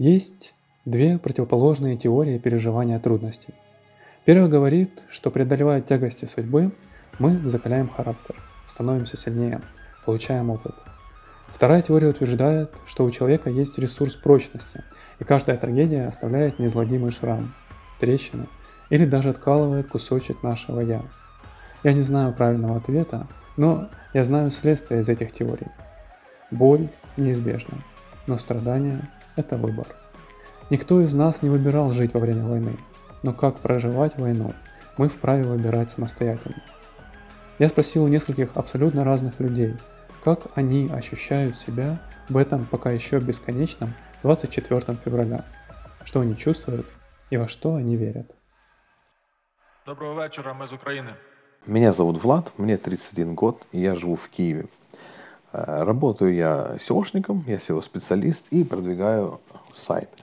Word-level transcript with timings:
Есть 0.00 0.54
две 0.86 1.18
противоположные 1.18 1.98
теории 1.98 2.38
переживания 2.38 2.98
трудностей. 2.98 3.52
Первая 4.24 4.48
говорит, 4.48 5.02
что 5.10 5.30
преодолевая 5.30 5.82
тягости 5.82 6.24
судьбы, 6.24 6.72
мы 7.18 7.38
закаляем 7.50 7.90
характер, 7.90 8.34
становимся 8.64 9.18
сильнее, 9.18 9.60
получаем 10.06 10.48
опыт. 10.48 10.74
Вторая 11.48 11.82
теория 11.82 12.08
утверждает, 12.08 12.70
что 12.86 13.04
у 13.04 13.10
человека 13.10 13.50
есть 13.50 13.78
ресурс 13.78 14.16
прочности, 14.16 14.82
и 15.18 15.24
каждая 15.24 15.58
трагедия 15.58 16.06
оставляет 16.06 16.58
неизгладимый 16.58 17.12
шрам, 17.12 17.52
трещины 17.98 18.46
или 18.88 19.04
даже 19.04 19.28
откалывает 19.28 19.88
кусочек 19.88 20.42
нашего 20.42 20.80
«я». 20.80 21.02
Я 21.82 21.92
не 21.92 22.04
знаю 22.04 22.32
правильного 22.32 22.78
ответа, 22.78 23.26
но 23.58 23.90
я 24.14 24.24
знаю 24.24 24.50
следствие 24.50 25.02
из 25.02 25.10
этих 25.10 25.30
теорий. 25.32 25.68
Боль 26.50 26.88
неизбежна, 27.18 27.74
но 28.26 28.38
страдание– 28.38 29.06
это 29.40 29.56
выбор. 29.56 29.86
Никто 30.70 31.00
из 31.00 31.14
нас 31.14 31.42
не 31.42 31.50
выбирал 31.50 31.90
жить 31.90 32.14
во 32.14 32.20
время 32.20 32.44
войны, 32.44 32.76
но 33.22 33.32
как 33.32 33.58
проживать 33.58 34.16
войну, 34.18 34.54
мы 34.96 35.08
вправе 35.08 35.42
выбирать 35.42 35.90
самостоятельно. 35.90 36.62
Я 37.58 37.68
спросил 37.68 38.04
у 38.04 38.08
нескольких 38.08 38.50
абсолютно 38.54 39.04
разных 39.04 39.40
людей, 39.40 39.74
как 40.22 40.40
они 40.54 40.88
ощущают 40.92 41.58
себя 41.58 41.98
в 42.28 42.36
этом 42.36 42.66
пока 42.66 42.90
еще 42.90 43.18
бесконечном 43.18 43.92
24 44.22 44.96
февраля, 45.04 45.44
что 46.04 46.20
они 46.20 46.36
чувствуют 46.36 46.86
и 47.30 47.36
во 47.36 47.48
что 47.48 47.74
они 47.74 47.96
верят. 47.96 48.30
Доброго 49.86 50.22
вечора, 50.22 50.54
ми 50.54 50.66
з 50.66 50.72
України. 50.72 51.10
Меня 51.66 51.92
зовут 51.92 52.22
Влад, 52.22 52.52
мне 52.58 52.76
31 52.76 53.34
год, 53.34 53.66
и 53.72 53.80
я 53.80 53.94
живу 53.94 54.16
в 54.16 54.28
Киеве. 54.28 54.64
Э, 55.52 55.82
Работаю 55.84 56.34
я 56.34 56.76
SEOшником, 56.76 57.42
я 57.46 57.56
SEO-специалист 57.56 58.42
и 58.50 58.64
продвигаю 58.64 59.40
сайты. 59.72 60.16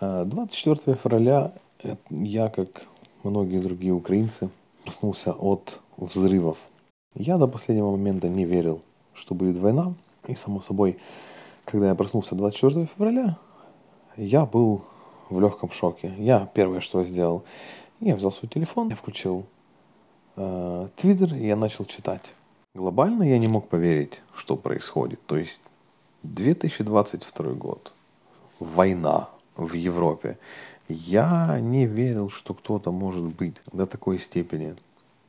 Э, 0.00 0.24
24 0.24 0.96
февраля 0.96 1.52
э, 1.82 1.96
я, 2.10 2.48
как 2.48 2.82
многие 3.22 3.60
другие 3.60 3.92
украинцы, 3.92 4.50
проснулся 4.84 5.32
от 5.32 5.80
взрывов. 5.96 6.58
Я 7.14 7.38
до 7.38 7.46
последнего 7.48 7.90
момента 7.90 8.28
не 8.28 8.44
верил, 8.44 8.80
что 9.14 9.34
будет 9.34 9.56
война. 9.56 9.94
И, 10.26 10.34
само 10.34 10.60
собой, 10.60 10.98
когда 11.64 11.88
я 11.88 11.94
проснулся 11.94 12.34
24 12.34 12.86
февраля, 12.86 13.36
я 14.16 14.46
был 14.46 14.84
в 15.28 15.40
легком 15.40 15.70
шоке. 15.70 16.12
Я 16.18 16.48
первое, 16.54 16.80
что 16.80 17.04
сделал, 17.04 17.44
я 18.00 18.16
взял 18.16 18.32
свой 18.32 18.48
телефон, 18.48 18.88
я 18.88 18.96
включил 18.96 19.44
э, 20.36 20.88
Твиттер, 20.96 21.34
и 21.34 21.46
я 21.46 21.56
начал 21.56 21.84
читать. 21.84 22.22
Глобально 22.72 23.24
я 23.24 23.38
не 23.38 23.48
мог 23.48 23.68
поверить, 23.68 24.20
что 24.36 24.56
происходит. 24.56 25.20
То 25.26 25.36
есть 25.36 25.60
2022 26.22 27.54
год, 27.54 27.92
война 28.60 29.28
в 29.56 29.72
Европе. 29.72 30.38
Я 30.88 31.58
не 31.60 31.86
верил, 31.86 32.30
что 32.30 32.54
кто-то 32.54 32.92
может 32.92 33.24
быть 33.24 33.56
до 33.72 33.86
такой 33.86 34.20
степени 34.20 34.76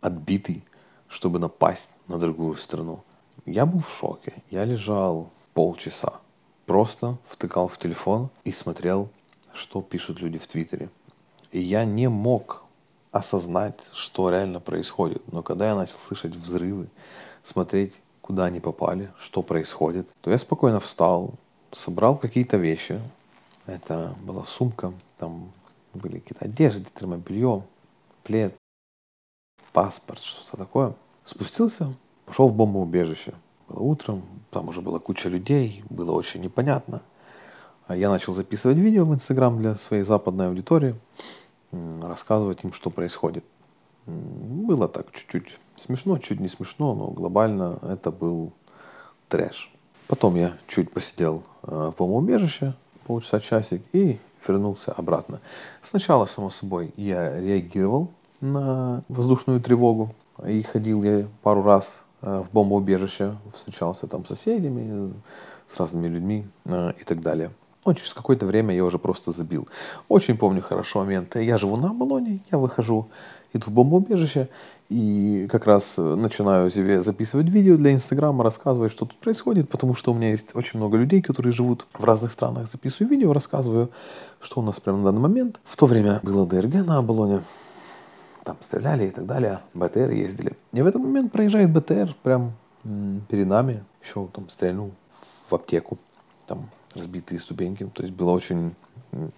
отбитый, 0.02 0.64
чтобы 1.08 1.40
напасть 1.40 1.90
на 2.08 2.20
другую 2.20 2.58
страну. 2.58 3.04
Я 3.48 3.66
был 3.66 3.80
в 3.80 3.90
шоке. 3.90 4.34
Я 4.52 4.64
лежал 4.64 5.32
полчаса, 5.56 6.20
просто 6.68 7.18
втыкал 7.28 7.68
в 7.68 7.80
телефон 7.80 8.30
и 8.44 8.52
смотрел, 8.52 9.10
что 9.52 9.82
пишут 9.82 10.22
люди 10.22 10.38
в 10.38 10.46
Твиттере. 10.46 10.90
И 11.52 11.60
я 11.60 11.86
не 11.86 12.08
мог 12.08 12.61
осознать, 13.12 13.80
что 13.94 14.30
реально 14.30 14.60
происходит. 14.60 15.22
Но 15.32 15.44
когда 15.44 15.68
я 15.68 15.76
начал 15.76 15.98
слышать 16.08 16.36
взрывы, 16.36 16.88
смотреть, 17.44 17.94
куда 18.22 18.46
они 18.46 18.60
попали, 18.60 19.12
что 19.20 19.42
происходит, 19.42 20.08
то 20.22 20.32
я 20.32 20.38
спокойно 20.38 20.80
встал, 20.80 21.34
собрал 21.72 22.18
какие-то 22.18 22.58
вещи. 22.58 23.02
Это 23.66 24.16
была 24.24 24.46
сумка, 24.46 24.94
там 25.18 25.52
были 25.94 26.20
какие-то 26.20 26.46
одежды, 26.46 26.86
термобелье, 26.98 27.64
плед, 28.24 28.56
паспорт, 29.74 30.22
что-то 30.22 30.58
такое. 30.58 30.94
Спустился, 31.26 31.94
пошел 32.26 32.48
в 32.48 32.56
бомбоубежище. 32.56 33.34
Было 33.68 33.80
утром, 33.80 34.24
там 34.52 34.70
уже 34.70 34.82
была 34.82 35.00
куча 35.00 35.30
людей, 35.30 35.84
было 35.90 36.12
очень 36.12 36.42
непонятно. 36.42 37.02
А 37.88 37.96
Я 37.96 38.10
начал 38.10 38.34
записывать 38.34 38.78
видео 38.78 39.06
в 39.06 39.14
Инстаграм 39.14 39.58
для 39.58 39.76
своей 39.76 40.04
западной 40.04 40.48
аудитории, 40.48 40.96
рассказывать 42.02 42.64
им, 42.64 42.74
что 42.74 42.90
происходит. 42.90 43.44
Было 44.06 44.88
так 44.88 45.12
чуть-чуть 45.12 45.58
смешно, 45.76 46.18
чуть 46.18 46.40
не 46.40 46.50
смешно, 46.50 46.96
но 46.96 47.08
глобально 47.08 47.80
это 47.82 48.12
был 48.12 48.52
трэш. 49.30 49.72
Потом 50.08 50.36
я 50.36 50.58
чуть 50.68 50.92
посидел 50.92 51.44
э, 51.64 51.92
в 51.94 51.98
бомбоубежище, 51.98 52.74
полчаса, 53.06 53.40
часик, 53.40 53.82
и 53.94 54.20
вернулся 54.46 54.92
обратно. 54.92 55.40
Сначала, 55.84 56.26
само 56.26 56.50
собой, 56.50 56.94
я 56.98 57.40
реагировал 57.40 58.10
на 58.42 59.04
воздушную 59.08 59.62
тревогу, 59.62 60.14
и 60.46 60.64
ходил 60.64 61.04
я 61.04 61.28
пару 61.44 61.64
раз 61.64 62.02
э, 62.22 62.44
в 62.46 62.54
бомбоубежище, 62.54 63.38
встречался 63.54 64.08
там 64.08 64.26
с 64.26 64.30
соседями, 64.30 65.14
с 65.70 65.80
разными 65.80 66.08
людьми 66.08 66.46
э, 66.66 66.94
и 67.00 67.04
так 67.04 67.22
далее. 67.22 67.52
Но 67.86 67.94
через 67.94 68.14
какое-то 68.14 68.46
время 68.46 68.76
я 68.76 68.86
уже 68.86 69.00
просто 69.00 69.32
забил. 69.32 69.68
Очень 70.08 70.38
помню 70.38 70.62
хорошо 70.62 71.00
момент. 71.00 71.36
Я 71.36 71.58
живу 71.58 71.78
на 71.78 71.90
Оболоне, 71.90 72.40
я 72.52 72.58
выхожу, 72.58 73.08
иду 73.54 73.70
в 73.70 73.74
бомбоубежище, 73.74 74.50
и 74.92 75.48
как 75.50 75.68
раз 75.68 75.94
э, 75.98 76.02
начинаю 76.02 76.70
себе 76.70 77.02
записывать 77.02 77.48
видео 77.48 77.78
для 77.78 77.94
Инстаграма, 77.94 78.44
рассказывать, 78.44 78.92
что 78.92 79.06
тут 79.06 79.18
происходит, 79.20 79.70
потому 79.70 79.96
что 79.96 80.12
у 80.12 80.14
меня 80.14 80.32
есть 80.32 80.54
очень 80.54 80.80
много 80.80 80.98
людей, 80.98 81.22
которые 81.22 81.54
живут 81.54 81.88
в 81.94 82.04
разных 82.04 82.34
странах. 82.34 82.70
Записываю 82.70 83.10
видео, 83.10 83.32
рассказываю, 83.32 83.90
что 84.42 84.60
у 84.60 84.64
нас 84.64 84.82
прямо 84.82 84.98
на 84.98 85.06
данный 85.06 85.22
момент. 85.22 85.62
В 85.64 85.78
то 85.78 85.86
время 85.86 86.20
было 86.24 86.46
ДРГ 86.46 86.86
на 86.86 86.98
Оболоне, 86.98 87.42
там 88.44 88.58
стреляли 88.60 89.06
и 89.06 89.12
так 89.12 89.26
далее, 89.26 89.62
БТР 89.74 90.12
ездили. 90.12 90.58
И 90.74 90.82
в 90.82 90.86
этот 90.86 91.02
момент 91.02 91.32
проезжает 91.32 91.72
БТР 91.72 92.14
прям 92.22 92.52
перед 93.30 93.48
нами, 93.48 93.86
еще 94.04 94.28
там 94.34 94.50
стрельнул 94.50 94.92
в 95.50 95.56
аптеку, 95.56 96.00
там 96.48 96.70
разбитые 96.96 97.40
ступеньки. 97.40 97.86
То 97.94 98.04
есть 98.04 98.14
было 98.14 98.32
очень 98.32 98.74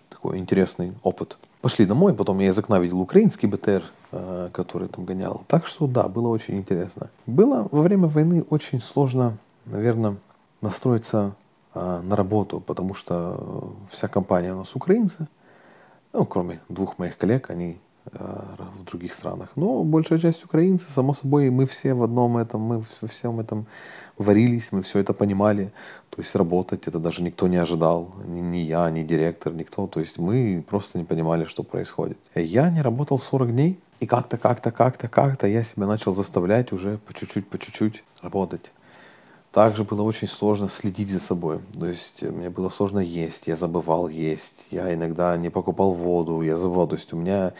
такой 0.09 0.37
интересный 0.37 0.93
опыт. 1.03 1.37
Пошли 1.61 1.85
домой, 1.85 2.13
потом 2.13 2.39
я 2.39 2.49
из 2.49 2.57
окна 2.57 2.79
видел 2.79 2.99
украинский 2.99 3.47
БТР, 3.47 3.83
э, 4.11 4.49
который 4.51 4.89
там 4.89 5.05
гонял. 5.05 5.43
Так 5.47 5.65
что 5.65 5.87
да, 5.87 6.07
было 6.09 6.27
очень 6.27 6.57
интересно. 6.57 7.09
Было 7.25 7.67
во 7.71 7.81
время 7.81 8.07
войны 8.07 8.43
очень 8.49 8.81
сложно, 8.81 9.37
наверное, 9.65 10.17
настроиться 10.61 11.35
э, 11.73 12.01
на 12.03 12.15
работу, 12.15 12.59
потому 12.59 12.93
что 12.95 13.73
вся 13.91 14.07
компания 14.07 14.53
у 14.53 14.57
нас 14.57 14.75
украинцы, 14.75 15.27
ну, 16.11 16.25
кроме 16.25 16.59
двух 16.69 16.99
моих 16.99 17.17
коллег, 17.17 17.49
они 17.49 17.77
в 18.11 18.83
других 18.85 19.13
странах. 19.13 19.49
Но 19.55 19.83
большая 19.83 20.19
часть 20.19 20.43
украинцы, 20.43 20.85
само 20.93 21.13
собой, 21.13 21.49
мы 21.49 21.65
все 21.65 21.93
в 21.93 22.03
одном 22.03 22.37
этом, 22.37 22.61
мы 22.61 22.83
во 23.01 23.07
всем 23.07 23.39
этом 23.39 23.65
варились, 24.17 24.71
мы 24.71 24.81
все 24.81 24.99
это 24.99 25.13
понимали. 25.13 25.71
То 26.09 26.21
есть 26.21 26.35
работать 26.35 26.87
это 26.87 26.99
даже 26.99 27.23
никто 27.23 27.47
не 27.47 27.57
ожидал, 27.57 28.11
ни, 28.25 28.39
ни 28.39 28.57
я, 28.57 28.89
ни 28.91 29.03
директор, 29.03 29.53
никто. 29.53 29.87
То 29.87 29.99
есть 29.99 30.19
мы 30.19 30.63
просто 30.67 30.97
не 30.97 31.05
понимали, 31.05 31.45
что 31.45 31.63
происходит. 31.63 32.17
Я 32.35 32.69
не 32.69 32.81
работал 32.81 33.19
40 33.19 33.51
дней, 33.51 33.79
и 33.99 34.05
как-то, 34.05 34.37
как-то, 34.37 34.71
как-то, 34.71 35.07
как-то 35.07 35.47
я 35.47 35.63
себя 35.63 35.87
начал 35.87 36.13
заставлять 36.13 36.73
уже 36.73 36.97
по 36.97 37.13
чуть-чуть, 37.13 37.47
по 37.47 37.57
чуть-чуть 37.57 38.03
работать. 38.21 38.71
Также 39.53 39.83
было 39.83 40.01
очень 40.01 40.27
сложно 40.27 40.67
следить 40.67 41.09
за 41.09 41.19
собой. 41.19 41.59
То 41.79 41.85
есть 41.85 42.21
мне 42.21 42.49
было 42.49 42.69
сложно 42.69 42.99
есть, 42.99 43.43
я 43.45 43.55
забывал 43.55 44.09
есть, 44.09 44.65
я 44.71 44.93
иногда 44.93 45.37
не 45.37 45.49
покупал 45.49 45.93
воду, 45.93 46.41
я 46.41 46.57
забывал. 46.57 46.87
То 46.87 46.95
есть 46.95 47.13
у 47.13 47.17
меня 47.17 47.53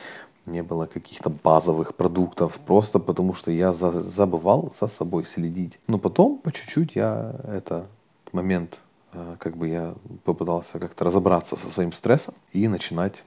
не 0.46 0.64
было 0.64 0.86
каких-то 0.86 1.30
базовых 1.30 1.96
продуктов, 1.96 2.59
просто 2.66 3.00
потому 3.00 3.34
что 3.34 3.52
я 3.52 3.74
за- 3.74 4.02
забывал 4.02 4.74
за 4.80 4.88
собой 4.88 5.26
следить. 5.26 5.80
Но 5.88 5.98
потом 5.98 6.38
по 6.38 6.52
чуть-чуть 6.52 6.96
я 6.96 7.36
это 7.48 7.88
момент, 8.31 8.80
э, 9.14 9.36
как 9.40 9.56
бы 9.56 9.68
я 9.68 9.96
попытался 10.24 10.80
как-то 10.80 11.06
разобраться 11.06 11.56
со 11.56 11.69
своим 11.69 11.94
стрессом 11.94 12.34
и 12.51 12.68
начинать 12.68 13.24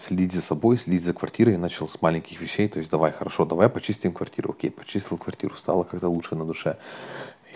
следить 0.00 0.32
за 0.32 0.42
собой, 0.42 0.78
следить 0.78 1.04
за 1.04 1.12
квартирой. 1.12 1.56
Начал 1.56 1.88
с 1.88 2.00
маленьких 2.00 2.40
вещей, 2.40 2.68
то 2.68 2.78
есть 2.78 2.90
давай, 2.90 3.10
хорошо, 3.10 3.44
давай 3.44 3.68
почистим 3.68 4.12
квартиру. 4.12 4.50
Окей, 4.50 4.70
почистил 4.70 5.16
квартиру, 5.18 5.56
стало 5.56 5.82
как-то 5.82 6.08
лучше 6.08 6.36
на 6.36 6.44
душе. 6.44 6.78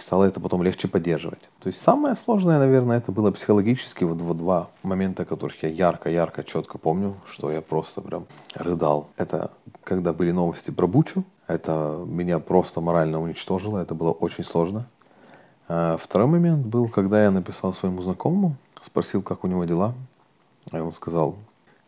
Стало 0.00 0.25
это 0.25 0.41
потом 0.41 0.62
легче 0.62 0.88
поддерживать. 0.88 1.41
То 1.61 1.69
есть 1.69 1.81
самое 1.81 2.17
сложное, 2.17 2.58
наверное, 2.58 2.99
это 2.99 3.12
было 3.12 3.31
психологически. 3.31 4.05
Вот, 4.05 4.20
вот 4.20 4.38
два 4.38 4.69
момента, 4.82 5.25
которых 5.25 5.62
я 5.62 5.69
ярко-ярко, 5.69 6.43
четко 6.43 6.79
помню, 6.79 7.14
что 7.26 7.50
я 7.50 7.61
просто 7.61 8.00
прям 8.00 8.26
рыдал. 8.55 9.08
Это 9.17 9.50
когда 9.85 10.12
были 10.12 10.32
новости 10.32 10.70
про 10.70 10.87
Бучу. 10.87 11.25
Это 11.47 12.02
меня 12.06 12.38
просто 12.38 12.81
морально 12.81 13.20
уничтожило. 13.20 13.79
Это 13.79 13.94
было 13.94 14.12
очень 14.12 14.44
сложно. 14.44 14.87
А 15.69 15.97
Второй 15.99 16.26
момент 16.26 16.67
был, 16.67 16.88
когда 16.88 17.23
я 17.23 17.31
написал 17.31 17.73
своему 17.73 18.02
знакомому, 18.02 18.56
спросил, 18.81 19.23
как 19.23 19.44
у 19.44 19.47
него 19.47 19.64
дела. 19.64 19.94
И 20.73 20.76
он 20.76 20.93
сказал, 20.93 21.37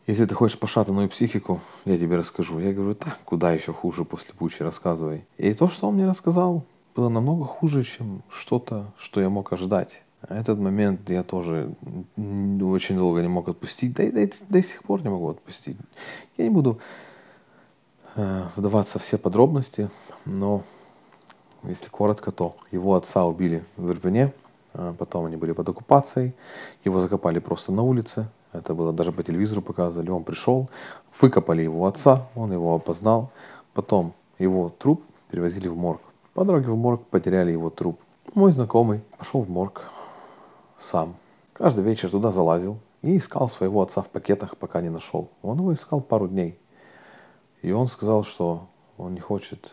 если 0.07 0.25
ты 0.25 0.35
хочешь 0.35 0.59
пошатанную 0.59 1.09
психику, 1.09 1.61
я 1.85 1.97
тебе 1.97 2.17
расскажу. 2.17 2.59
Я 2.59 2.73
говорю, 2.73 2.95
так, 2.95 3.19
куда 3.25 3.53
еще 3.53 3.73
хуже 3.73 4.05
после 4.05 4.35
Бучи, 4.39 4.63
рассказывай. 4.63 5.25
И 5.39 5.55
то, 5.55 5.69
что 5.69 5.89
он 5.89 5.95
мне 5.95 6.09
рассказал, 6.09 6.65
было 6.95 7.09
намного 7.09 7.45
хуже, 7.45 7.83
чем 7.85 8.23
что-то, 8.29 8.93
что 8.99 9.21
я 9.21 9.31
мог 9.31 9.53
ожидать. 9.53 10.03
Этот 10.29 10.59
момент 10.59 11.11
я 11.11 11.23
тоже 11.23 11.75
очень 12.17 12.97
долго 12.97 13.23
не 13.23 13.29
мог 13.29 13.49
отпустить, 13.49 13.95
да 13.95 14.05
и 14.05 14.11
до, 14.11 14.31
до 14.49 14.63
сих 14.63 14.83
пор 14.85 15.03
не 15.03 15.09
могу 15.09 15.31
отпустить. 15.31 15.77
Я 16.37 16.45
не 16.45 16.51
буду 16.51 16.79
э, 18.15 18.45
вдаваться 18.55 18.99
в 18.99 19.03
все 19.03 19.19
подробности, 19.19 19.91
но 20.25 20.63
если 21.65 21.89
коротко, 21.89 22.31
то 22.31 22.57
его 22.71 22.95
отца 22.95 23.25
убили 23.25 23.65
в 23.77 23.91
Ирпене, 23.91 24.33
а 24.75 24.93
потом 24.93 25.27
они 25.27 25.37
были 25.37 25.53
под 25.53 25.69
оккупацией, 25.69 26.35
его 26.85 27.01
закопали 27.01 27.41
просто 27.41 27.73
на 27.73 27.83
улице, 27.83 28.29
это 28.53 28.75
было 28.75 28.93
даже 28.93 29.13
по 29.13 29.23
телевизору 29.23 29.63
показывали, 29.63 30.11
он 30.11 30.25
пришел, 30.25 30.71
выкопали 31.21 31.63
его 31.63 31.87
отца, 31.87 32.29
он 32.35 32.53
его 32.53 32.75
опознал, 32.75 33.33
потом 33.75 34.13
его 34.39 34.73
труп 34.79 35.03
перевозили 35.31 35.69
в 35.69 35.77
морг. 35.77 36.01
По 36.35 36.45
дороге 36.45 36.71
в 36.71 36.77
морг 36.77 37.07
потеряли 37.09 37.51
его 37.51 37.69
труп. 37.69 38.01
Мой 38.35 38.53
знакомый 38.53 39.03
пошел 39.19 39.43
в 39.43 39.51
морг 39.51 39.91
сам. 40.79 41.17
Каждый 41.53 41.85
вечер 41.85 42.11
туда 42.11 42.33
залазил 42.33 42.79
и 43.03 43.19
искал 43.19 43.51
своего 43.51 43.83
отца 43.83 44.01
в 44.01 44.09
пакетах, 44.09 44.57
пока 44.57 44.81
не 44.81 44.89
нашел. 44.89 45.29
Он 45.43 45.59
его 45.59 45.75
искал 45.75 46.01
пару 46.01 46.29
дней. 46.29 46.59
И 47.61 47.71
он 47.73 47.89
сказал, 47.89 48.25
что 48.25 48.67
он 48.97 49.13
не 49.13 49.21
хочет 49.21 49.73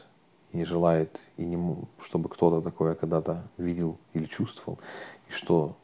и 0.51 0.57
не 0.57 0.65
желает, 0.65 1.17
и 1.37 1.45
не, 1.45 1.77
чтобы 2.01 2.27
кто-то 2.27 2.61
такое 2.61 2.95
когда-то 2.95 3.43
видел 3.57 3.97
или 4.13 4.25
чувствовал. 4.25 4.79
И 5.29 5.31
что 5.31 5.75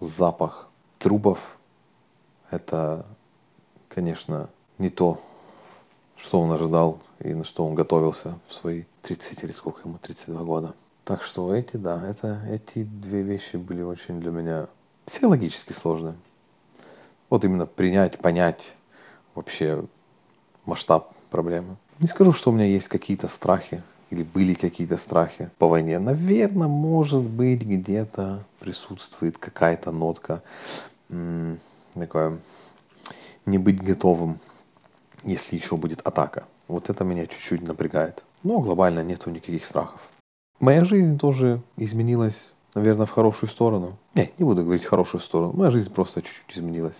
запах 0.00 0.68
трупов– 0.98 1.38
это, 2.50 3.06
конечно, 3.88 4.48
не 4.78 4.90
то, 4.90 5.20
что 6.16 6.40
он 6.40 6.52
ожидал 6.52 7.00
и 7.20 7.34
на 7.34 7.44
что 7.44 7.66
он 7.66 7.74
готовился 7.74 8.38
в 8.48 8.54
свои 8.54 8.84
30 9.02 9.44
или 9.44 9.52
сколько 9.52 9.80
ему, 9.86 9.98
32 10.00 10.42
года. 10.42 10.74
Так 11.04 11.22
что 11.22 11.54
эти, 11.54 11.76
да, 11.76 12.02
это, 12.08 12.40
эти 12.48 12.82
две 12.82 13.22
вещи 13.22 13.56
были 13.56 13.82
очень 13.82 14.20
для 14.20 14.30
меня 14.30 14.68
психологически 15.04 15.72
сложные. 15.72 16.14
Вот 17.28 17.44
именно 17.44 17.66
принять, 17.66 18.18
понять 18.18 18.72
вообще 19.34 19.84
масштаб 20.64 21.14
проблемы. 21.30 21.76
Не 21.98 22.06
скажу, 22.06 22.32
что 22.32 22.50
у 22.50 22.54
меня 22.54 22.66
есть 22.66 22.88
какие-то 22.88 23.28
страхи 23.28 23.82
или 24.10 24.22
были 24.22 24.54
какие-то 24.54 24.96
страхи 24.96 25.50
по 25.58 25.68
войне. 25.68 25.98
Наверное, 25.98 26.68
может 26.68 27.22
быть, 27.22 27.62
где-то 27.62 28.44
присутствует 28.60 29.38
какая-то 29.38 29.90
нотка 29.90 30.42
м- 31.10 31.58
такое 31.94 32.38
не 33.46 33.58
быть 33.58 33.82
готовым, 33.82 34.38
если 35.24 35.56
еще 35.56 35.76
будет 35.76 36.00
атака. 36.06 36.44
Вот 36.68 36.90
это 36.90 37.04
меня 37.04 37.26
чуть-чуть 37.26 37.62
напрягает. 37.62 38.22
Но 38.42 38.60
глобально 38.60 39.02
нету 39.02 39.30
никаких 39.30 39.64
страхов. 39.64 40.00
Моя 40.60 40.84
жизнь 40.84 41.18
тоже 41.18 41.60
изменилась, 41.76 42.52
наверное, 42.74 43.06
в 43.06 43.10
хорошую 43.10 43.50
сторону. 43.50 43.96
Нет, 44.14 44.38
не 44.38 44.44
буду 44.44 44.62
говорить 44.62 44.84
хорошую 44.84 45.20
сторону. 45.20 45.52
Моя 45.54 45.70
жизнь 45.70 45.92
просто 45.92 46.22
чуть-чуть 46.22 46.58
изменилась. 46.58 46.96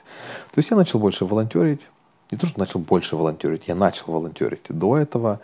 То 0.52 0.58
есть 0.58 0.70
я 0.70 0.76
начал 0.76 0.98
больше 0.98 1.24
волонтерить. 1.24 1.82
Не 2.30 2.38
то, 2.38 2.46
что 2.46 2.58
начал 2.58 2.80
больше 2.80 3.16
волонтерить, 3.16 3.68
я 3.68 3.74
начал 3.74 4.12
волонтерить. 4.12 4.62
До 4.68 4.96
этого 4.96 5.40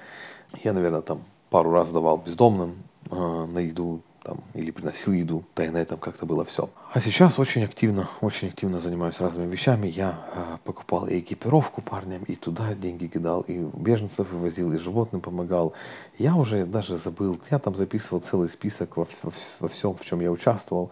я, 0.64 0.72
наверное, 0.72 1.02
там 1.02 1.22
пару 1.50 1.70
раз 1.70 1.90
давал 1.90 2.16
бездомным 2.18 2.76
э, 3.10 3.46
на 3.46 3.58
еду 3.58 4.02
там, 4.22 4.38
или 4.54 4.70
приносил 4.70 5.12
еду, 5.12 5.44
на 5.56 5.78
этом 5.78 5.98
как-то 5.98 6.26
было 6.26 6.44
все. 6.44 6.70
А 6.92 7.00
сейчас 7.00 7.38
очень 7.38 7.64
активно, 7.64 8.08
очень 8.20 8.48
активно 8.48 8.80
занимаюсь 8.80 9.20
разными 9.20 9.50
вещами. 9.50 9.86
Я 9.86 10.18
э, 10.34 10.58
покупал 10.64 11.06
и 11.06 11.18
экипировку 11.18 11.82
парням, 11.82 12.24
и 12.24 12.36
туда 12.36 12.74
деньги 12.74 13.06
кидал, 13.06 13.42
и 13.42 13.58
беженцев 13.58 14.30
вывозил, 14.30 14.72
и 14.72 14.78
животным 14.78 15.20
помогал. 15.20 15.72
Я 16.18 16.34
уже 16.36 16.66
даже 16.66 16.98
забыл, 16.98 17.40
я 17.50 17.58
там 17.58 17.74
записывал 17.74 18.20
целый 18.20 18.48
список 18.48 18.96
во, 18.96 19.06
во, 19.22 19.32
во 19.60 19.68
всем, 19.68 19.94
в 19.94 20.04
чем 20.04 20.20
я 20.20 20.30
участвовал. 20.30 20.90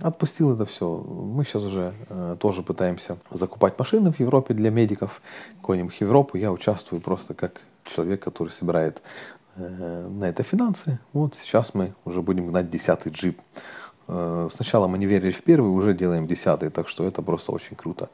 Отпустил 0.00 0.52
это 0.52 0.66
все. 0.66 0.96
Мы 0.96 1.44
сейчас 1.44 1.62
уже 1.62 1.94
э, 2.08 2.36
тоже 2.40 2.64
пытаемся 2.64 3.18
закупать 3.30 3.78
машины 3.78 4.12
в 4.12 4.18
Европе 4.18 4.52
для 4.52 4.70
медиков. 4.70 5.22
В 5.62 5.72
Европу. 6.00 6.36
Я 6.36 6.50
участвую 6.50 7.00
просто 7.00 7.34
как 7.34 7.60
человек, 7.84 8.20
который 8.20 8.48
собирает 8.48 9.00
на 9.68 10.24
это 10.24 10.42
финансы. 10.42 10.98
Вот 11.12 11.34
сейчас 11.40 11.74
мы 11.74 11.94
уже 12.04 12.22
будем 12.22 12.46
гнать 12.48 12.70
десятый 12.70 13.12
джип. 13.12 13.40
Э, 14.08 14.48
сначала 14.52 14.88
мы 14.88 14.98
не 14.98 15.06
верили 15.06 15.30
в 15.30 15.42
первый, 15.42 15.68
уже 15.68 15.94
делаем 15.94 16.26
десятый, 16.26 16.70
так 16.70 16.88
что 16.88 17.04
это 17.04 17.22
просто 17.22 17.52
очень 17.52 17.76
круто. 17.76 18.10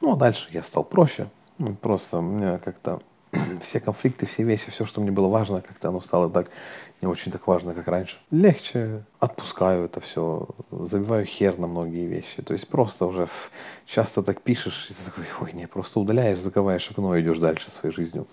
Ну 0.00 0.12
а 0.12 0.16
дальше 0.16 0.48
я 0.52 0.62
стал 0.62 0.84
проще. 0.84 1.28
Ну, 1.58 1.74
просто 1.74 2.20
мне 2.20 2.58
как-то 2.58 3.00
все 3.60 3.80
конфликты, 3.80 4.26
все 4.26 4.42
вещи, 4.42 4.70
все, 4.70 4.84
что 4.84 5.00
мне 5.00 5.10
было 5.10 5.28
важно, 5.28 5.60
как-то 5.60 5.88
оно 5.88 6.00
стало 6.00 6.30
так 6.30 6.48
не 7.02 7.08
очень 7.08 7.30
так 7.30 7.46
важно, 7.46 7.74
как 7.74 7.86
раньше. 7.88 8.16
Легче 8.30 9.04
отпускаю 9.20 9.84
это 9.84 10.00
все, 10.00 10.48
забиваю 10.70 11.26
хер 11.26 11.58
на 11.58 11.66
многие 11.66 12.06
вещи. 12.06 12.42
То 12.42 12.54
есть 12.54 12.68
просто 12.68 13.06
уже 13.06 13.28
часто 13.84 14.22
так 14.22 14.40
пишешь, 14.40 14.88
и 14.90 14.94
ты 14.94 15.02
такой, 15.04 15.24
ой, 15.40 15.52
не, 15.52 15.66
просто 15.68 16.00
удаляешь, 16.00 16.40
закрываешь 16.40 16.90
окно 16.90 17.14
и 17.14 17.20
идешь 17.20 17.38
дальше 17.38 17.70
своей 17.70 17.94
жизнью. 17.94 18.26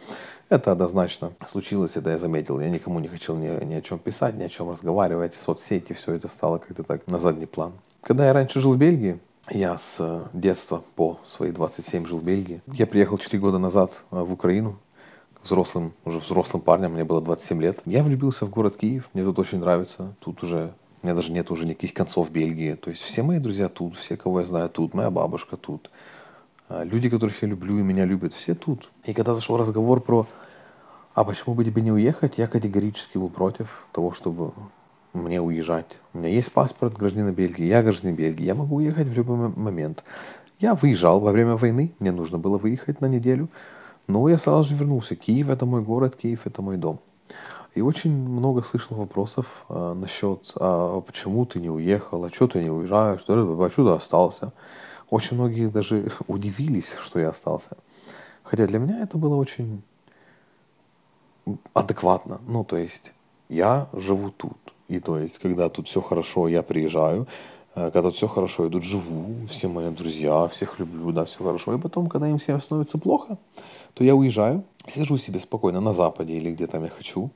Это 0.54 0.72
однозначно 0.72 1.34
случилось, 1.50 1.94
это 1.96 2.12
я 2.12 2.20
заметил. 2.20 2.60
Я 2.60 2.70
никому 2.70 3.00
не 3.00 3.08
хотел 3.08 3.36
ни, 3.36 3.48
ни 3.66 3.74
о 3.74 3.82
чем 3.82 3.98
писать, 3.98 4.36
ни 4.36 4.44
о 4.44 4.50
чем 4.50 4.70
разговаривать. 4.70 5.34
Соцсети, 5.44 5.94
все 5.94 6.14
это 6.14 6.28
стало 6.28 6.60
как-то 6.60 6.84
так 6.84 7.08
на 7.08 7.18
задний 7.18 7.48
план. 7.48 7.72
Когда 8.02 8.28
я 8.28 8.34
раньше 8.34 8.62
жил 8.62 8.76
в 8.76 8.78
Бельгии, 8.78 9.20
я 9.50 9.80
с 9.80 9.96
э, 9.98 10.26
детства 10.32 10.84
по 10.96 11.18
свои 11.28 11.52
27 11.52 12.06
жил 12.06 12.20
в 12.20 12.24
Бельгии. 12.24 12.62
Я 12.68 12.86
приехал 12.86 13.18
4 13.18 13.42
года 13.42 13.58
назад 13.58 13.94
э, 14.12 14.22
в 14.22 14.32
Украину, 14.32 14.78
взрослым, 15.42 15.94
уже 16.06 16.20
взрослым 16.20 16.62
парнем, 16.62 16.92
мне 16.92 17.04
было 17.04 17.20
27 17.20 17.60
лет. 17.60 17.80
Я 17.86 18.04
влюбился 18.04 18.46
в 18.46 18.52
город 18.52 18.78
Киев, 18.78 19.10
мне 19.14 19.24
тут 19.24 19.40
очень 19.40 19.58
нравится. 19.58 20.14
Тут 20.20 20.44
уже, 20.44 20.72
у 21.02 21.08
меня 21.08 21.16
даже 21.16 21.32
нет 21.32 21.50
уже 21.50 21.66
никаких 21.66 21.96
концов 21.96 22.30
Бельгии. 22.30 22.76
То 22.76 22.92
есть 22.92 23.02
все 23.02 23.24
мои 23.24 23.40
друзья 23.40 23.70
тут, 23.70 23.98
все, 23.98 24.18
кого 24.18 24.42
я 24.42 24.46
знаю 24.46 24.70
тут, 24.70 24.94
моя 24.94 25.10
бабушка 25.10 25.58
тут. 25.58 25.90
А 26.70 26.84
люди, 26.84 27.10
которых 27.10 27.42
я 27.42 27.48
люблю 27.48 27.80
и 27.80 27.82
меня 27.82 28.06
любят, 28.06 28.34
все 28.34 28.54
тут. 28.54 28.92
И 29.04 29.14
когда 29.14 29.34
зашел 29.34 29.58
разговор 29.58 30.00
про 30.00 30.28
а 31.14 31.24
почему 31.24 31.54
бы 31.56 31.64
тебе 31.64 31.82
не 31.82 31.92
уехать? 31.92 32.38
Я 32.38 32.48
категорически 32.48 33.18
был 33.18 33.30
против 33.30 33.86
того, 33.92 34.14
чтобы 34.14 34.52
мне 35.14 35.40
уезжать. 35.40 36.00
У 36.14 36.18
меня 36.18 36.30
есть 36.30 36.52
паспорт 36.52 36.98
гражданина 36.98 37.32
Бельгии, 37.32 37.66
я 37.66 37.84
гражданин 37.84 38.16
Бельгии, 38.16 38.46
я 38.46 38.56
могу 38.56 38.78
уехать 38.78 39.08
в 39.08 39.14
любой 39.14 39.50
момент. 39.50 40.04
Я 40.60 40.74
выезжал 40.74 41.20
во 41.20 41.32
время 41.32 41.56
войны, 41.56 41.94
мне 42.00 42.12
нужно 42.12 42.40
было 42.40 42.58
выехать 42.58 43.00
на 43.00 43.06
неделю, 43.06 43.50
но 44.08 44.28
я 44.28 44.38
сразу 44.38 44.70
же 44.70 44.76
вернулся. 44.76 45.16
Киев 45.16 45.50
это 45.50 45.66
мой 45.66 45.82
город, 45.84 46.16
Киев 46.16 46.42
это 46.46 46.62
мой 46.62 46.78
дом. 46.78 47.00
И 47.76 47.82
очень 47.82 48.12
много 48.12 48.62
слышал 48.62 48.98
вопросов 48.98 49.46
а, 49.68 49.94
насчет, 49.94 50.52
а 50.56 51.02
почему 51.02 51.46
ты 51.46 51.60
не 51.60 51.70
уехал, 51.70 52.24
а 52.24 52.30
что 52.30 52.48
ты 52.48 52.64
не 52.64 52.70
уезжаешь, 52.70 53.22
а 53.28 53.70
что 53.70 53.70
ты 53.70 53.90
остался. 53.90 54.54
Очень 55.10 55.38
многие 55.38 55.70
даже 55.70 56.12
удивились, 56.28 56.92
что 57.04 57.20
я 57.20 57.30
остался. 57.30 57.78
Хотя 58.44 58.68
для 58.68 58.80
меня 58.80 59.02
это 59.02 59.18
было 59.18 59.36
очень 59.36 59.84
адекватно. 61.74 62.42
Ну, 62.48 62.64
то 62.64 62.78
есть 62.78 63.14
я 63.50 63.88
живу 63.94 64.32
тут. 64.32 64.58
И 64.88 65.00
то 65.00 65.18
есть, 65.18 65.40
когда 65.40 65.70
тут 65.70 65.88
все 65.88 66.02
хорошо, 66.02 66.48
я 66.48 66.62
приезжаю, 66.62 67.28
э, 67.76 67.92
когда 67.92 68.10
тут 68.10 68.16
все 68.16 68.28
хорошо, 68.28 68.66
я 68.66 68.70
тут 68.70 68.84
живу, 68.84 69.48
все 69.48 69.68
мои 69.68 69.90
друзья, 69.90 70.48
всех 70.48 70.80
люблю, 70.80 71.12
да, 71.12 71.26
все 71.26 71.44
хорошо. 71.44 71.74
И 71.74 71.80
потом, 71.80 72.08
когда 72.08 72.28
им 72.30 72.38
всем 72.38 72.62
становится 72.62 72.98
плохо, 72.98 73.38
то 73.94 74.04
я 74.04 74.16
уезжаю, 74.16 74.64
сижу 74.88 75.18
себе 75.18 75.40
спокойно 75.40 75.82
на 75.82 75.94
Западе 75.94 76.34
или 76.34 76.52
где 76.52 76.68
там 76.68 76.84
я 76.84 76.90
хочу, 76.90 77.32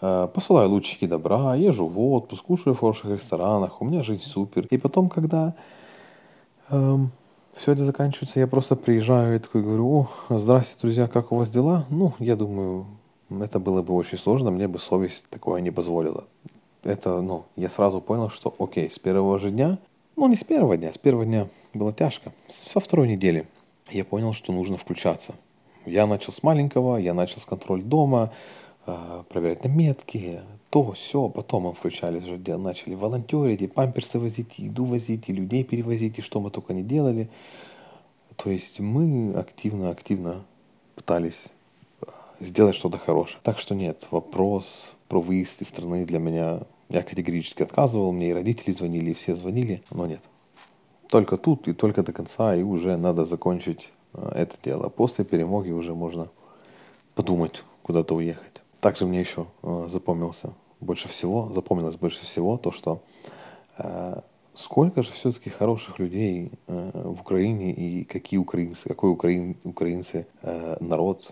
э, 0.00 0.28
посылаю 0.32 0.70
лучики 0.70 1.06
добра, 1.06 1.54
езжу 1.54 1.86
в 1.86 1.98
отпуск, 2.12 2.44
кушаю 2.44 2.74
в 2.74 2.80
хороших 2.80 3.10
ресторанах, 3.10 3.80
у 3.80 3.84
меня 3.84 4.02
жизнь 4.02 4.24
супер. 4.24 4.66
И 4.70 4.78
потом, 4.78 5.08
когда 5.08 5.54
эм, 6.70 7.10
все 7.54 7.72
это 7.72 7.84
заканчивается, 7.84 8.40
я 8.40 8.46
просто 8.46 8.76
приезжаю 8.76 9.36
и 9.36 9.38
такой 9.38 9.62
говорю, 9.62 10.08
о, 10.28 10.38
здрасте, 10.38 10.76
друзья, 10.80 11.08
как 11.08 11.32
у 11.32 11.36
вас 11.36 11.50
дела? 11.50 11.84
Ну, 11.90 12.12
я 12.18 12.36
думаю, 12.36 12.86
это 13.30 13.58
было 13.58 13.82
бы 13.82 13.94
очень 13.94 14.18
сложно, 14.18 14.50
мне 14.50 14.68
бы 14.68 14.78
совесть 14.78 15.24
такое 15.30 15.60
не 15.60 15.70
позволила. 15.70 16.24
Это, 16.82 17.20
ну, 17.20 17.44
я 17.56 17.68
сразу 17.68 18.00
понял, 18.00 18.30
что 18.30 18.54
окей, 18.58 18.90
с 18.90 18.98
первого 18.98 19.38
же 19.38 19.50
дня, 19.50 19.78
ну 20.14 20.28
не 20.28 20.36
с 20.36 20.44
первого 20.44 20.76
дня, 20.76 20.92
с 20.92 20.98
первого 20.98 21.24
дня 21.24 21.48
было 21.74 21.92
тяжко, 21.92 22.32
со 22.72 22.80
второй 22.80 23.08
недели 23.08 23.46
я 23.90 24.04
понял, 24.04 24.32
что 24.32 24.52
нужно 24.52 24.76
включаться. 24.76 25.34
Я 25.84 26.06
начал 26.06 26.32
с 26.32 26.42
маленького, 26.42 26.96
я 26.96 27.14
начал 27.14 27.40
с 27.40 27.44
контроль 27.44 27.82
дома, 27.82 28.32
э, 28.86 29.22
проверять 29.28 29.64
наметки, 29.64 30.40
то, 30.70 30.92
все, 30.92 31.28
потом 31.28 31.64
мы 31.64 31.72
включались 31.72 32.24
уже, 32.24 32.58
начали 32.58 32.94
волонтерить, 32.94 33.62
и 33.62 33.66
памперсы 33.66 34.18
возить, 34.18 34.58
и 34.58 34.64
еду 34.64 34.84
возить, 34.84 35.28
и 35.28 35.32
людей 35.32 35.64
перевозить, 35.64 36.18
и 36.18 36.22
что 36.22 36.40
мы 36.40 36.50
только 36.50 36.74
не 36.74 36.82
делали. 36.82 37.28
То 38.36 38.50
есть 38.50 38.80
мы 38.80 39.32
активно-активно 39.34 40.44
пытались 40.94 41.46
сделать 42.40 42.74
что-то 42.74 42.98
хорошее. 42.98 43.38
Так 43.42 43.58
что 43.58 43.74
нет, 43.74 44.06
вопрос 44.10 44.94
про 45.08 45.20
выезд 45.20 45.62
из 45.62 45.68
страны 45.68 46.04
для 46.04 46.18
меня, 46.18 46.60
я 46.88 47.02
категорически 47.02 47.62
отказывал, 47.62 48.12
мне 48.12 48.30
и 48.30 48.32
родители 48.32 48.72
звонили, 48.72 49.10
и 49.10 49.14
все 49.14 49.34
звонили, 49.34 49.82
но 49.90 50.06
нет. 50.06 50.20
Только 51.08 51.36
тут 51.36 51.68
и 51.68 51.72
только 51.72 52.02
до 52.02 52.12
конца, 52.12 52.54
и 52.54 52.62
уже 52.62 52.96
надо 52.96 53.24
закончить 53.24 53.90
э, 54.14 54.32
это 54.34 54.56
дело. 54.62 54.88
После 54.88 55.24
перемоги 55.24 55.70
уже 55.70 55.94
можно 55.94 56.28
подумать, 57.14 57.62
куда-то 57.82 58.14
уехать. 58.14 58.62
Также 58.80 59.06
мне 59.06 59.20
еще 59.20 59.46
э, 59.62 59.88
запомнился 59.88 60.52
больше 60.80 61.08
всего, 61.08 61.50
запомнилось 61.54 61.96
больше 61.96 62.24
всего 62.24 62.56
то, 62.56 62.72
что 62.72 63.02
э, 63.78 64.20
сколько 64.54 65.02
же 65.02 65.12
все-таки 65.12 65.50
хороших 65.50 65.98
людей 65.98 66.50
э, 66.66 66.90
в 66.92 67.20
Украине 67.20 67.72
и 67.72 68.04
какие 68.04 68.38
украинцы, 68.38 68.88
какой 68.88 69.10
украин, 69.10 69.56
украинцы 69.64 70.26
э, 70.42 70.76
народ 70.80 71.30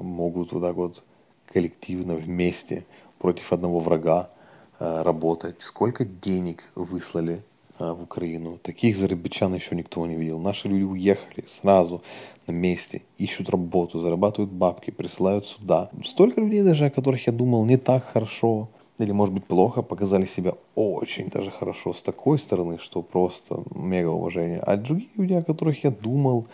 могут 0.00 0.52
вот 0.52 0.62
так 0.62 0.76
вот 0.76 1.02
коллективно 1.46 2.14
вместе 2.14 2.84
против 3.18 3.52
одного 3.52 3.80
врага 3.80 4.30
э, 4.78 5.02
работать, 5.02 5.60
сколько 5.60 6.04
денег 6.04 6.64
выслали 6.74 7.42
э, 7.78 7.92
в 7.92 8.02
Украину. 8.02 8.58
Таких 8.62 8.96
зарабичан 8.96 9.54
еще 9.54 9.74
никто 9.74 10.04
не 10.06 10.16
видел. 10.16 10.38
Наши 10.38 10.68
люди 10.68 10.82
уехали 10.82 11.44
сразу 11.46 12.02
на 12.46 12.52
месте, 12.52 13.02
ищут 13.18 13.48
работу, 13.50 14.00
зарабатывают 14.00 14.52
бабки, 14.52 14.90
присылают 14.90 15.46
сюда. 15.46 15.90
Столько 16.04 16.40
людей 16.40 16.62
даже, 16.62 16.86
о 16.86 16.90
которых 16.90 17.26
я 17.26 17.32
думал 17.32 17.64
не 17.64 17.76
так 17.76 18.04
хорошо, 18.04 18.68
или, 18.98 19.12
может 19.12 19.34
быть, 19.34 19.44
плохо, 19.44 19.82
показали 19.82 20.26
себя 20.26 20.54
очень 20.74 21.28
даже 21.28 21.50
хорошо 21.50 21.92
с 21.92 22.02
такой 22.02 22.38
стороны, 22.38 22.78
что 22.78 23.02
просто 23.02 23.62
мега 23.74 24.08
уважение. 24.08 24.60
А 24.60 24.76
другие 24.76 25.10
люди, 25.16 25.32
о 25.32 25.42
которых 25.42 25.82
я 25.82 25.90
думал, 25.90 26.46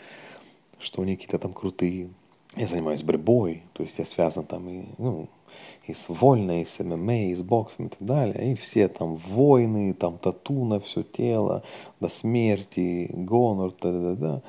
что 0.78 1.02
они 1.02 1.16
какие-то 1.16 1.38
там 1.38 1.52
крутые. 1.52 2.08
Я 2.56 2.66
занимаюсь 2.66 3.04
борьбой, 3.04 3.62
то 3.74 3.84
есть 3.84 3.98
я 3.98 4.04
связан 4.04 4.44
там 4.44 4.68
и, 4.68 4.86
ну, 4.98 5.28
и 5.86 5.94
с 5.94 6.08
вольной, 6.08 6.62
и 6.62 6.64
с 6.64 6.80
ММА, 6.80 7.30
и 7.30 7.34
с 7.36 7.42
боксом 7.42 7.86
и 7.86 7.88
так 7.90 8.02
далее. 8.02 8.52
И 8.52 8.54
все 8.56 8.88
там 8.88 9.14
войны, 9.16 9.94
там 9.94 10.18
тату 10.18 10.64
на 10.64 10.80
все 10.80 11.04
тело, 11.04 11.62
до 12.00 12.08
смерти, 12.08 13.08
гонор, 13.12 13.72
да-да-да. 13.80 14.42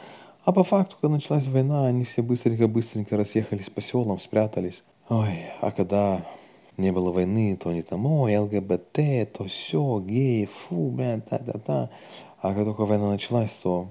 А 0.44 0.52
по 0.52 0.64
факту, 0.64 0.96
когда 1.00 1.16
началась 1.16 1.48
война, 1.48 1.86
они 1.86 2.04
все 2.04 2.24
быстренько-быстренько 2.24 3.18
разъехались 3.18 3.70
по 3.70 3.82
селам, 3.82 4.20
спрятались. 4.20 4.82
Ой, 5.08 5.46
а 5.62 5.72
когда 5.72 6.26
не 6.78 6.92
было 6.92 7.12
войны, 7.12 7.56
то 7.56 7.70
они 7.70 7.84
там, 7.84 8.08
ой, 8.08 8.36
ЛГБТ, 8.36 9.32
то 9.34 9.44
все, 9.46 10.00
геи, 10.00 10.46
фу, 10.46 10.90
блядь, 10.90 11.30
та-та-та. 11.30 11.92
А 12.42 12.54
как 12.56 12.66
только 12.66 12.86
война 12.86 13.10
началась, 13.10 13.52
то 13.52 13.90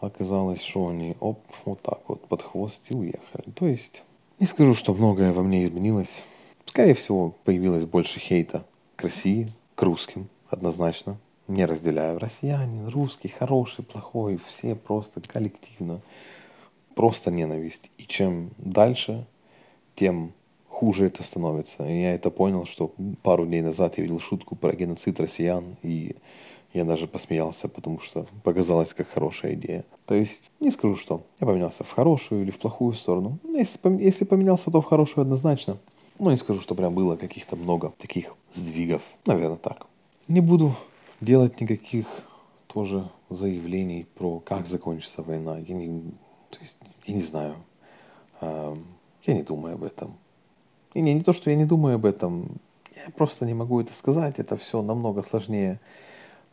оказалось, 0.00 0.62
что 0.62 0.88
они, 0.88 1.16
оп, 1.20 1.40
вот 1.64 1.82
так 1.82 2.00
вот 2.08 2.26
под 2.26 2.42
хвост 2.42 2.82
и 2.90 2.94
уехали. 2.94 3.50
То 3.54 3.66
есть, 3.66 4.02
не 4.38 4.46
скажу, 4.46 4.74
что 4.74 4.94
многое 4.94 5.32
во 5.32 5.42
мне 5.42 5.64
изменилось. 5.64 6.24
Скорее 6.66 6.94
всего, 6.94 7.34
появилось 7.44 7.84
больше 7.84 8.20
хейта 8.20 8.64
к 8.96 9.02
России, 9.02 9.48
к 9.74 9.82
русским, 9.82 10.28
однозначно. 10.48 11.18
Не 11.48 11.64
разделяю. 11.64 12.18
Россиянин, 12.18 12.88
русский, 12.88 13.28
хороший, 13.28 13.84
плохой, 13.84 14.38
все 14.46 14.74
просто 14.74 15.20
коллективно. 15.20 16.00
Просто 16.94 17.30
ненависть. 17.30 17.90
И 17.96 18.04
чем 18.04 18.50
дальше, 18.58 19.26
тем 19.94 20.32
хуже 20.68 21.06
это 21.06 21.22
становится. 21.22 21.88
И 21.88 22.02
я 22.02 22.14
это 22.14 22.30
понял, 22.30 22.66
что 22.66 22.92
пару 23.22 23.46
дней 23.46 23.62
назад 23.62 23.96
я 23.96 24.02
видел 24.02 24.20
шутку 24.20 24.54
про 24.54 24.74
геноцид 24.74 25.18
россиян, 25.18 25.76
и 25.82 26.16
я 26.72 26.84
даже 26.84 27.06
посмеялся, 27.06 27.68
потому 27.68 28.00
что 28.00 28.26
показалось 28.44 28.92
как 28.94 29.08
хорошая 29.08 29.54
идея. 29.54 29.84
То 30.06 30.14
есть, 30.14 30.50
не 30.60 30.70
скажу, 30.70 30.96
что 30.96 31.22
я 31.40 31.46
поменялся 31.46 31.84
в 31.84 31.90
хорошую 31.90 32.42
или 32.42 32.50
в 32.50 32.58
плохую 32.58 32.94
сторону. 32.94 33.38
Но 33.42 33.58
если, 33.58 34.24
поменялся, 34.24 34.70
то 34.70 34.80
в 34.80 34.84
хорошую 34.84 35.22
однозначно. 35.22 35.78
Но 36.18 36.30
не 36.30 36.36
скажу, 36.36 36.60
что 36.60 36.74
прям 36.74 36.94
было 36.94 37.16
каких-то 37.16 37.56
много 37.56 37.92
таких 37.98 38.34
сдвигов. 38.54 39.02
Наверное, 39.24 39.56
так. 39.56 39.86
Не 40.26 40.40
буду 40.40 40.74
делать 41.20 41.60
никаких 41.60 42.06
тоже 42.66 43.08
заявлений 43.30 44.06
про 44.14 44.40
как 44.40 44.66
закончится 44.66 45.22
война. 45.22 45.58
Я 45.58 45.74
не, 45.74 46.00
то 46.50 46.58
есть, 46.60 46.76
я 47.06 47.14
не 47.14 47.22
знаю. 47.22 47.54
Я 48.40 49.34
не 49.34 49.42
думаю 49.42 49.74
об 49.74 49.84
этом. 49.84 50.14
И 50.94 51.00
не, 51.00 51.14
не 51.14 51.22
то, 51.22 51.32
что 51.32 51.50
я 51.50 51.56
не 51.56 51.64
думаю 51.64 51.96
об 51.96 52.04
этом, 52.04 52.48
я 52.96 53.10
просто 53.16 53.46
не 53.46 53.54
могу 53.54 53.80
это 53.80 53.92
сказать. 53.94 54.38
Это 54.38 54.56
все 54.56 54.82
намного 54.82 55.22
сложнее, 55.22 55.80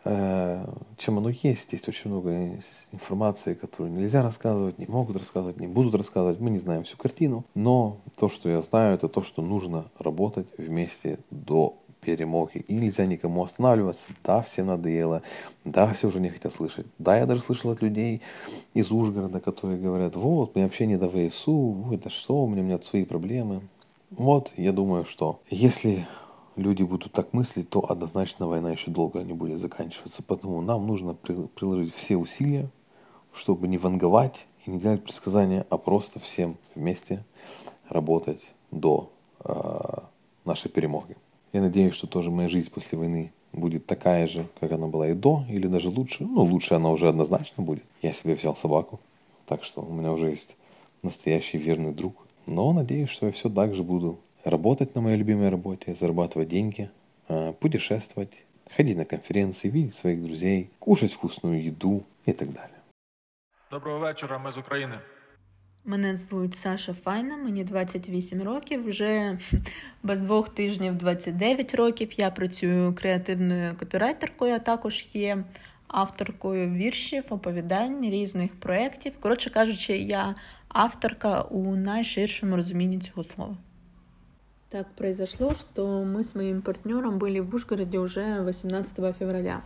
чем 0.05 1.17
оно 1.17 1.29
есть. 1.29 1.73
Есть 1.73 1.87
очень 1.87 2.11
много 2.11 2.31
информации, 2.91 3.55
которую 3.55 3.91
нельзя 3.91 4.21
рассказывать, 4.21 4.77
не 4.77 4.85
могут 4.85 5.17
рассказывать, 5.17 5.59
не 5.59 5.67
будут 5.67 5.95
рассказывать. 5.95 6.39
Мы 6.39 6.51
не 6.51 6.59
знаем 6.59 6.83
всю 6.83 6.95
картину. 6.95 7.43
Но 7.55 7.97
то, 8.17 8.29
что 8.29 8.47
я 8.47 8.61
знаю, 8.61 8.93
это 8.93 9.07
то, 9.07 9.23
что 9.23 9.41
нужно 9.41 9.85
работать 9.97 10.47
вместе 10.57 11.17
до 11.31 11.75
перемоги. 12.01 12.63
И 12.67 12.75
нельзя 12.75 13.07
никому 13.07 13.43
останавливаться. 13.43 14.05
Да, 14.23 14.43
всем 14.43 14.67
надоело. 14.67 15.23
Да, 15.63 15.91
все 15.93 16.07
уже 16.07 16.19
не 16.19 16.29
хотят 16.29 16.53
слышать. 16.53 16.85
Да, 16.99 17.17
я 17.17 17.25
даже 17.25 17.41
слышал 17.41 17.71
от 17.71 17.81
людей 17.81 18.21
из 18.75 18.91
Ужгорода, 18.91 19.39
которые 19.39 19.79
говорят, 19.79 20.15
вот, 20.15 20.53
мне 20.53 20.65
вообще 20.65 20.85
не 20.85 20.97
до 20.97 21.09
ВСУ, 21.09 21.87
это 21.91 22.11
что, 22.11 22.43
у 22.43 22.47
меня, 22.47 22.61
у 22.61 22.65
меня 22.65 22.79
свои 22.79 23.05
проблемы. 23.05 23.61
Вот, 24.11 24.51
я 24.55 24.71
думаю, 24.71 25.05
что 25.05 25.39
если 25.49 26.05
люди 26.55 26.83
будут 26.83 27.11
так 27.11 27.33
мыслить, 27.33 27.69
то 27.69 27.89
однозначно 27.89 28.47
война 28.47 28.71
еще 28.71 28.91
долго 28.91 29.21
не 29.23 29.33
будет 29.33 29.59
заканчиваться. 29.59 30.23
Поэтому 30.25 30.61
нам 30.61 30.87
нужно 30.87 31.13
приложить 31.13 31.93
все 31.95 32.17
усилия, 32.17 32.69
чтобы 33.33 33.67
не 33.67 33.77
ванговать 33.77 34.35
и 34.65 34.71
не 34.71 34.79
делать 34.79 35.03
предсказания, 35.03 35.65
а 35.69 35.77
просто 35.77 36.19
всем 36.19 36.57
вместе 36.73 37.23
работать 37.89 38.41
до 38.71 39.11
э, 39.43 39.53
нашей 40.45 40.69
перемоги. 40.71 41.15
Я 41.53 41.61
надеюсь, 41.61 41.93
что 41.93 42.07
тоже 42.07 42.31
моя 42.31 42.49
жизнь 42.49 42.69
после 42.71 42.97
войны 42.97 43.31
будет 43.53 43.85
такая 43.85 44.27
же, 44.27 44.45
как 44.59 44.71
она 44.71 44.87
была 44.87 45.09
и 45.09 45.13
до, 45.13 45.45
или 45.49 45.67
даже 45.67 45.89
лучше. 45.89 46.25
Ну, 46.25 46.43
лучше 46.43 46.75
она 46.75 46.91
уже 46.91 47.07
однозначно 47.07 47.63
будет. 47.63 47.83
Я 48.01 48.11
себе 48.13 48.35
взял 48.35 48.55
собаку, 48.55 48.99
так 49.45 49.63
что 49.63 49.81
у 49.81 49.93
меня 49.93 50.11
уже 50.11 50.29
есть 50.29 50.55
настоящий 51.01 51.57
верный 51.57 51.93
друг, 51.93 52.15
но 52.45 52.73
надеюсь, 52.73 53.09
что 53.09 53.27
я 53.27 53.31
все 53.31 53.49
так 53.49 53.73
же 53.73 53.83
буду 53.83 54.19
работать 54.45 54.95
на 54.95 55.01
моей 55.01 55.17
любимой 55.17 55.49
работе, 55.49 55.93
зарабатывать 55.93 56.47
деньги, 56.49 56.89
путешествовать, 57.59 58.45
ходить 58.75 58.97
на 58.97 59.05
конференции, 59.05 59.69
видеть 59.69 59.95
своих 59.95 60.23
друзей, 60.23 60.69
кушать 60.79 61.13
вкусную 61.13 61.63
еду 61.63 62.03
и 62.25 62.33
так 62.33 62.49
далі. 62.49 62.71
Доброго 63.71 63.99
вечора, 63.99 64.37
ми 64.37 64.51
з 64.51 64.57
України. 64.57 64.99
Мене 65.85 66.15
звуть 66.15 66.55
Саша 66.55 66.93
Файна, 66.93 67.37
мені 67.37 67.63
28 67.63 68.43
років. 68.43 68.87
Вже 68.87 69.37
без 70.03 70.19
двох 70.19 70.49
тижнів 70.49 70.95
29 70.95 71.75
років. 71.75 72.11
Я 72.17 72.31
працюю 72.31 72.95
креативною 72.95 73.75
копірайтеркою, 73.79 74.53
а 74.53 74.59
також 74.59 75.07
є 75.13 75.43
авторкою 75.87 76.69
віршів, 76.69 77.23
оповідань 77.29 78.09
різних 78.09 78.59
проєктів. 78.59 79.19
Коротше 79.19 79.49
кажучи, 79.49 79.97
я 79.97 80.35
авторка 80.67 81.41
у 81.41 81.75
найширшем 81.75 82.55
разумении 82.55 82.99
этого 82.99 83.23
слова. 83.23 83.57
Так 84.75 84.91
произошло, 84.91 85.51
что 85.51 86.03
мы 86.03 86.21
с 86.21 86.35
моим 86.35 86.61
партнером 86.61 87.17
были 87.17 87.39
в 87.39 87.55
Ужгороде 87.55 87.97
уже 87.97 88.41
18 88.41 89.15
февраля. 89.17 89.63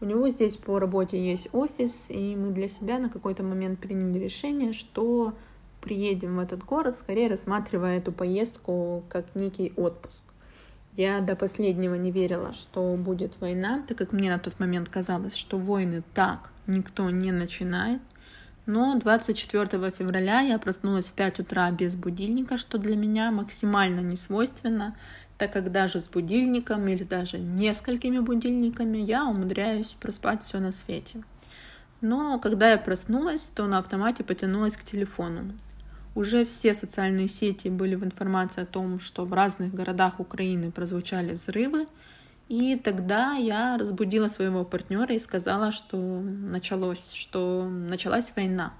У 0.00 0.04
него 0.04 0.28
здесь 0.28 0.56
по 0.56 0.80
работе 0.80 1.24
есть 1.24 1.50
офис, 1.52 2.10
и 2.10 2.34
мы 2.34 2.50
для 2.50 2.66
себя 2.66 2.98
на 2.98 3.08
какой-то 3.08 3.44
момент 3.44 3.78
приняли 3.78 4.18
решение, 4.18 4.72
что 4.72 5.34
приедем 5.80 6.34
в 6.34 6.40
этот 6.40 6.64
город, 6.64 6.96
скорее 6.96 7.28
рассматривая 7.28 7.98
эту 7.98 8.10
поездку 8.10 9.04
как 9.08 9.36
некий 9.36 9.72
отпуск. 9.76 10.24
Я 10.96 11.20
до 11.20 11.36
последнего 11.36 11.94
не 11.94 12.10
верила, 12.10 12.52
что 12.52 12.96
будет 12.96 13.40
война, 13.40 13.84
так 13.86 13.98
как 13.98 14.10
мне 14.10 14.30
на 14.30 14.40
тот 14.40 14.58
момент 14.58 14.88
казалось, 14.88 15.36
что 15.36 15.58
войны 15.58 16.02
так 16.12 16.50
никто 16.66 17.08
не 17.08 17.30
начинает— 17.30 18.02
но 18.70 18.94
24 18.94 19.90
февраля 19.90 20.42
я 20.42 20.56
проснулась 20.56 21.08
в 21.08 21.12
5 21.12 21.40
утра 21.40 21.68
без 21.72 21.96
будильника, 21.96 22.56
что 22.56 22.78
для 22.78 22.94
меня 22.94 23.32
максимально 23.32 23.98
не 23.98 24.16
свойственно, 24.16 24.94
так 25.38 25.52
как 25.52 25.72
даже 25.72 25.98
с 25.98 26.08
будильником 26.08 26.86
или 26.86 27.02
даже 27.02 27.40
несколькими 27.40 28.20
будильниками 28.20 28.98
я 28.98 29.24
умудряюсь 29.24 29.96
проспать 29.98 30.44
все 30.44 30.60
на 30.60 30.70
свете. 30.70 31.24
Но 32.00 32.38
когда 32.38 32.70
я 32.70 32.78
проснулась, 32.78 33.50
то 33.52 33.66
на 33.66 33.78
автомате 33.78 34.22
потянулась 34.22 34.76
к 34.76 34.84
телефону. 34.84 35.52
Уже 36.14 36.44
все 36.44 36.72
социальные 36.72 37.28
сети 37.28 37.66
были 37.68 37.96
в 37.96 38.04
информации 38.04 38.62
о 38.62 38.66
том, 38.66 39.00
что 39.00 39.24
в 39.24 39.32
разных 39.32 39.74
городах 39.74 40.20
Украины 40.20 40.70
прозвучали 40.70 41.32
взрывы, 41.32 41.88
и 42.50 42.74
тогда 42.74 43.34
я 43.34 43.78
разбудила 43.78 44.26
своего 44.26 44.64
партнера 44.64 45.14
и 45.14 45.20
сказала, 45.20 45.70
что 45.70 45.96
началось, 45.96 47.12
что 47.12 47.68
началась 47.68 48.32
война. 48.34 48.74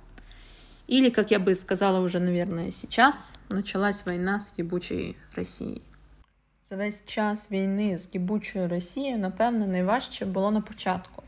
Или, 0.89 1.09
как 1.09 1.31
я 1.31 1.39
бы 1.39 1.55
сказала 1.55 2.01
уже, 2.01 2.19
наверное, 2.19 2.73
сейчас, 2.73 3.35
началась 3.49 4.07
война 4.07 4.41
з 4.41 4.55
гибучою 4.59 5.15
Росією. 5.37 5.81
За 6.65 6.77
весь 6.77 7.05
час 7.07 7.51
війни 7.51 7.99
з 7.99 8.09
гибучою 8.15 8.69
Росією, 8.69 9.19
напевно, 9.19 9.67
найважче 9.67 10.27
було 10.27 10.51
на 10.51 10.61
початку, 10.61 11.23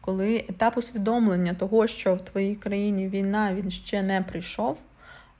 коли 0.00 0.44
етап 0.48 0.78
усвідомлення 0.78 1.54
того, 1.54 1.86
що 1.86 2.14
в 2.14 2.24
твоїй 2.24 2.56
країні 2.56 3.08
війна 3.08 3.54
він 3.54 3.70
ще 3.70 4.02
не 4.02 4.22
прийшов, 4.22 4.78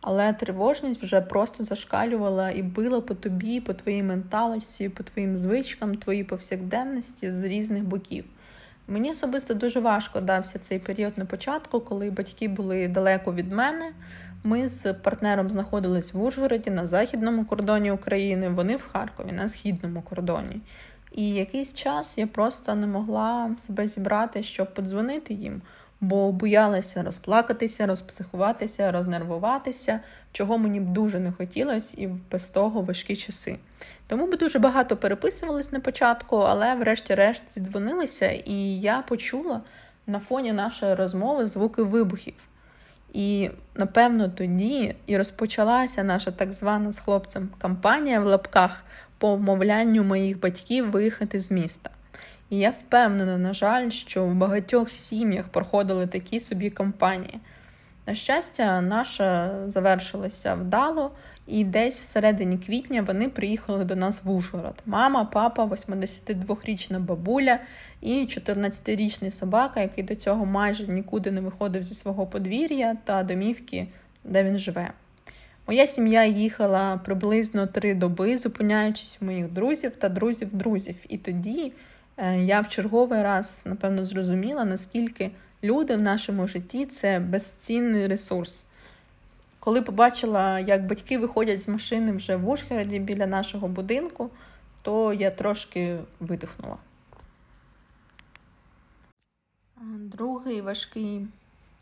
але 0.06 0.32
тривожність 0.32 1.02
вже 1.02 1.20
просто 1.20 1.64
зашкалювала 1.64 2.50
і 2.50 2.62
била 2.62 3.00
по 3.00 3.14
тобі, 3.14 3.60
по 3.60 3.74
твоїй 3.74 4.02
менталості, 4.02 4.88
по 4.88 5.02
твоїм 5.02 5.36
звичкам, 5.36 5.94
твоїй 5.94 6.24
повсякденності 6.24 7.30
з 7.30 7.44
різних 7.44 7.84
боків. 7.84 8.24
Мені 8.88 9.10
особисто 9.10 9.54
дуже 9.54 9.80
важко 9.80 10.20
дався 10.20 10.58
цей 10.58 10.78
період 10.78 11.18
на 11.18 11.24
початку, 11.24 11.80
коли 11.80 12.10
батьки 12.10 12.48
були 12.48 12.88
далеко 12.88 13.34
від 13.34 13.52
мене. 13.52 13.92
Ми 14.44 14.68
з 14.68 14.92
партнером 14.92 15.50
знаходились 15.50 16.14
в 16.14 16.22
Ужгороді 16.22 16.70
на 16.70 16.86
західному 16.86 17.44
кордоні 17.44 17.90
України, 17.90 18.48
вони 18.48 18.76
в 18.76 18.82
Харкові, 18.92 19.32
на 19.32 19.48
східному 19.48 20.02
кордоні. 20.02 20.60
І 21.12 21.30
якийсь 21.30 21.74
час 21.74 22.18
я 22.18 22.26
просто 22.26 22.74
не 22.74 22.86
могла 22.86 23.50
себе 23.58 23.86
зібрати, 23.86 24.42
щоб 24.42 24.74
подзвонити 24.74 25.34
їм, 25.34 25.62
бо 26.00 26.32
боялася 26.32 27.02
розплакатися, 27.02 27.86
розпсихуватися, 27.86 28.92
рознервуватися, 28.92 30.00
чого 30.32 30.58
мені 30.58 30.80
б 30.80 30.92
дуже 30.92 31.20
не 31.20 31.32
хотілося, 31.32 31.94
і 31.98 32.08
без 32.32 32.48
того 32.48 32.82
важкі 32.82 33.16
часи. 33.16 33.58
Тому 34.06 34.26
ми 34.26 34.36
дуже 34.36 34.58
багато 34.58 34.96
переписувались 34.96 35.72
на 35.72 35.80
початку, 35.80 36.36
але 36.36 36.74
врешті-решт 36.74 37.42
зідзвонилися, 37.50 38.30
і 38.30 38.80
я 38.80 39.02
почула 39.08 39.60
на 40.06 40.20
фоні 40.20 40.52
нашої 40.52 40.94
розмови 40.94 41.46
звуки 41.46 41.82
вибухів. 41.82 42.34
І 43.12 43.50
напевно 43.74 44.28
тоді 44.28 44.94
і 45.06 45.16
розпочалася 45.16 46.04
наша 46.04 46.30
так 46.30 46.52
звана 46.52 46.92
з 46.92 46.98
хлопцем 46.98 47.48
кампанія 47.58 48.20
в 48.20 48.26
лапках 48.26 48.84
по 49.18 49.36
вмовлянню 49.36 50.04
моїх 50.04 50.40
батьків 50.40 50.90
виїхати 50.90 51.40
з 51.40 51.50
міста. 51.50 51.90
І 52.50 52.58
я 52.58 52.70
впевнена, 52.70 53.38
на 53.38 53.54
жаль, 53.54 53.90
що 53.90 54.24
в 54.24 54.34
багатьох 54.34 54.90
сім'ях 54.90 55.48
проходили 55.48 56.06
такі 56.06 56.40
собі 56.40 56.70
кампанії. 56.70 57.40
На 58.06 58.14
щастя, 58.14 58.80
наша 58.80 59.52
завершилася 59.66 60.54
вдало, 60.54 61.10
і 61.46 61.64
десь 61.64 62.00
всередині 62.00 62.58
квітня 62.58 63.02
вони 63.02 63.28
приїхали 63.28 63.84
до 63.84 63.96
нас 63.96 64.24
в 64.24 64.30
Ужгород. 64.30 64.82
Мама, 64.86 65.24
папа, 65.24 65.64
82-річна 65.64 67.00
бабуля 67.00 67.58
і 68.00 68.12
14-річний 68.12 69.30
собака, 69.30 69.80
який 69.80 70.04
до 70.04 70.14
цього 70.14 70.44
майже 70.44 70.86
нікуди 70.86 71.30
не 71.30 71.40
виходив 71.40 71.82
зі 71.82 71.94
свого 71.94 72.26
подвір'я 72.26 72.96
та 73.04 73.22
домівки, 73.22 73.88
де 74.24 74.44
він 74.44 74.58
живе. 74.58 74.90
Моя 75.66 75.86
сім'я 75.86 76.24
їхала 76.24 77.00
приблизно 77.04 77.66
три 77.66 77.94
доби, 77.94 78.38
зупиняючись 78.38 79.18
у 79.22 79.24
моїх 79.24 79.48
друзів 79.48 79.96
та 79.96 80.08
друзів-друзів. 80.08 80.96
І 81.08 81.18
тоді 81.18 81.72
я 82.18 82.60
в 82.60 82.68
черговий 82.68 83.22
раз, 83.22 83.62
напевно, 83.66 84.04
зрозуміла, 84.04 84.64
наскільки 84.64 85.30
люди 85.64 85.96
в 85.96 86.02
нашому 86.02 86.48
житті 86.48 86.86
це 86.86 87.20
безцінний 87.20 88.06
ресурс. 88.06 88.64
Коли 89.58 89.82
побачила, 89.82 90.60
як 90.60 90.86
батьки 90.86 91.18
виходять 91.18 91.62
з 91.62 91.68
машини 91.68 92.12
вже 92.12 92.36
в 92.36 92.48
Ужгороді 92.48 92.98
біля 92.98 93.26
нашого 93.26 93.68
будинку, 93.68 94.30
то 94.82 95.12
я 95.12 95.30
трошки 95.30 95.98
видихнула. 96.20 96.76
Другий 99.98 100.60
важкий 100.60 101.26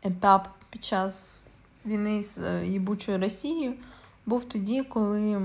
етап 0.03 0.49
під 0.69 0.83
час 0.83 1.45
війни 1.85 2.23
з 2.23 2.63
їбучою 2.65 3.17
Росією 3.17 3.73
був 4.25 4.45
тоді, 4.45 4.83
коли 4.83 5.41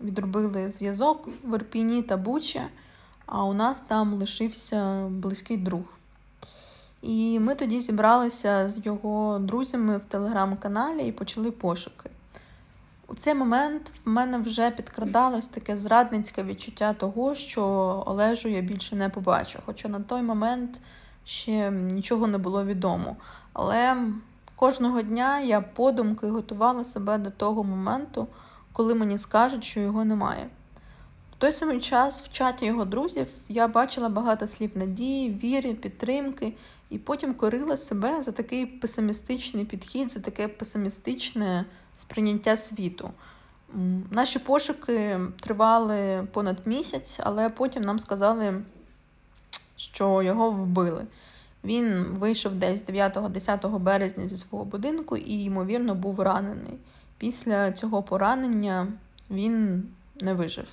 відробили 0.00 0.70
зв'язок 0.70 1.28
в 1.44 1.54
Ірпіні 1.54 2.02
та 2.02 2.16
Бучі, 2.16 2.60
а 3.34 3.44
у 3.44 3.54
нас 3.54 3.80
там 3.80 4.14
лишився 4.14 5.06
близький 5.10 5.56
друг. 5.56 5.82
І 7.02 7.40
ми 7.40 7.54
тоді 7.54 7.80
зібралися 7.80 8.68
з 8.68 8.86
його 8.86 9.38
друзями 9.38 9.98
в 9.98 10.04
телеграм-каналі 10.04 11.06
і 11.06 11.12
почали 11.12 11.50
пошуки. 11.50 12.10
У 13.08 13.14
цей 13.14 13.34
момент 13.34 13.92
в 14.04 14.08
мене 14.08 14.38
вже 14.38 14.70
підкрадалось 14.70 15.46
таке 15.46 15.76
зрадницьке 15.76 16.42
відчуття 16.42 16.92
того, 16.92 17.34
що 17.34 17.62
Олежу 18.06 18.48
я 18.48 18.60
більше 18.60 18.96
не 18.96 19.08
побачу. 19.08 19.58
Хоча 19.66 19.88
на 19.88 20.00
той 20.00 20.22
момент 20.22 20.80
ще 21.24 21.70
нічого 21.70 22.26
не 22.26 22.38
було 22.38 22.64
відомо. 22.64 23.16
Але 23.52 23.96
кожного 24.56 25.02
дня 25.02 25.40
я 25.40 25.60
подумки 25.60 26.26
готувала 26.26 26.84
себе 26.84 27.18
до 27.18 27.30
того 27.30 27.64
моменту, 27.64 28.26
коли 28.72 28.94
мені 28.94 29.18
скажуть, 29.18 29.64
що 29.64 29.80
його 29.80 30.04
немає. 30.04 30.48
Той 31.42 31.52
самий 31.52 31.80
час 31.80 32.22
в 32.22 32.32
чаті 32.32 32.66
його 32.66 32.84
друзів 32.84 33.26
я 33.48 33.68
бачила 33.68 34.08
багато 34.08 34.46
слів 34.46 34.70
надії, 34.74 35.30
віри, 35.30 35.74
підтримки 35.74 36.52
і 36.90 36.98
потім 36.98 37.34
корила 37.34 37.76
себе 37.76 38.22
за 38.22 38.32
такий 38.32 38.66
песимістичний 38.66 39.64
підхід, 39.64 40.10
за 40.10 40.20
таке 40.20 40.48
песимістичне 40.48 41.64
сприйняття 41.94 42.56
світу. 42.56 43.10
Наші 44.10 44.38
пошуки 44.38 45.20
тривали 45.40 46.28
понад 46.32 46.66
місяць, 46.66 47.20
але 47.22 47.48
потім 47.48 47.82
нам 47.82 47.98
сказали, 47.98 48.62
що 49.76 50.22
його 50.22 50.50
вбили. 50.50 51.06
Він 51.64 52.04
вийшов 52.04 52.54
десь 52.54 52.84
9-10 52.84 53.78
березня 53.78 54.26
зі 54.26 54.36
свого 54.36 54.64
будинку 54.64 55.16
і, 55.16 55.44
ймовірно, 55.44 55.94
був 55.94 56.20
ранений. 56.20 56.78
Після 57.18 57.72
цього 57.72 58.02
поранення 58.02 58.86
він 59.30 59.88
не 60.20 60.34
вижив. 60.34 60.66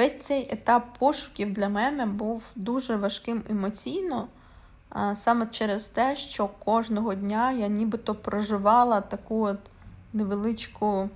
Весь 0.00 0.18
цей 0.18 0.48
етап 0.52 0.98
пошуків 0.98 1.52
для 1.52 1.68
мене 1.68 2.06
був 2.06 2.42
дуже 2.56 2.96
важким 2.96 3.42
емоційно 3.50 4.28
саме 5.14 5.46
через 5.46 5.88
те, 5.88 6.16
що 6.16 6.48
кожного 6.48 7.14
дня 7.14 7.52
я 7.52 7.68
нібито 7.68 8.14
проживала 8.14 9.00
таку 9.00 9.44
от 9.46 9.58
невеличку 10.12 11.08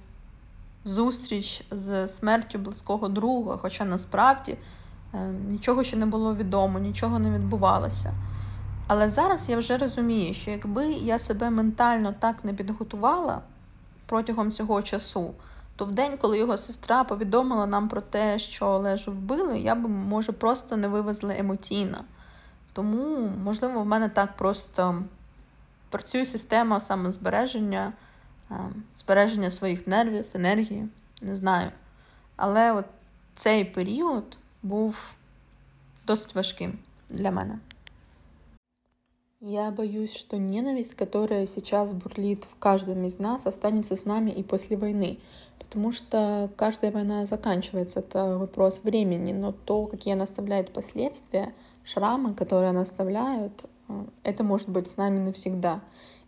зустріч 0.85 1.64
з 1.70 2.09
смертю 2.09 2.59
близького 2.59 3.09
друга, 3.09 3.57
хоча 3.57 3.85
насправді 3.85 4.57
е, 5.14 5.29
нічого 5.29 5.85
ще 5.85 5.97
не 5.97 6.07
було 6.07 6.35
відомо, 6.35 6.79
нічого 6.79 7.18
не 7.18 7.31
відбувалося. 7.31 8.14
Але 8.87 9.09
зараз 9.09 9.49
я 9.49 9.57
вже 9.57 9.77
розумію, 9.77 10.35
що 10.35 10.51
якби 10.51 10.87
я 10.87 11.18
себе 11.18 11.51
ментально 11.51 12.14
так 12.18 12.44
не 12.44 12.55
підготувала 12.55 13.40
протягом 14.07 14.53
цього 14.53 14.83
часу, 14.83 15.35
то 15.76 15.84
в 15.84 15.92
день, 15.92 16.16
коли 16.16 16.38
його 16.38 16.56
сестра 16.56 17.04
повідомила 17.04 17.66
нам 17.66 17.88
про 17.88 18.00
те, 18.00 18.38
що 18.38 18.66
Олежу 18.66 19.12
вбили, 19.12 19.60
я 19.60 19.74
б, 19.74 19.88
може, 19.88 20.32
просто 20.32 20.76
не 20.76 20.88
вивезла 20.88 21.34
емоційно. 21.38 22.04
Тому, 22.72 23.30
можливо, 23.44 23.80
в 23.80 23.87
мене 23.87 24.08
так 24.08 24.37
просто 24.37 25.02
працює 25.90 26.26
система 26.26 26.80
саме 26.80 27.12
збереження, 27.12 27.92
збереження 28.96 29.50
своїх 29.50 29.87
нервів, 29.87 30.24
енергії, 30.34 30.88
не 31.22 31.34
знаю. 31.34 31.70
Але 32.37 32.72
от 32.72 32.87
цей 33.34 33.64
період 33.64 34.38
був 34.62 34.96
досить 36.06 36.34
важким 36.34 36.78
для 37.10 37.30
мене. 37.30 37.58
Я 39.46 39.70
боюсь, 39.70 40.16
что 40.16 40.38
ненависть, 40.38 40.94
которая 40.94 41.46
сейчас 41.46 41.92
бурлит 41.92 42.44
в 42.44 42.58
каждом 42.58 43.04
из 43.04 43.18
нас, 43.18 43.46
останется 43.46 43.94
с 43.94 44.06
нами 44.06 44.30
и 44.30 44.42
после 44.42 44.76
войны. 44.76 45.18
Потому 45.66 45.92
что 45.92 46.50
каждая 46.57 46.92
война 46.92 47.27
заканчивается, 47.27 48.00
это 48.00 48.38
вопрос 48.38 48.81
времени, 48.85 49.33
но 49.33 49.53
то, 49.53 49.87
какие 49.87 50.14
она 50.14 50.24
оставляет 50.24 50.72
последствия, 50.72 51.53
шрамы, 51.85 52.35
которые 52.35 52.70
она 52.70 52.83
оставляет, 52.83 53.64
э, 53.88 54.05
это 54.22 54.44
может 54.44 54.68
быть 54.68 54.88
с 54.88 54.96
нами 54.96 55.18
навсегда. 55.18 55.81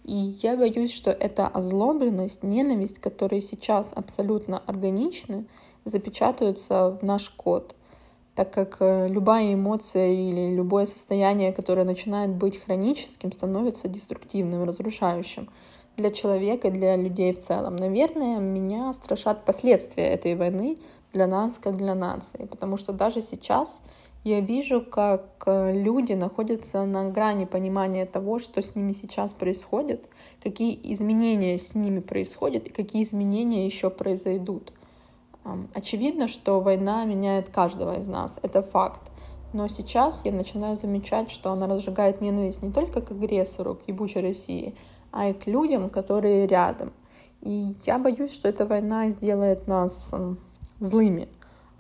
И 0.05 0.37
я 0.43 0.57
боюсь, 0.57 0.93
что 0.93 1.11
эта 1.11 1.49
озлобленность, 1.49 2.43
ненависть, 2.43 3.01
которые 3.01 3.43
сейчас 3.43 3.93
абсолютно 3.95 4.59
органичны, 4.59 5.47
запечатаются 5.85 6.99
в 7.01 7.03
наш 7.05 7.31
код. 7.31 7.75
Так 8.35 8.53
как 8.53 8.77
э, 8.81 9.09
любая 9.09 9.55
эмоция 9.55 10.13
или 10.13 10.55
любое 10.55 10.87
состояние, 10.87 11.53
которое 11.53 11.85
начинает 11.85 12.31
быть 12.31 12.63
хроническим, 12.63 13.33
становится 13.33 13.89
деструктивным, 13.89 14.65
разрушающим 14.65 15.49
для 15.97 16.11
человека, 16.11 16.71
для 16.71 16.97
людей 16.97 17.33
в 17.33 17.41
целом. 17.41 17.77
Наверное, 17.77 18.39
меня 18.39 18.93
страшат 18.93 19.45
последствия 19.45 20.09
этой 20.09 20.35
войны 20.35 20.79
для 21.13 21.27
нас, 21.27 21.59
как 21.59 21.77
для 21.77 21.95
нации. 21.95 22.45
Потому 22.45 22.77
что 22.77 22.93
даже 22.93 23.21
сейчас 23.23 23.81
я 24.25 24.41
вижу, 24.41 24.83
как 24.83 25.45
э, 25.47 25.73
люди 25.73 26.13
находятся 26.13 26.85
на 26.85 27.09
грани 27.11 27.45
понимания 27.45 28.07
того, 28.07 28.39
что 28.39 28.61
с 28.61 28.75
ними 28.75 28.93
сейчас 28.93 29.33
происходит, 29.33 30.09
какие 30.43 30.79
изменения 30.93 31.57
с 31.59 31.75
ними 31.75 32.01
происходят 32.01 32.67
и 32.67 32.71
какие 32.71 33.05
изменения 33.05 33.67
еще 33.67 33.89
произойдут. 33.89 34.73
Очевидно, 35.75 36.27
что 36.27 36.61
война 36.61 37.05
меняет 37.05 37.51
каждого 37.51 38.01
из 38.01 38.07
нас, 38.09 38.37
это 38.43 38.63
факт. 38.63 39.13
Но 39.53 39.69
сейчас 39.69 40.25
я 40.25 40.33
начинаю 40.33 40.77
замечать, 40.77 41.31
что 41.31 41.53
она 41.53 41.69
разжигает 41.69 42.21
ненависть 42.21 42.63
не 42.63 42.73
только 42.73 43.01
к 43.01 43.13
агрессору, 43.13 43.77
к 43.77 43.87
ебучей 43.87 44.23
России, 44.23 44.75
а 45.16 45.28
и 45.28 45.34
к 45.34 45.48
людям, 45.48 45.90
которые 45.90 46.48
рядом. 46.48 46.94
И 47.42 47.76
я 47.86 47.98
боюсь, 48.00 48.34
что 48.34 48.48
эта 48.48 48.66
война 48.66 49.10
сделает 49.10 49.68
нас 49.68 50.14
злыми. 50.80 51.28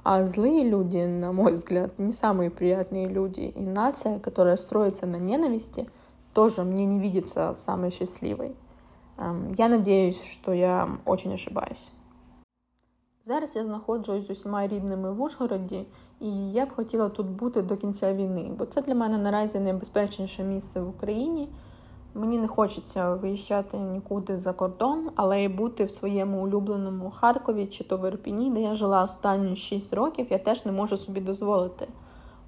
А 0.04 0.26
злые 0.26 0.67
люди, 0.67 0.98
на 0.98 1.32
мой 1.32 1.54
взгляд, 1.54 2.00
не 2.00 2.13
самые 2.13 2.50
приятные 2.50 3.08
люди. 3.08 3.41
И 3.41 3.62
нация, 3.62 4.20
которая 4.20 4.58
строится 4.58 5.06
на 5.06 5.17
ненависти, 5.17 5.88
тоже 6.34 6.63
мне 6.63 6.86
не 6.86 7.00
видится 7.00 7.54
самой 7.54 7.91
счастливой. 7.91 8.56
Я 9.58 9.67
надеюсь, 9.67 10.24
что 10.24 10.54
я 10.54 10.98
очень 11.06 11.34
ошибаюсь. 11.34 11.91
Зараз 13.24 13.56
я 13.56 13.65
знаходжусь 13.65 14.28
з 14.28 14.30
усіма 14.30 14.67
рідними 14.67 15.12
в 15.12 15.22
Ужгороді, 15.22 15.86
і 16.20 16.52
я 16.52 16.65
б 16.65 16.76
хотіла 16.76 17.10
тут 17.10 17.28
бути 17.28 17.62
до 17.62 17.78
кінця 17.78 18.13
війни, 18.13 18.52
бо 18.58 18.65
це 18.65 18.82
для 18.82 18.96
мене 18.96 19.17
наразі 19.17 19.60
найбезпечніше 19.60 20.44
місце 20.44 20.82
в 20.82 20.89
Україні. 20.89 21.50
Мені 22.16 22.38
не 22.38 22.48
хочеться 22.48 23.14
виїжджати 23.14 23.76
нікуди 23.76 24.40
за 24.40 24.52
кордон, 24.52 25.11
але 25.16 25.42
і 25.42 25.48
бути 25.48 25.85
в 25.85 25.90
своєму 25.90 26.42
улюбленому 26.42 27.11
Харкові 27.11 27.66
чи 27.66 27.85
то 27.85 27.96
в 27.96 28.09
Ірпіні, 28.09 28.50
де 28.50 28.61
я 28.61 28.74
жила 28.74 29.02
останні 29.02 29.57
6 29.57 29.92
років, 29.92 30.26
я 30.31 30.38
теж 30.38 30.64
не 30.64 30.72
можу 30.72 30.96
собі 30.96 31.20
дозволити. 31.20 31.88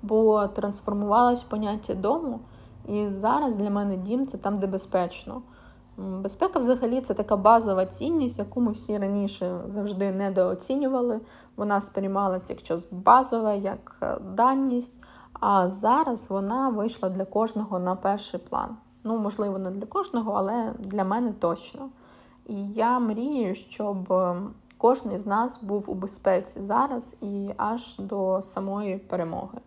бо 0.03 0.47
трансформувалось 0.47 1.43
поняття 1.43 1.95
дому. 1.95 2.41
І 2.89 3.09
зараз 3.09 3.57
для 3.57 3.71
мене 3.71 3.97
дім 3.97 4.27
це 4.27 4.39
там, 4.39 4.57
де 4.57 4.67
безпечно. 4.67 5.43
Безпека, 5.97 6.59
взагалі, 6.59 7.01
це 7.01 7.15
така 7.15 7.37
базова 7.37 7.87
цінність, 7.87 8.39
яку 8.39 8.61
ми 8.61 8.73
всі 8.73 8.99
раніше 8.99 9.61
завжди 9.67 10.13
недооцінювали. 10.13 11.21
Вона 11.57 11.81
сприймалася 11.81 12.53
як 12.53 12.61
щось 12.61 12.89
базове, 12.91 13.59
як 13.59 13.97
е, 14.03 14.17
даність. 14.35 15.01
А 15.33 15.69
зараз 15.69 16.31
вона 16.31 16.69
вийшла 16.69 17.09
для 17.09 17.25
кожного 17.25 17.79
на 17.79 17.97
перший 17.97 18.41
план. 18.41 18.77
Ну, 19.05 19.19
можливо, 19.19 19.59
не 19.59 19.71
для 19.71 19.87
кожного, 19.87 20.33
але 20.33 20.75
для 20.79 21.05
мене 21.05 21.33
точно. 21.33 21.91
І 22.47 22.69
я 22.73 22.99
мрію, 22.99 23.55
щоб 23.55 24.13
е, 24.13 24.43
кожен 24.79 25.19
з 25.19 25.27
нас 25.27 25.63
був 25.63 25.91
у 25.91 25.95
безпеці 25.95 26.63
зараз 26.63 27.17
і 27.21 27.51
аж 27.57 27.97
до 27.99 28.43
самої 28.43 28.99
перемоги. 28.99 29.59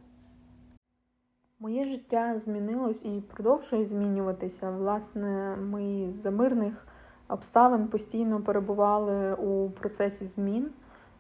Моє 1.60 1.86
життя 1.86 2.38
змінилось 2.38 3.06
і 3.06 3.24
продовжує 3.34 3.86
змінюватися. 3.86 4.72
Власне, 4.72 5.56
ми 5.56 6.14
за 6.14 6.32
мирних 6.32 6.88
обставин 7.28 7.88
постійно 7.88 8.42
перебували 8.42 9.34
у 9.34 9.70
процесі 9.70 10.26
змін. 10.26 10.70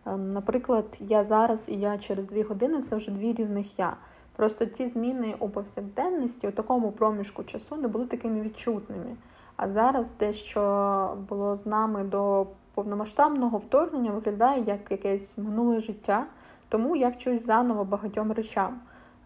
Ем, 0.06 0.30
наприклад, 0.30 0.98
я 1.00 1.24
зараз 1.24 1.70
і 1.70 1.80
я 1.80 1.98
через 1.98 2.26
дві 2.26 2.44
години 2.44 2.82
це 2.82 2.96
вже 2.96 3.12
дві 3.12 3.34
різних 3.34 3.80
я. 3.80 3.98
Просто 4.36 4.66
ці 4.66 4.88
зміни 4.88 5.36
у 5.40 5.50
повсякденності 5.50 6.48
у 6.48 6.52
такому 6.52 6.92
проміжку 6.92 7.44
часу 7.44 7.76
не 7.76 7.88
були 7.88 8.06
такими 8.06 8.42
відчутними. 8.42 9.16
А 9.56 9.68
зараз 9.68 10.12
те, 10.12 10.34
що 10.34 11.18
було 11.30 11.56
з 11.58 11.66
нами 11.66 12.04
до 12.04 12.48
повномасштабного 12.74 13.58
вторгнення, 13.58 14.12
виглядає 14.12 14.64
як 14.64 14.92
якесь 14.92 15.38
минуле 15.38 15.80
життя, 15.80 16.26
тому 16.70 16.96
я 16.96 17.10
вчусь 17.10 17.46
заново 17.46 17.84
багатьом 17.86 18.32
речам. 18.32 18.80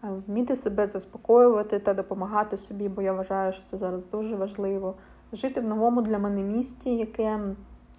Е, 0.04 0.08
вміти 0.26 0.56
себе 0.56 0.86
заспокоювати 0.86 1.78
та 1.78 1.94
допомагати 1.94 2.56
собі, 2.56 2.88
бо 2.88 3.02
я 3.02 3.12
вважаю, 3.12 3.52
що 3.52 3.62
це 3.66 3.76
зараз 3.76 4.06
дуже 4.06 4.36
важливо. 4.36 4.94
Жити 5.32 5.60
в 5.60 5.68
новому 5.68 6.02
для 6.02 6.18
мене 6.18 6.42
місті, 6.42 6.96
яке 6.96 7.40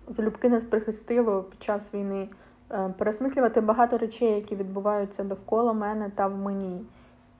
залюбки 0.08 0.50
нас 0.50 0.64
прихистило 0.64 1.44
під 1.44 1.64
час 1.64 1.94
війни, 1.94 2.30
е, 2.72 2.94
пересмислювати 2.98 3.62
багато 3.62 3.98
речей, 3.98 4.36
які 4.36 4.56
відбуваються 4.56 5.24
довкола 5.24 5.74
мене 5.74 6.12
та 6.16 6.28
в 6.28 6.38
мені. 6.38 6.82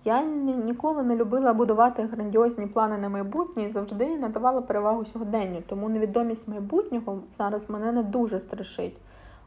Я 0.08 0.24
ніколи 0.24 1.04
не 1.04 1.16
любила 1.16 1.54
будувати 1.54 2.04
грандіозні 2.04 2.68
плани 2.68 2.98
на 2.98 3.10
майбутнє 3.10 3.64
і 3.64 3.70
завжди 3.70 4.18
надавала 4.18 4.62
перевагу 4.62 5.06
сьогоденню. 5.06 5.64
Тому 5.68 5.90
невідомість 5.90 6.48
майбутнього 6.48 7.20
зараз 7.32 7.70
мене 7.70 7.92
не 7.92 8.04
дуже 8.04 8.40
страшить. 8.40 8.98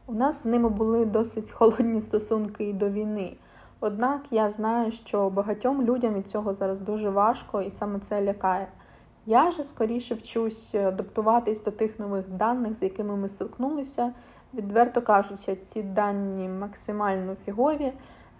У 0.05 0.13
нас 0.13 0.43
з 0.43 0.45
ними 0.45 0.69
були 0.69 1.05
досить 1.05 1.51
холодні 1.51 2.01
стосунки 2.01 2.63
і 2.69 2.73
до 2.73 2.89
війни. 2.89 3.35
Однак 3.79 4.21
я 4.31 4.51
знаю, 4.51 4.91
що 4.91 5.29
багатьом 5.29 5.81
людям 5.81 6.13
від 6.13 6.27
цього 6.31 6.53
зараз 6.53 6.79
дуже 6.79 7.09
важко 7.09 7.61
і 7.61 7.71
саме 7.71 7.99
це 7.99 8.21
лякає. 8.21 8.67
Я 9.25 9.51
ж 9.51 9.63
скоріше 9.63 10.15
вчусь 10.15 10.75
адаптуватись 10.75 11.63
до 11.63 11.71
тих 11.71 11.99
нових 11.99 12.29
даних, 12.29 12.75
з 12.75 12.81
якими 12.81 13.15
ми 13.15 13.27
стикнулися. 13.27 14.13
Відверто 14.53 15.01
кажучи, 15.01 15.55
ці 15.55 15.83
дані 15.83 16.49
максимально 16.49 17.35
фігові. 17.35 17.93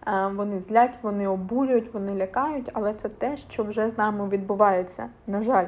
Е, 0.07 0.27
вони 0.27 0.59
злять, 0.59 0.99
вони 1.01 1.27
обурюють, 1.27 1.93
вони 1.93 2.15
лякають, 2.15 2.69
але 2.73 2.93
це 2.93 3.09
те, 3.09 3.37
що 3.37 3.63
вже 3.63 3.89
з 3.89 3.97
нами 3.97 4.29
відбувається, 4.29 5.09
на 5.27 5.41
жаль. 5.41 5.67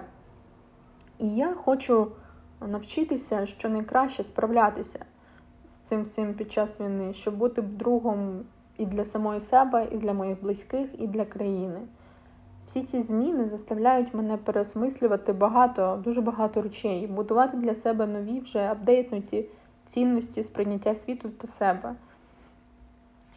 І 1.20 1.36
я 1.36 1.54
хочу 1.54 2.12
навчитися, 2.68 3.46
що 3.46 3.70
найкраще 3.70 4.24
справлятися 4.24 5.06
з 5.66 5.76
цим 5.76 6.02
всім 6.02 6.34
під 6.34 6.52
час 6.52 6.80
війни, 6.80 7.14
щоб 7.14 7.38
бути 7.38 7.62
другом 7.62 8.46
і 8.78 8.86
для 8.86 9.06
самої 9.06 9.42
себе, 9.42 9.88
і 9.92 9.98
для 9.98 10.14
моїх 10.14 10.42
близьких, 10.42 11.02
і 11.02 11.08
для 11.08 11.26
країни. 11.26 11.80
Всі 12.66 12.82
ці 12.82 13.02
зміни 13.02 13.46
заставляють 13.46 14.14
мене 14.14 14.38
переосмислювати 14.38 15.34
багато, 15.34 16.02
дуже 16.04 16.22
багато 16.22 16.62
речей, 16.62 17.08
будувати 17.08 17.58
для 17.58 17.74
себе 17.74 18.08
нові 18.08 18.40
вже 18.40 18.60
апдейтнуті 18.60 19.46
цінності 19.86 20.44
сприйняття 20.44 20.96
світу 20.96 21.30
до 21.42 21.48
себе. 21.48 21.96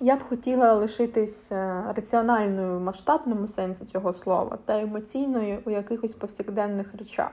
Я 0.01 0.17
б 0.17 0.23
хотіла 0.23 0.73
лишитись 0.73 1.53
е, 1.53 1.85
раціональною 1.97 2.79
в 2.79 2.81
масштабному 2.81 3.47
сенсі 3.47 3.85
цього 3.85 4.13
слова 4.13 4.59
та 4.65 4.81
емоційною 4.81 5.59
у 5.65 5.71
якихось 5.71 6.15
повсякденних 6.15 6.95
речах. 6.99 7.31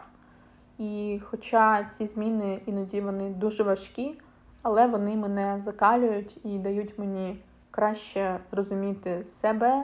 І 0.77 1.21
хоча 1.23 1.83
ці 1.83 2.07
зміни 2.07 2.61
іноді 2.65 3.01
вони 3.01 3.29
дуже 3.29 3.63
важкі, 3.63 4.19
але 4.61 4.87
вони 4.87 5.15
мене 5.15 5.61
закалюють 5.61 6.37
і 6.43 6.59
дають 6.59 6.99
мені 6.99 7.43
краще 7.71 8.39
зрозуміти 8.51 9.25
себе 9.25 9.83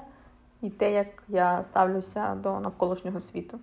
і 0.62 0.70
те, 0.70 0.92
як 0.92 1.24
я 1.28 1.64
ставлюся 1.64 2.36
до 2.36 2.60
навколишнього 2.60 3.20
світу. 3.20 3.60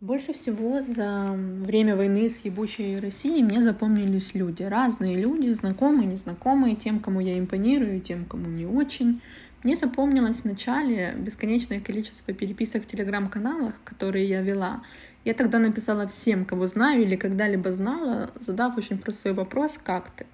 Больше 0.00 0.32
всего 0.32 0.80
за 0.80 1.34
время 1.34 1.94
войны 1.94 2.30
с 2.30 2.42
ебучей 2.46 2.98
Россией 2.98 3.42
мне 3.42 3.60
запомнились 3.60 4.34
люди. 4.34 4.62
Разные 4.62 5.14
люди, 5.14 5.50
знакомые, 5.50 6.06
незнакомые, 6.06 6.74
тем, 6.74 7.00
кому 7.00 7.20
я 7.20 7.38
импонирую, 7.38 8.00
тем, 8.00 8.24
кому 8.24 8.46
не 8.46 8.64
очень. 8.64 9.20
Мне 9.62 9.76
запомнилось 9.76 10.40
вначале 10.42 11.14
бесконечное 11.18 11.80
количество 11.80 12.32
переписок 12.32 12.84
в 12.84 12.86
телеграм-каналах, 12.86 13.74
которые 13.84 14.26
я 14.26 14.40
вела. 14.40 14.82
Я 15.26 15.34
тогда 15.34 15.58
написала 15.58 16.08
всем, 16.08 16.46
кого 16.46 16.66
знаю 16.66 17.02
или 17.02 17.16
когда-либо 17.16 17.70
знала, 17.70 18.30
задав 18.40 18.78
очень 18.78 18.96
простой 18.96 19.34
вопрос 19.34 19.76
«Как 19.76 20.08
ты?». 20.12 20.24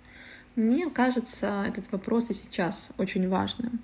Мне 0.55 0.89
кажется, 0.91 1.65
этот 1.67 1.91
вопрос 1.91 2.31
и 2.31 2.35
сейчас 2.35 2.91
очень 2.99 3.29
важным. 3.29 3.81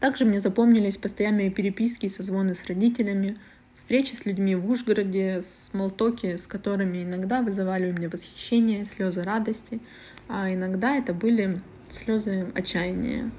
Также 0.00 0.24
мне 0.24 0.40
запомнились 0.40 0.96
постоянные 0.96 1.52
переписки 1.52 2.06
и 2.06 2.08
созвоны 2.08 2.56
с 2.56 2.66
родителями, 2.66 3.38
встречи 3.74 4.14
с 4.14 4.26
людьми 4.26 4.54
в 4.54 4.68
Ужгороде, 4.70 5.40
смолтоки, 5.42 6.36
с 6.36 6.46
которыми 6.46 7.02
иногда 7.02 7.42
вызывали 7.42 7.90
у 7.90 7.94
меня 7.94 8.08
восхищение, 8.08 8.84
слезы 8.84 9.22
радости, 9.22 9.80
а 10.28 10.52
иногда 10.52 10.96
это 10.96 11.14
были 11.14 11.60
слезы 11.88 12.46
отчаяния. 12.54 13.30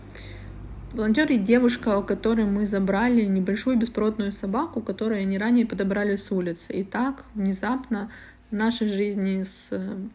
Волонтер 0.93 1.31
и 1.31 1.39
девушка, 1.39 1.97
у 1.97 2.03
которой 2.03 2.45
мы 2.45 2.67
забрали 2.67 3.23
небольшую 3.23 3.77
бесплотную 3.77 4.31
собаку, 4.31 4.79
которую 4.79 5.21
они 5.21 5.39
ранее 5.39 5.65
подобрали 5.65 6.15
с 6.15 6.31
улицы. 6.31 6.73
И 6.73 6.83
так 6.83 7.25
внезапно 7.33 8.11
в 8.51 8.55
нашей 8.55 8.87
жизни 8.87 9.41
с 9.41 9.71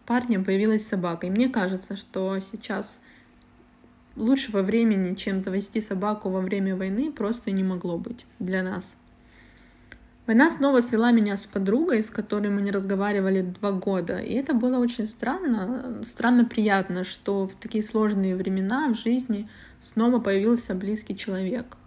парнем 0.06 0.44
появилась 0.44 0.86
собака. 0.86 1.26
И 1.26 1.30
мне 1.30 1.48
кажется, 1.48 1.96
что 1.96 2.38
сейчас 2.38 3.00
лучшего 4.14 4.62
времени, 4.62 5.16
чем 5.16 5.42
завести 5.42 5.80
собаку 5.80 6.30
во 6.30 6.40
время 6.40 6.76
войны, 6.76 7.10
просто 7.10 7.50
не 7.50 7.64
могло 7.64 7.98
быть 7.98 8.24
для 8.38 8.62
нас. 8.62 8.96
Война 10.28 10.50
снова 10.50 10.82
свела 10.82 11.10
меня 11.10 11.38
с 11.38 11.46
подругой, 11.46 12.02
с 12.02 12.10
которой 12.10 12.50
мы 12.50 12.60
не 12.60 12.70
разговаривали 12.70 13.40
два 13.40 13.72
года. 13.72 14.18
И 14.18 14.34
это 14.34 14.52
было 14.52 14.78
очень 14.78 15.06
странно, 15.06 16.02
странно 16.04 16.44
приятно, 16.44 17.04
что 17.04 17.46
в 17.46 17.54
такие 17.54 17.82
сложные 17.82 18.36
времена 18.36 18.90
в 18.90 18.94
жизни 18.94 19.48
снова 19.80 20.18
появился 20.20 20.74
близкий 20.74 21.16
человек. 21.16 21.78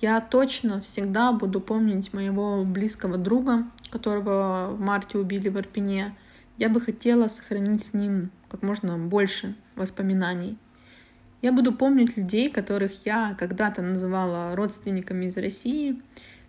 Я 0.00 0.20
точно 0.20 0.80
всегда 0.80 1.30
буду 1.30 1.60
помнить 1.60 2.12
моего 2.12 2.64
близкого 2.64 3.16
друга, 3.16 3.64
которого 3.90 4.72
в 4.72 4.80
марте 4.80 5.18
убили 5.18 5.48
в 5.48 5.56
Арпине. 5.56 6.16
Я 6.58 6.68
бы 6.68 6.80
хотела 6.80 7.28
сохранить 7.28 7.84
с 7.84 7.94
ним 7.94 8.32
как 8.50 8.62
можно 8.62 8.98
больше 8.98 9.54
воспоминаний. 9.76 10.58
Я 11.42 11.52
буду 11.52 11.72
помнить 11.72 12.16
людей, 12.16 12.50
которых 12.50 13.06
я 13.06 13.36
когда-то 13.38 13.82
называла 13.82 14.56
родственниками 14.56 15.26
из 15.26 15.36
России. 15.36 16.02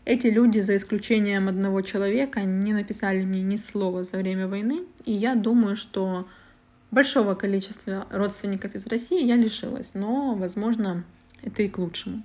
Эти 0.06 0.28
люди, 0.28 0.60
за 0.60 0.76
исключением 0.76 1.48
одного 1.48 1.82
человека, 1.82 2.42
не 2.42 2.74
написали 2.74 3.24
мне 3.24 3.42
ни 3.42 3.56
слова 3.56 4.04
за 4.04 4.18
время 4.18 4.48
войны, 4.48 4.82
и 5.06 5.14
я 5.14 5.36
думаю, 5.36 5.78
что 5.78 6.28
большого 6.92 7.36
количества 7.36 8.06
родственников 8.12 8.76
из 8.76 8.86
России 8.88 9.26
я 9.26 9.38
лишилась, 9.38 9.92
но, 9.94 10.36
возможно, 10.36 11.06
это 11.42 11.64
и 11.64 11.68
к 11.70 11.78
лучшему. 11.78 12.22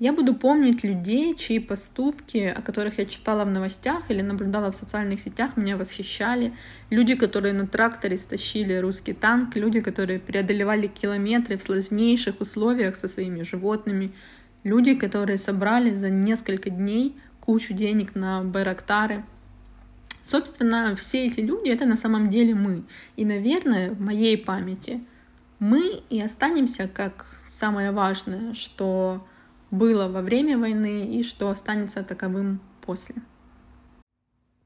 Я 0.00 0.12
буду 0.12 0.34
помнить 0.34 0.84
людей, 0.84 1.36
чьи 1.36 1.58
поступки, 1.60 2.38
о 2.38 2.62
которых 2.62 2.98
я 2.98 3.06
читала 3.06 3.44
в 3.44 3.50
новостях 3.50 4.10
или 4.10 4.22
наблюдала 4.22 4.70
в 4.70 4.76
социальных 4.76 5.20
сетях, 5.20 5.56
меня 5.56 5.76
восхищали. 5.76 6.52
Люди, 6.90 7.14
которые 7.14 7.54
на 7.54 7.66
тракторе 7.66 8.18
стащили 8.18 8.74
русский 8.74 9.12
танк, 9.14 9.54
люди, 9.56 9.80
которые 9.80 10.18
преодолевали 10.18 10.88
километры 10.88 11.56
в 11.56 11.62
сложнейших 11.62 12.40
условиях 12.40 12.96
со 12.96 13.06
своими 13.06 13.42
животными, 13.42 14.12
люди, 14.63 14.95
которые 14.95 15.37
собрали 15.37 15.93
за 15.93 16.09
несколько 16.09 16.69
дней 16.69 17.15
кучу 17.39 17.73
денег 17.73 18.15
на 18.15 18.43
байрактары. 18.43 19.23
Собственно, 20.23 20.95
все 20.95 21.25
эти 21.25 21.39
люди — 21.39 21.69
это 21.69 21.85
на 21.85 21.95
самом 21.95 22.29
деле 22.29 22.53
мы. 22.53 22.83
И, 23.15 23.25
наверное, 23.25 23.91
в 23.91 24.01
моей 24.01 24.37
памяти 24.37 25.03
мы 25.59 26.01
и 26.09 26.21
останемся 26.21 26.87
как 26.87 27.25
самое 27.47 27.91
важное, 27.91 28.53
что 28.53 29.25
было 29.71 30.07
во 30.07 30.21
время 30.21 30.57
войны 30.57 31.19
і 31.19 31.23
що 31.23 31.47
останеться 31.47 32.03
таковим 32.03 32.59
після. 32.85 33.15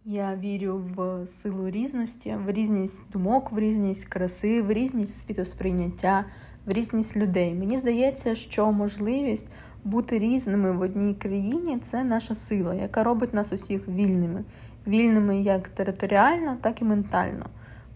Я 0.05 0.35
вірю 0.35 0.85
в 0.95 1.25
силу 1.27 1.69
різності, 1.69 2.35
в 2.45 2.51
різність 2.51 3.03
думок, 3.13 3.51
в 3.51 3.59
різність 3.59 4.05
краси, 4.05 4.61
в 4.61 4.71
різність 4.71 5.25
світосприйняття, 5.25 6.25
в 6.65 6.73
різність 6.73 7.17
людей. 7.17 7.53
Мені 7.53 7.77
здається, 7.77 8.35
що 8.35 8.71
можливість 8.71 9.47
бути 9.88 10.18
різними 10.18 10.72
в 10.72 10.80
одній 10.80 11.14
країні 11.14 11.78
це 11.78 12.04
наша 12.04 12.34
сила, 12.34 12.74
яка 12.74 13.04
робить 13.04 13.34
нас 13.34 13.52
усіх 13.52 13.88
вільними, 13.88 14.44
вільними 14.86 15.40
як 15.40 15.68
територіально, 15.68 16.56
так 16.60 16.82
і 16.82 16.84
ментально. 16.84 17.46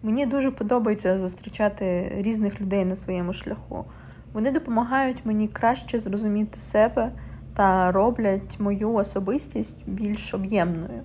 Мені 0.03 0.27
дуже 0.27 0.51
подобається 0.51 1.19
зустрічати 1.19 2.13
різних 2.17 2.61
людей 2.61 2.85
на 2.85 2.97
своєму 2.97 3.33
шляху. 3.33 3.85
Вони 4.33 4.51
допомагають 4.51 5.27
мені 5.27 5.49
краще 5.49 5.99
зрозуміти 5.99 6.61
себе 6.61 7.13
та 7.55 7.93
роблять 7.93 8.61
мою 8.61 8.95
особистість 8.95 9.83
більш 9.87 10.35
об'ємною. 10.35 11.03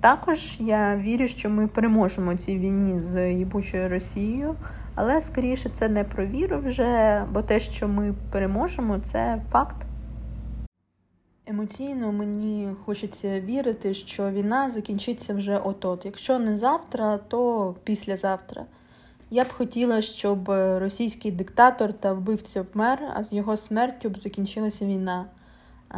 Також 0.00 0.56
я 0.60 0.96
вірю, 0.96 1.28
що 1.28 1.50
ми 1.50 1.66
переможемо 1.66 2.36
цій 2.36 2.58
війні 2.58 3.00
з 3.00 3.32
їбучою 3.32 3.88
Росією, 3.88 4.54
але 4.94 5.20
скоріше 5.20 5.68
це 5.68 5.88
не 5.88 6.04
про 6.04 6.26
віру 6.26 6.60
вже, 6.64 7.22
бо 7.32 7.42
те, 7.42 7.58
що 7.58 7.88
ми 7.88 8.14
переможемо, 8.32 8.98
це 8.98 9.42
факт. 9.50 9.76
Емоційно 11.50 12.12
мені 12.12 12.68
хочеться 12.84 13.40
вірити, 13.40 13.94
що 13.94 14.30
війна 14.30 14.70
закінчиться 14.70 15.34
вже 15.34 15.58
от-от. 15.58 16.04
Якщо 16.04 16.38
не 16.38 16.56
завтра, 16.56 17.18
то 17.18 17.74
післязавтра. 17.84 18.66
Я 19.30 19.44
б 19.44 19.52
хотіла, 19.52 20.02
щоб 20.02 20.48
російський 20.78 21.32
диктатор 21.32 21.92
та 21.92 22.12
вбивця 22.12 22.64
вмер, 22.72 23.12
а 23.14 23.24
з 23.24 23.32
його 23.32 23.56
смертю 23.56 24.10
б 24.10 24.18
закінчилася 24.18 24.84
війна. 24.84 25.26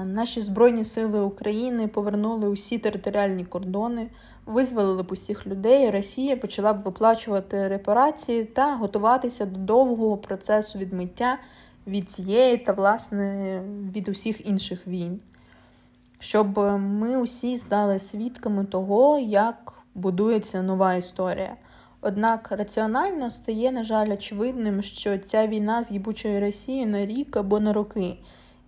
Наші 0.04 0.40
Збройні 0.42 0.84
Сили 0.84 1.20
України 1.20 1.88
повернули 1.88 2.48
усі 2.48 2.78
територіальні 2.78 3.44
кордони, 3.44 4.10
визволили 4.46 5.02
б 5.02 5.12
усіх 5.12 5.46
людей. 5.46 5.90
Росія 5.90 6.36
почала 6.36 6.72
б 6.72 6.82
виплачувати 6.82 7.68
репарації 7.68 8.44
та 8.44 8.76
готуватися 8.76 9.46
до 9.46 9.58
довгого 9.58 10.16
процесу 10.16 10.78
відмиття 10.78 11.38
від 11.86 12.10
цієї 12.10 12.56
та, 12.56 12.72
власне, 12.72 13.62
від 13.94 14.08
усіх 14.08 14.46
інших 14.46 14.86
війн, 14.86 15.20
щоб 16.22 16.58
ми 16.78 17.16
усі 17.16 17.56
стали 17.56 17.98
свідками 17.98 18.64
того, 18.64 19.18
як 19.18 19.72
будується 19.94 20.62
нова 20.62 20.94
історія. 20.94 21.56
Однак 22.00 22.52
раціонально 22.52 23.30
стає, 23.30 23.72
на 23.72 23.84
жаль, 23.84 24.12
очевидним, 24.12 24.82
що 24.82 25.18
ця 25.18 25.46
війна 25.46 25.84
з 25.84 25.90
їбучою 25.90 26.40
Росією 26.40 26.86
на 26.86 27.06
рік 27.06 27.36
або 27.36 27.60
на 27.60 27.72
роки. 27.72 28.18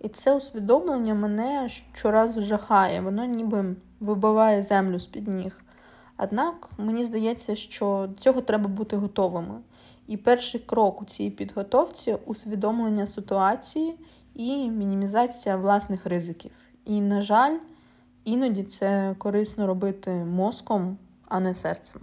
І 0.01 0.07
це 0.07 0.35
усвідомлення 0.35 1.13
мене 1.13 1.69
щоразу 1.93 2.43
жахає, 2.43 3.01
воно 3.01 3.25
ніби 3.25 3.75
вибиває 3.99 4.63
землю 4.63 4.99
з-під 4.99 5.27
ніг. 5.27 5.63
Однак 6.17 6.69
мені 6.77 7.03
здається, 7.03 7.55
що 7.55 8.05
до 8.09 8.21
цього 8.21 8.41
треба 8.41 8.67
бути 8.67 8.95
готовими. 8.95 9.55
І 10.07 10.17
перший 10.17 10.61
крок 10.61 11.01
у 11.01 11.05
цій 11.05 11.29
підготовці 11.29 12.17
усвідомлення 12.25 13.07
ситуації 13.07 13.95
і 14.33 14.69
мінімізація 14.69 15.57
власних 15.57 16.05
ризиків. 16.05 16.51
І, 16.85 17.01
на 17.01 17.21
жаль, 17.21 17.57
іноді 18.25 18.63
це 18.63 19.15
корисно 19.17 19.67
робити 19.67 20.11
мозком, 20.11 20.97
а 21.27 21.39
не 21.39 21.55
серцем. 21.55 22.01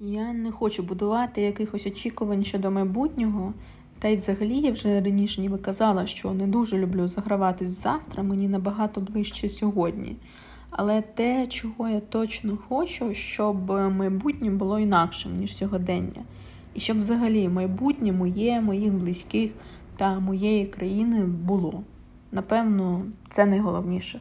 Я 0.00 0.32
не 0.32 0.50
хочу 0.50 0.82
будувати 0.82 1.42
якихось 1.42 1.86
очікувань 1.86 2.44
щодо 2.44 2.70
майбутнього. 2.70 3.54
Та 3.98 4.08
й 4.08 4.16
взагалі 4.16 4.58
я 4.58 4.72
вже 4.72 5.00
раніше 5.00 5.40
ніби 5.40 5.58
казала, 5.58 6.06
що 6.06 6.32
не 6.32 6.46
дуже 6.46 6.78
люблю 6.78 7.08
заграватись 7.08 7.82
завтра, 7.82 8.22
мені 8.22 8.48
набагато 8.48 9.00
ближче 9.00 9.48
сьогодні. 9.48 10.16
Але 10.70 11.02
те, 11.02 11.46
чого 11.46 11.88
я 11.88 12.00
точно 12.00 12.58
хочу, 12.68 13.14
щоб 13.14 13.70
майбутнє 13.70 14.50
було 14.50 14.78
інакшим, 14.78 15.36
ніж 15.36 15.56
сьогодення. 15.56 16.24
І 16.74 16.80
щоб 16.80 16.98
взагалі 16.98 17.48
майбутнє 17.48 18.12
моє, 18.12 18.60
моїх 18.60 18.92
близьких 18.92 19.50
та 19.96 20.20
моєї 20.20 20.66
країни 20.66 21.24
було. 21.24 21.82
Напевно, 22.32 23.06
це 23.28 23.46
найголовніше. 23.46 24.20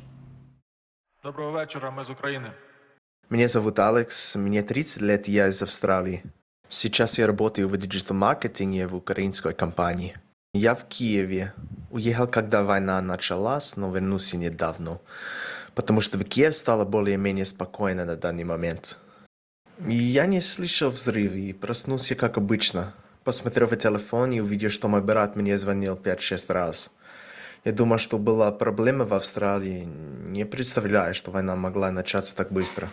Доброго 1.23 1.51
вечора, 1.51 1.91
ми 1.91 2.03
з 2.03 2.09
України. 2.09 2.51
Меня 3.29 3.47
зовут 3.47 3.79
Алекс, 3.79 4.35
мне 4.35 4.63
30 4.63 5.01
лет, 5.01 5.29
я 5.29 5.47
из 5.47 5.61
Австралии. 5.61 6.23
Сейчас 6.69 7.19
я 7.19 7.27
работаю 7.27 7.69
в 7.69 7.77
диджитал-маркетинге 7.77 8.87
в 8.87 8.95
украинской 8.95 9.53
компании. 9.53 10.15
Я 10.53 10.73
в 10.73 10.83
Киеве. 10.89 11.53
Уехал, 11.91 12.27
когда 12.27 12.63
война 12.63 13.01
началась, 13.01 13.77
но 13.77 13.91
вернулся 13.91 14.37
недавно. 14.37 14.99
Потому 15.73 16.01
что 16.01 16.17
в 16.17 16.23
Киев 16.23 16.55
стало 16.55 16.85
более-менее 16.85 17.45
спокойно 17.45 18.05
на 18.05 18.15
данный 18.15 18.43
момент. 18.43 18.97
Я 19.87 20.25
не 20.25 20.41
слышал 20.41 20.91
взрывы 20.91 21.49
и 21.49 21.53
проснулся 21.53 22.15
как 22.15 22.37
обычно. 22.37 22.93
Посмотрел 23.23 23.67
в 23.67 23.75
телефон 23.77 24.31
и 24.31 24.41
увидел, 24.41 24.69
что 24.69 24.89
мой 24.89 25.01
брат 25.01 25.35
мне 25.37 25.57
звонил 25.57 25.95
5-6 25.95 26.53
раз. 26.53 26.91
Я 27.63 27.71
думал, 27.73 27.99
что 27.99 28.17
была 28.17 28.51
проблема 28.51 29.05
в 29.05 29.13
Австралии. 29.13 29.83
Не 29.85 30.45
представляю, 30.45 31.13
что 31.13 31.29
война 31.31 31.55
могла 31.55 31.91
начаться 31.91 32.35
так 32.35 32.51
быстро. 32.51 32.89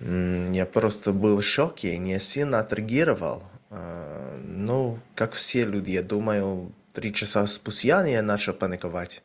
Я 0.00 0.66
просто 0.66 1.12
был 1.12 1.38
в 1.38 1.44
шоке, 1.44 1.96
не 1.98 2.18
сильно 2.20 2.60
отреагировал. 2.60 3.42
Ну, 3.70 5.00
как 5.16 5.32
все 5.32 5.64
люди, 5.64 5.90
я 5.92 6.02
думаю, 6.02 6.72
три 6.92 7.12
часа 7.12 7.46
спустя 7.46 8.06
я 8.06 8.22
начал 8.22 8.52
паниковать. 8.52 9.22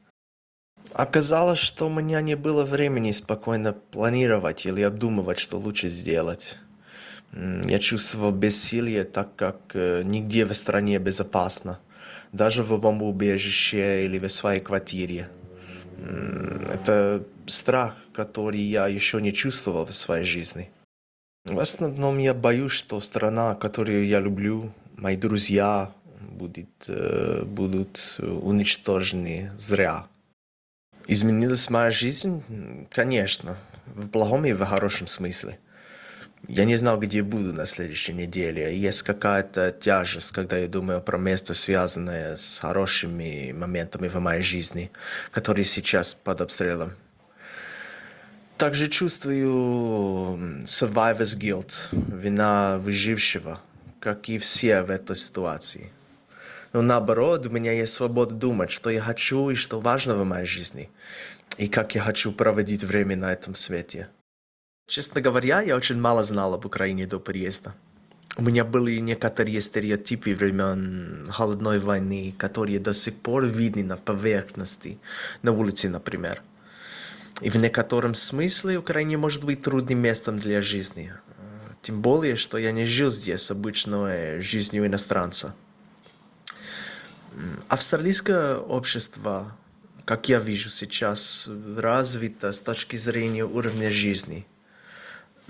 Оказалось, 0.94 1.60
что 1.60 1.86
у 1.86 1.90
меня 1.92 2.20
не 2.22 2.36
было 2.36 2.66
времени 2.66 3.12
спокойно 3.12 3.74
планировать 3.74 4.66
или 4.66 4.82
обдумывать, 4.82 5.38
что 5.38 5.60
лучше 5.60 5.90
сделать. 5.90 6.58
Я 7.32 7.78
чувствовал 7.78 8.32
бессилие, 8.32 9.04
так 9.04 9.36
как 9.36 9.76
нигде 9.76 10.46
в 10.46 10.54
стране 10.56 10.98
безопасно. 10.98 11.80
Даже 12.32 12.63
в 12.63 12.78
бомбоубежище 12.80 14.06
или 14.06 14.20
в 14.20 14.30
своей 14.30 14.62
квартире. 14.62 15.30
Это 16.72 17.24
страх, 17.48 17.96
который 18.13 18.60
я 18.60 18.88
еще 18.88 19.22
не 19.22 19.34
чувствовал 19.34 19.86
в 19.86 19.94
своей 19.94 20.26
жизни. 20.26 20.70
В 21.46 21.60
основном 21.60 22.20
я 22.20 22.34
боюсь, 22.34 22.72
что 22.72 23.02
страна, 23.02 23.56
которую 23.56 24.06
я 24.06 24.20
люблю, 24.20 24.72
мои 24.96 25.15
друзья 25.15 25.92
будет, 26.22 26.89
будут 27.46 28.15
уничтожены 28.20 29.52
зря. 29.58 30.08
Изменилась 31.08 31.70
моя 31.70 31.92
жизнь? 31.92 32.44
Конечно. 32.92 33.58
В 33.88 34.08
плохом 34.08 34.46
и 34.46 34.54
в 34.54 34.63
хорошем 34.63 35.08
смысле. 35.08 35.58
Я 36.47 36.65
не 36.65 36.78
знал, 36.78 36.99
где 36.99 37.21
буду 37.21 37.54
на 37.54 37.65
следующей 37.65 38.13
неделе. 38.13 38.75
Есть 38.75 39.04
какая-то 39.04 39.71
тяжесть, 39.71 40.32
когда 40.32 40.58
я 40.58 40.67
думаю 40.67 41.02
про 41.02 41.17
место, 41.17 41.54
связанное 41.54 42.36
с 42.36 42.60
хорошими 42.60 43.52
моментами 43.52 44.08
в 44.08 44.15
моей 44.15 44.43
жизни, 44.43 44.91
которые 45.32 45.65
сейчас 45.65 46.13
под 46.13 46.41
обстрелом. 46.41 46.93
Также 48.58 48.89
чувствую 48.89 50.63
survivor's 50.63 51.38
guilt, 51.38 51.75
вина 51.91 52.78
выжившего, 52.80 53.62
как 53.99 54.28
и 54.28 54.38
все 54.38 54.82
в 54.82 54.89
этой 54.89 55.15
ситуации. 55.15 55.91
Но 56.73 56.82
наоборот, 56.82 57.45
у 57.45 57.49
меня 57.49 57.71
есть 57.71 57.93
свобода 57.93 58.36
думать, 58.36 58.71
что 58.71 58.89
я 58.89 59.02
хочу 59.02 59.49
и 59.49 59.56
что 59.56 59.80
важно 59.80 60.15
в 60.15 60.25
моей 60.25 60.45
жизни, 60.45 60.89
и 61.58 61.67
как 61.67 61.95
я 61.95 62.02
хочу 62.02 62.32
проводить 62.32 62.84
время 62.84 63.15
на 63.15 63.32
этом 63.32 63.56
свете. 63.56 64.10
Честно 64.89 65.21
говоря, 65.21 65.62
я 65.62 65.75
очень 65.75 66.02
мало 66.02 66.23
знал 66.23 66.56
об 66.56 66.65
Украине 66.65 67.06
до 67.06 67.19
приезда. 67.19 67.75
У 68.38 68.41
меня 68.41 68.65
были 68.65 68.97
некоторые 68.97 69.62
стереотипы 69.62 70.34
времен 70.34 71.30
холодной 71.32 71.78
войны, 71.78 72.34
которые 72.36 72.80
до 72.80 72.95
сих 72.95 73.13
пор 73.13 73.45
видны 73.45 73.84
на 73.84 73.97
поверхности, 73.97 74.97
на 75.43 75.52
улице, 75.52 75.89
например. 75.89 76.41
И 77.39 77.52
в 77.52 77.56
некотором 77.58 78.15
смысле 78.15 78.80
Украина 78.80 79.19
может 79.19 79.43
быть 79.43 79.62
трудным 79.62 79.99
местом 79.99 80.39
для 80.39 80.60
жизни. 80.63 81.13
Тем 81.84 82.02
более, 82.02 82.36
что 82.36 82.58
я 82.58 82.71
не 82.71 82.88
жил 82.88 83.12
здесь 83.12 83.52
обычной 83.52 84.41
жизнью 84.41 84.88
иностранца. 84.88 85.54
Австралийское 87.67 88.58
общество, 88.58 89.56
как 90.06 90.30
я 90.30 90.39
вижу 90.39 90.71
сейчас, 90.71 91.47
развито 91.78 92.52
с 92.52 92.60
точки 92.60 92.95
зрения 92.95 93.45
уровня 93.45 93.91
жизни. 93.91 94.47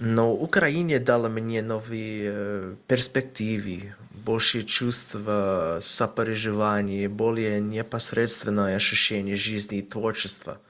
Но 0.01 0.33
Украине 0.33 0.97
дала 0.97 1.27
мне 1.27 1.61
новые 1.61 2.77
перспективы, 2.87 3.95
больше 4.11 4.63
чувства 4.63 5.79
сопереживания, 5.81 7.09
более 7.09 7.59
непосредственное 7.59 8.77
ощущение 8.77 9.35
жизни 9.35 9.79
и 9.79 9.81
творчества, 9.81 10.61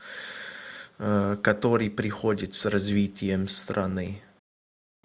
который 0.97 1.91
приходит 1.91 2.55
с 2.55 2.65
развитием 2.65 3.47
страны. 3.49 4.23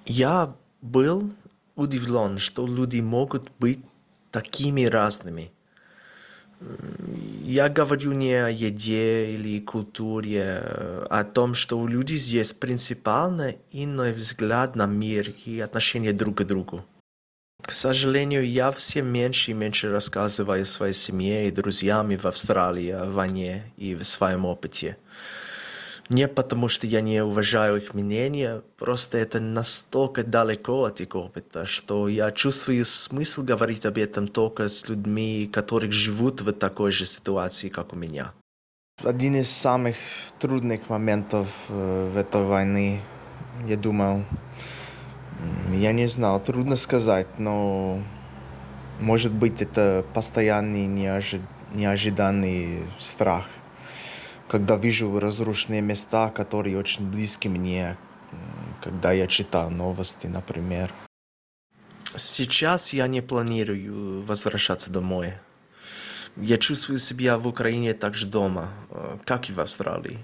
Я 0.06 0.56
был 0.80 1.30
удивлен, 1.76 2.38
что 2.38 2.66
люди 2.66 3.00
могут 3.00 3.50
быть 3.58 3.80
такими 4.30 4.86
разными. 4.86 5.52
Я 7.44 7.68
говорю 7.68 8.12
не 8.12 8.34
о 8.34 8.48
еде 8.48 9.34
или 9.34 9.60
культуре, 9.60 10.60
а 11.10 11.20
о 11.20 11.24
том, 11.24 11.54
что 11.54 11.78
у 11.78 11.86
людей 11.86 12.18
здесь 12.18 12.52
принципиально 12.52 13.54
иной 13.70 14.12
взгляд 14.12 14.76
на 14.76 14.86
мир 14.86 15.34
и 15.44 15.60
отношение 15.60 16.12
друг 16.12 16.38
к 16.38 16.44
другу. 16.44 16.84
К 17.62 17.72
сожалению, 17.72 18.46
я 18.46 18.72
все 18.72 19.02
меньше 19.02 19.52
и 19.52 19.54
меньше 19.54 19.90
рассказываю 19.90 20.66
своей 20.66 20.92
семье 20.92 21.48
и 21.48 21.50
друзьям 21.50 22.14
в 22.16 22.26
Австралии 22.26 22.90
о 22.90 23.06
войне 23.06 23.72
и 23.76 23.94
в 23.94 24.04
своем 24.04 24.44
опыте. 24.44 24.98
Не 26.10 26.28
потому, 26.28 26.68
что 26.68 26.86
я 26.86 27.00
не 27.00 27.22
уважаю 27.24 27.78
их 27.78 27.94
мнение, 27.94 28.62
просто 28.76 29.16
это 29.16 29.40
настолько 29.40 30.22
далеко 30.22 30.84
от 30.84 31.00
их 31.00 31.14
опыта, 31.14 31.64
что 31.64 32.08
я 32.08 32.30
чувствую 32.30 32.84
смысл 32.84 33.42
говорить 33.42 33.86
об 33.86 33.96
этом 33.96 34.28
только 34.28 34.68
с 34.68 34.86
людьми, 34.86 35.48
которые 35.50 35.90
живут 35.92 36.42
в 36.42 36.52
такой 36.52 36.92
же 36.92 37.06
ситуации, 37.06 37.70
как 37.70 37.94
у 37.94 37.96
меня. 37.96 38.32
Один 39.02 39.36
из 39.36 39.50
самых 39.50 39.96
трудных 40.38 40.90
моментов 40.90 41.48
э, 41.68 42.10
в 42.12 42.16
этой 42.18 42.44
войне, 42.44 43.00
я 43.66 43.76
думал, 43.76 44.24
я 45.72 45.92
не 45.92 46.06
знал, 46.06 46.38
трудно 46.38 46.76
сказать, 46.76 47.38
но 47.38 48.02
может 49.00 49.32
быть 49.32 49.62
это 49.62 50.04
постоянный 50.12 50.86
неожи... 50.86 51.40
неожиданный 51.72 52.82
страх– 52.98 53.48
когда 54.48 54.76
вижу 54.76 55.18
разрушенные 55.18 55.80
места, 55.80 56.30
которые 56.30 56.78
очень 56.78 57.10
близки 57.10 57.48
мне, 57.48 57.96
когда 58.82 59.12
я 59.12 59.26
читаю 59.26 59.70
новости, 59.70 60.26
например. 60.26 60.92
Сейчас 62.16 62.92
я 62.92 63.06
не 63.06 63.22
планирую 63.22 64.22
возвращаться 64.22 64.90
домой. 64.90 65.34
Я 66.36 66.58
чувствую 66.58 66.98
себя 66.98 67.38
в 67.38 67.46
Украине 67.46 67.94
так 67.94 68.14
же 68.14 68.26
дома, 68.26 68.68
э, 68.90 69.18
как 69.24 69.48
и 69.50 69.52
в 69.52 69.60
Австралии. 69.60 70.18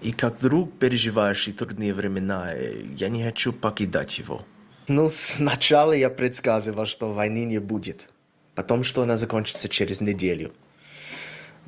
И 0.00 0.12
как 0.12 0.40
друг, 0.40 0.78
переживающий 0.78 1.52
трудные 1.52 1.94
времена, 1.94 2.54
э, 2.54 2.82
я 2.96 3.08
не 3.08 3.24
хочу 3.24 3.52
покидать 3.52 4.18
его. 4.18 4.44
Ну, 4.88 5.10
сначала 5.10 5.92
я 5.92 6.08
предсказывал, 6.08 6.86
что 6.86 7.12
войны 7.12 7.44
не 7.44 7.58
будет. 7.58 8.08
Потом, 8.54 8.82
что 8.82 9.02
она 9.02 9.16
закончится 9.16 9.68
через 9.68 10.00
неделю 10.00 10.52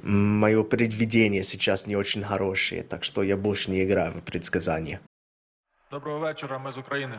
мое 0.02 0.62
предвидение 0.62 1.42
сейчас 1.44 1.86
не 1.86 1.96
очень 1.96 2.24
хорошее, 2.24 2.82
так 2.82 3.04
что 3.04 3.22
я 3.22 3.36
больше 3.36 3.70
не 3.70 3.84
играю 3.84 4.12
в 4.12 4.22
предсказания. 4.22 5.00
Доброго 5.90 6.18
вечора, 6.18 6.58
ми 6.58 6.70
з 6.70 6.78
України. 6.78 7.14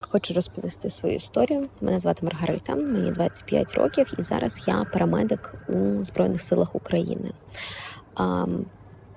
Хочу 0.00 0.34
розповісти 0.34 0.90
свою 0.90 1.14
історію. 1.14 1.66
Мене 1.80 1.98
звати 1.98 2.26
Маргарита, 2.26 2.74
мені 2.74 3.10
25 3.10 3.74
років, 3.74 4.12
і 4.18 4.22
зараз 4.22 4.68
я 4.68 4.84
парамедик 4.92 5.54
у 5.68 6.04
Збройних 6.04 6.42
силах 6.42 6.74
України. 6.74 7.32
А, 8.14 8.46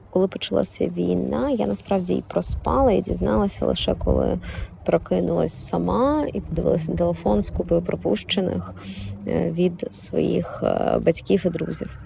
Коли 0.09 0.27
почалася 0.27 0.87
війна, 0.87 1.49
я 1.49 1.67
насправді 1.67 2.13
і 2.13 2.23
проспала 2.27 2.91
і 2.91 3.01
дізналася 3.01 3.65
лише 3.65 3.95
коли 3.95 4.39
прокинулась 4.85 5.67
сама 5.67 6.27
і 6.33 6.41
подивилася 6.41 6.91
на 6.91 6.97
телефон 6.97 7.41
з 7.41 7.49
купою 7.49 7.81
пропущених 7.81 8.73
е, 9.27 9.51
від 9.51 9.87
своїх 9.91 10.63
е, 10.63 10.99
батьків 10.99 11.43
і 11.45 11.49
друзів. 11.49 11.97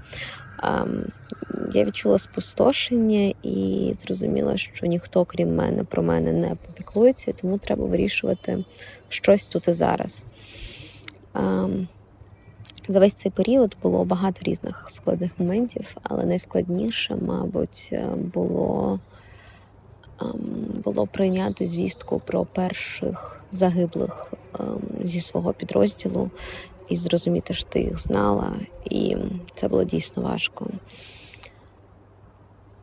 Я 1.73 1.83
відчула 1.83 2.17
спустошення 2.17 3.33
і 3.43 3.93
зрозуміла, 3.99 4.57
що 4.57 4.85
ніхто, 4.85 5.25
крім 5.25 5.55
мене, 5.55 5.83
про 5.83 6.03
мене 6.03 6.33
не 6.33 6.55
попіклується, 6.67 7.33
тому 7.33 7.57
треба 7.57 7.85
вирішувати 7.85 8.65
щось 9.09 9.45
тут 9.45 9.67
і 9.67 9.73
зараз. 9.73 10.25
За 12.87 12.99
весь 12.99 13.13
цей 13.13 13.31
період 13.31 13.75
було 13.81 14.05
багато 14.05 14.41
різних 14.43 14.85
складних 14.89 15.31
моментів, 15.39 15.97
але 16.03 16.25
найскладніше, 16.25 17.15
мабуть, 17.15 17.93
було 18.33 18.99
було 20.83 21.07
прийняти 21.07 21.67
звістку 21.67 22.21
про 22.25 22.45
перших 22.45 23.43
загиблих 23.51 24.33
зі 25.03 25.21
свого 25.21 25.53
підрозділу 25.53 26.29
і 26.89 26.95
зрозуміти, 26.95 27.53
що 27.53 27.69
ти 27.69 27.79
їх 27.79 27.99
знала, 27.99 28.55
і 28.85 29.17
це 29.55 29.67
було 29.67 29.83
дійсно 29.83 30.23
важко. 30.23 30.67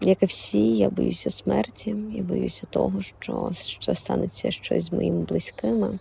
Як 0.00 0.22
і 0.22 0.26
всі, 0.26 0.76
я 0.76 0.90
боюся 0.90 1.30
смерті, 1.30 1.96
я 2.12 2.22
боюся 2.22 2.66
того, 2.70 3.02
що, 3.02 3.50
що 3.52 3.94
станеться 3.94 4.50
щось 4.50 4.84
з 4.84 4.92
моїми 4.92 5.20
близькими, 5.20 5.98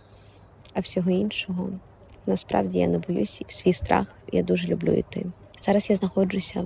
а 0.74 0.80
всього 0.80 1.10
іншого. 1.10 1.68
Насправді 2.26 2.78
я 2.78 2.86
не 2.86 2.98
боюсь 2.98 3.40
і 3.40 3.52
свій 3.52 3.72
страх 3.72 4.16
я 4.32 4.42
дуже 4.42 4.68
люблю 4.68 4.92
йти. 4.92 5.26
Зараз 5.62 5.90
я 5.90 5.96
знаходжуся 5.96 6.64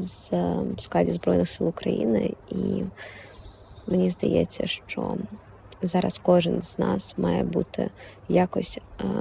в 0.76 0.81
складі 0.81 1.12
Збройних 1.12 1.48
сил 1.48 1.68
України, 1.68 2.35
і 2.48 2.83
мені 3.87 4.11
здається, 4.11 4.66
що 4.66 5.16
зараз 5.83 6.18
кожен 6.18 6.62
з 6.62 6.79
нас 6.79 7.18
має 7.18 7.44
бути 7.44 7.90
якось 8.29 8.79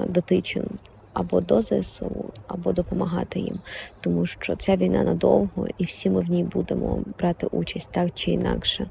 дотичен 0.07 0.67
або 1.13 1.41
до 1.41 1.61
ЗСУ, 1.61 2.25
або 2.47 2.73
допомагати 2.73 3.39
їм, 3.39 3.59
тому 4.01 4.25
що 4.25 4.55
ця 4.55 4.75
війна 4.75 5.03
надовго, 5.03 5.67
і 5.77 5.83
всі 5.83 6.09
ми 6.09 6.21
в 6.21 6.29
ній 6.29 6.43
будемо 6.43 6.99
брати 7.19 7.47
участь 7.47 7.91
так 7.91 8.11
чи 8.13 8.31
інакше. 8.31 8.89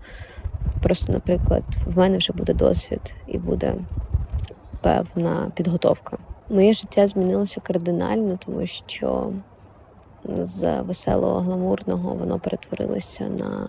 Просто, 0.82 1.12
наприклад, 1.12 1.64
в 1.86 1.98
мене 1.98 2.18
вже 2.18 2.32
буде 2.32 2.54
досвід 2.54 3.14
і 3.26 3.38
буде 3.38 3.74
певна 4.82 5.52
підготовка. 5.54 6.18
Моє 6.50 6.72
життя 6.72 7.08
змінилося 7.08 7.60
кардинально, 7.60 8.38
тому 8.46 8.66
що 8.66 9.32
з 10.24 10.80
веселого 10.80 11.40
гламурного 11.40 12.14
воно 12.14 12.38
перетворилося 12.38 13.24
на 13.24 13.68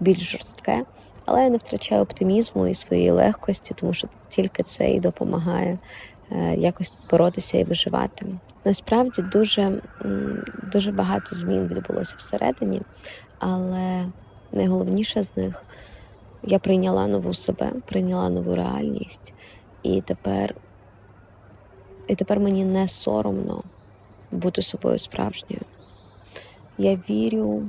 більш 0.00 0.30
жорстке. 0.30 0.84
Але 1.24 1.42
я 1.42 1.48
не 1.48 1.56
втрачаю 1.56 2.02
оптимізму 2.02 2.66
і 2.66 2.74
своєї 2.74 3.10
легкості, 3.10 3.74
тому 3.76 3.94
що 3.94 4.08
тільки 4.28 4.62
це 4.62 4.90
і 4.90 5.00
допомагає 5.00 5.78
якось 6.56 6.92
боротися 7.10 7.58
і 7.58 7.64
виживати. 7.64 8.26
Насправді 8.64 9.22
дуже, 9.22 9.82
дуже 10.72 10.92
багато 10.92 11.36
змін 11.36 11.66
відбулося 11.66 12.14
всередині, 12.18 12.82
але 13.38 14.06
найголовніше 14.52 15.22
з 15.22 15.36
них 15.36 15.64
я 16.42 16.58
прийняла 16.58 17.06
нову 17.06 17.34
себе, 17.34 17.72
прийняла 17.86 18.28
нову 18.28 18.54
реальність, 18.54 19.34
і 19.82 20.00
тепер, 20.00 20.54
і 22.06 22.14
тепер 22.14 22.40
мені 22.40 22.64
не 22.64 22.88
соромно 22.88 23.62
бути 24.30 24.62
собою 24.62 24.98
справжньою. 24.98 25.62
Я 26.78 27.00
вірю, 27.10 27.62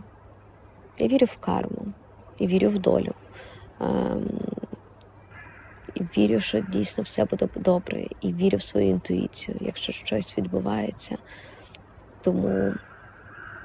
я 0.97 1.07
вірю 1.07 1.25
в 1.25 1.37
карму 1.37 1.85
і 2.37 2.47
вірю 2.47 2.69
в 2.69 2.79
долю. 2.79 3.13
І 5.99 6.03
вірю, 6.17 6.39
що 6.39 6.59
дійсно 6.59 7.03
все 7.03 7.25
буде 7.25 7.47
добре, 7.55 8.05
і 8.21 8.33
вірю 8.33 8.57
в 8.57 8.61
свою 8.61 8.89
інтуїцію, 8.89 9.57
якщо 9.61 9.91
щось 9.91 10.37
відбувається. 10.37 11.17
Тому 12.21 12.73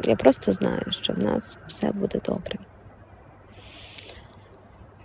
я 0.05 0.16
просто 0.16 0.53
знаю, 0.53 0.83
що 0.90 1.12
в 1.12 1.18
нас 1.18 1.59
все 1.66 1.92
буде 1.92 2.21
добре. 2.27 2.59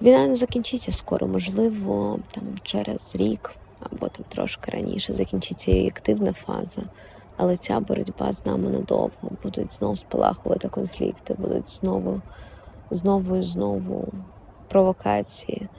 Війна 0.02 0.28
не 0.28 0.36
закінчиться 0.36 0.92
скоро, 0.92 1.28
можливо, 1.28 2.20
там 2.32 2.44
через 2.64 3.16
рік 3.16 3.52
або 3.80 4.08
там 4.08 4.26
трошки 4.30 4.72
раніше 4.72 5.14
закінчиться 5.14 5.72
її 5.72 5.88
активна 5.88 6.34
фаза, 6.34 6.82
але 7.38 7.58
ця 7.58 7.80
боротьба 7.80 8.34
з 8.34 8.46
нами 8.46 8.70
надовго. 8.70 9.32
Будуть 9.44 9.74
знову 9.74 9.96
спалахувати 9.96 10.70
конфлікти, 10.70 11.34
будуть 11.34 11.70
знову 11.70 12.22
знову 12.92 13.36
і 13.36 13.44
знову 13.44 14.08
провокації, 14.68 15.70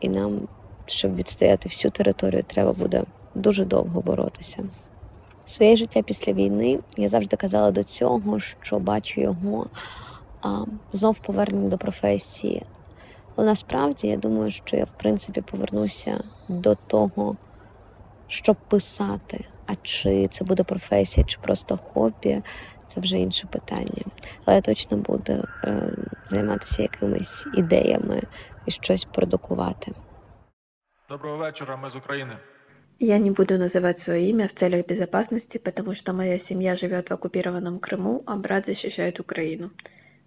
і 0.00 0.08
нам 0.08 0.48
щоб 0.90 1.16
відстояти 1.16 1.68
всю 1.68 1.92
територію, 1.92 2.42
треба 2.42 2.72
буде 2.72 3.04
дуже 3.34 3.64
довго 3.64 4.00
боротися. 4.00 4.64
Своє 5.46 5.76
життя 5.76 6.02
після 6.02 6.32
війни 6.32 6.78
я 6.96 7.08
завжди 7.08 7.36
казала 7.36 7.70
до 7.70 7.82
цього, 7.82 8.38
що 8.38 8.78
бачу 8.78 9.20
його 9.20 9.66
а, 10.42 10.64
знов 10.92 11.18
повернення 11.18 11.68
до 11.68 11.78
професії. 11.78 12.62
Але 13.36 13.46
насправді 13.46 14.08
я 14.08 14.16
думаю, 14.16 14.50
що 14.50 14.76
я 14.76 14.84
в 14.84 14.98
принципі 14.98 15.40
повернуся 15.40 16.24
до 16.48 16.74
того, 16.74 17.36
щоб 18.28 18.56
писати. 18.56 19.44
А 19.66 19.72
чи 19.82 20.26
це 20.26 20.44
буде 20.44 20.62
професія, 20.62 21.26
чи 21.26 21.38
просто 21.42 21.76
хобі, 21.76 22.42
це 22.86 23.00
вже 23.00 23.18
інше 23.18 23.46
питання. 23.46 24.04
Але 24.44 24.56
я 24.56 24.62
точно 24.62 24.96
буду 24.96 25.32
е, 25.64 25.92
займатися 26.28 26.82
якимись 26.82 27.46
ідеями 27.56 28.22
і 28.66 28.70
щось 28.70 29.04
продукувати. 29.04 29.92
Доброго 31.08 31.46
вечера, 31.46 31.74
мы 31.78 31.88
из 31.88 31.96
Украины. 31.96 32.36
Я 32.98 33.16
не 33.16 33.30
буду 33.30 33.56
называть 33.56 33.98
свое 33.98 34.28
имя 34.28 34.46
в 34.46 34.52
целях 34.52 34.86
безопасности, 34.86 35.56
потому 35.56 35.94
что 35.94 36.12
моя 36.12 36.36
семья 36.36 36.76
живет 36.76 37.08
в 37.08 37.14
оккупированном 37.14 37.78
Крыму, 37.78 38.22
а 38.26 38.36
брат 38.36 38.66
защищает 38.66 39.18
Украину. 39.18 39.70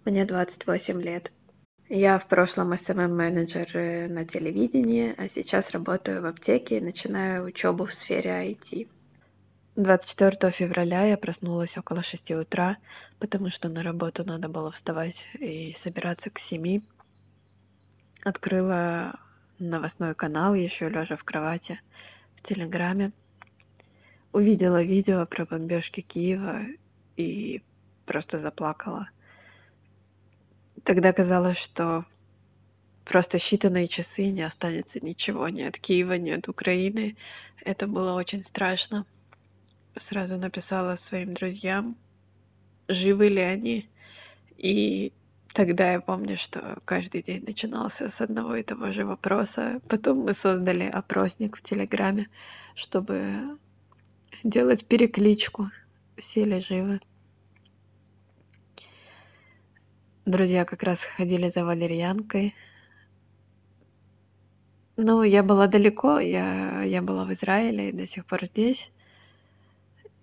Мне 0.04 0.24
28 0.24 1.00
лет. 1.00 1.30
Я 1.88 2.18
в 2.18 2.26
прошлом 2.26 2.72
СММ-менеджер 2.72 3.68
э, 3.74 4.08
на 4.08 4.24
телевидении, 4.24 5.14
а 5.16 5.28
сейчас 5.28 5.70
работаю 5.70 6.20
в 6.20 6.26
аптеке 6.26 6.78
и 6.78 6.80
начинаю 6.80 7.44
учебу 7.44 7.84
в 7.84 7.94
сфере 7.94 8.30
IT. 8.30 8.88
24 9.76 10.50
февраля 10.50 11.04
я 11.04 11.16
проснулась 11.16 11.78
около 11.78 12.02
6 12.02 12.32
утра, 12.32 12.78
потому 13.20 13.50
что 13.50 13.68
на 13.68 13.84
работу 13.84 14.24
надо 14.24 14.48
было 14.48 14.72
вставать 14.72 15.28
и 15.38 15.74
собираться 15.74 16.30
к 16.30 16.40
7. 16.40 16.82
Открыла 18.24 19.21
новостной 19.68 20.14
канал, 20.14 20.54
еще 20.54 20.88
лежа 20.88 21.16
в 21.16 21.24
кровати 21.24 21.80
в 22.36 22.42
Телеграме. 22.42 23.12
увидела 24.32 24.82
видео 24.82 25.26
про 25.26 25.44
бомбежки 25.44 26.00
Киева 26.00 26.62
и 27.16 27.62
просто 28.06 28.38
заплакала. 28.38 29.10
Тогда 30.84 31.12
казалось, 31.12 31.58
что 31.58 32.04
просто 33.04 33.38
считанные 33.38 33.88
часы 33.88 34.30
не 34.30 34.42
останется 34.42 35.04
ничего 35.04 35.48
ни 35.48 35.62
от 35.62 35.78
Киева, 35.78 36.14
ни 36.14 36.30
от 36.30 36.48
Украины. 36.48 37.16
Это 37.64 37.86
было 37.86 38.14
очень 38.14 38.42
страшно. 38.42 39.06
Сразу 40.00 40.38
написала 40.38 40.96
своим 40.96 41.34
друзьям, 41.34 41.96
живы 42.88 43.28
ли 43.28 43.40
они. 43.40 43.88
И 44.56 45.12
тогда 45.52 45.92
я 45.92 46.00
помню, 46.00 46.36
что 46.36 46.78
каждый 46.84 47.22
день 47.22 47.44
начинался 47.44 48.10
с 48.10 48.20
одного 48.20 48.56
и 48.56 48.62
того 48.62 48.92
же 48.92 49.04
вопроса. 49.04 49.80
Потом 49.88 50.18
мы 50.18 50.34
создали 50.34 50.84
опросник 50.84 51.56
в 51.56 51.62
Телеграме, 51.62 52.28
чтобы 52.74 53.58
делать 54.42 54.84
перекличку, 54.86 55.70
все 56.16 56.44
ли 56.44 56.60
живы. 56.60 57.00
Друзья 60.24 60.64
как 60.64 60.82
раз 60.82 61.04
ходили 61.04 61.48
за 61.48 61.64
валерьянкой. 61.64 62.54
Ну, 64.96 65.22
я 65.22 65.42
была 65.42 65.66
далеко, 65.66 66.20
я, 66.20 66.82
я 66.82 67.02
была 67.02 67.24
в 67.24 67.32
Израиле 67.32 67.88
и 67.88 67.92
до 67.92 68.06
сих 68.06 68.26
пор 68.26 68.44
здесь. 68.46 68.92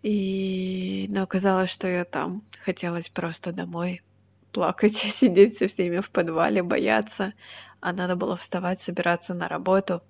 И... 0.03 1.07
Но 1.09 1.23
оказалось, 1.23 1.69
что 1.69 1.88
я 1.88 2.05
там. 2.05 2.43
Хотелось 2.63 3.09
просто 3.09 3.51
домой 3.51 4.01
плакать, 4.51 4.95
сидеть 5.13 5.57
со 5.57 5.67
всеми 5.67 5.99
в 5.99 6.09
подвале, 6.09 6.63
бояться. 6.63 7.33
А 7.81 7.93
надо 7.93 8.15
было 8.15 8.35
вставать, 8.35 8.81
собираться 8.81 9.33
на 9.33 9.47
работу, 9.47 10.01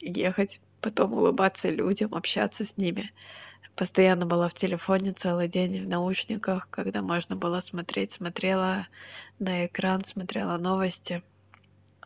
ехать, 0.00 0.60
потом 0.80 1.12
улыбаться 1.12 1.68
людям, 1.70 2.14
общаться 2.14 2.64
с 2.64 2.76
ними. 2.76 3.12
Постоянно 3.76 4.26
была 4.26 4.48
в 4.48 4.54
телефоне 4.54 5.12
целый 5.12 5.48
день 5.48 5.84
в 5.84 5.88
наушниках, 5.88 6.68
когда 6.70 7.02
можно 7.02 7.36
было 7.36 7.60
смотреть, 7.60 8.12
смотрела 8.12 8.86
на 9.38 9.66
экран, 9.66 10.04
смотрела 10.04 10.56
новости. 10.56 11.22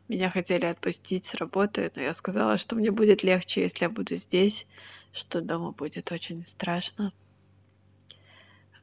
Меня 0.08 0.30
хотели 0.30 0.66
отпустить 0.66 1.26
с 1.26 1.34
работы, 1.34 1.90
но 1.94 2.02
я 2.02 2.12
сказала, 2.12 2.58
что 2.58 2.76
мне 2.76 2.90
будет 2.90 3.22
легче, 3.22 3.62
если 3.62 3.84
я 3.84 3.90
буду 3.90 4.16
здесь, 4.16 4.66
что 5.12 5.40
дома 5.40 5.72
будет 5.72 6.12
очень 6.12 6.44
страшно. 6.44 7.12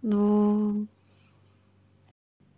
Ну, 0.02 0.88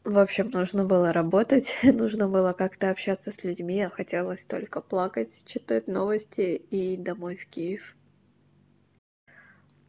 в 0.03 0.17
общем, 0.17 0.49
нужно 0.49 0.85
было 0.85 1.13
работать, 1.13 1.75
нужно 1.83 2.27
было 2.27 2.53
как-то 2.53 2.89
общаться 2.89 3.31
с 3.31 3.43
людьми, 3.43 3.81
а 3.81 3.89
хотелось 3.89 4.43
только 4.43 4.81
плакать, 4.81 5.43
читать 5.45 5.87
новости 5.87 6.61
и 6.69 6.97
домой 6.97 7.37
в 7.37 7.45
Киев. 7.47 7.95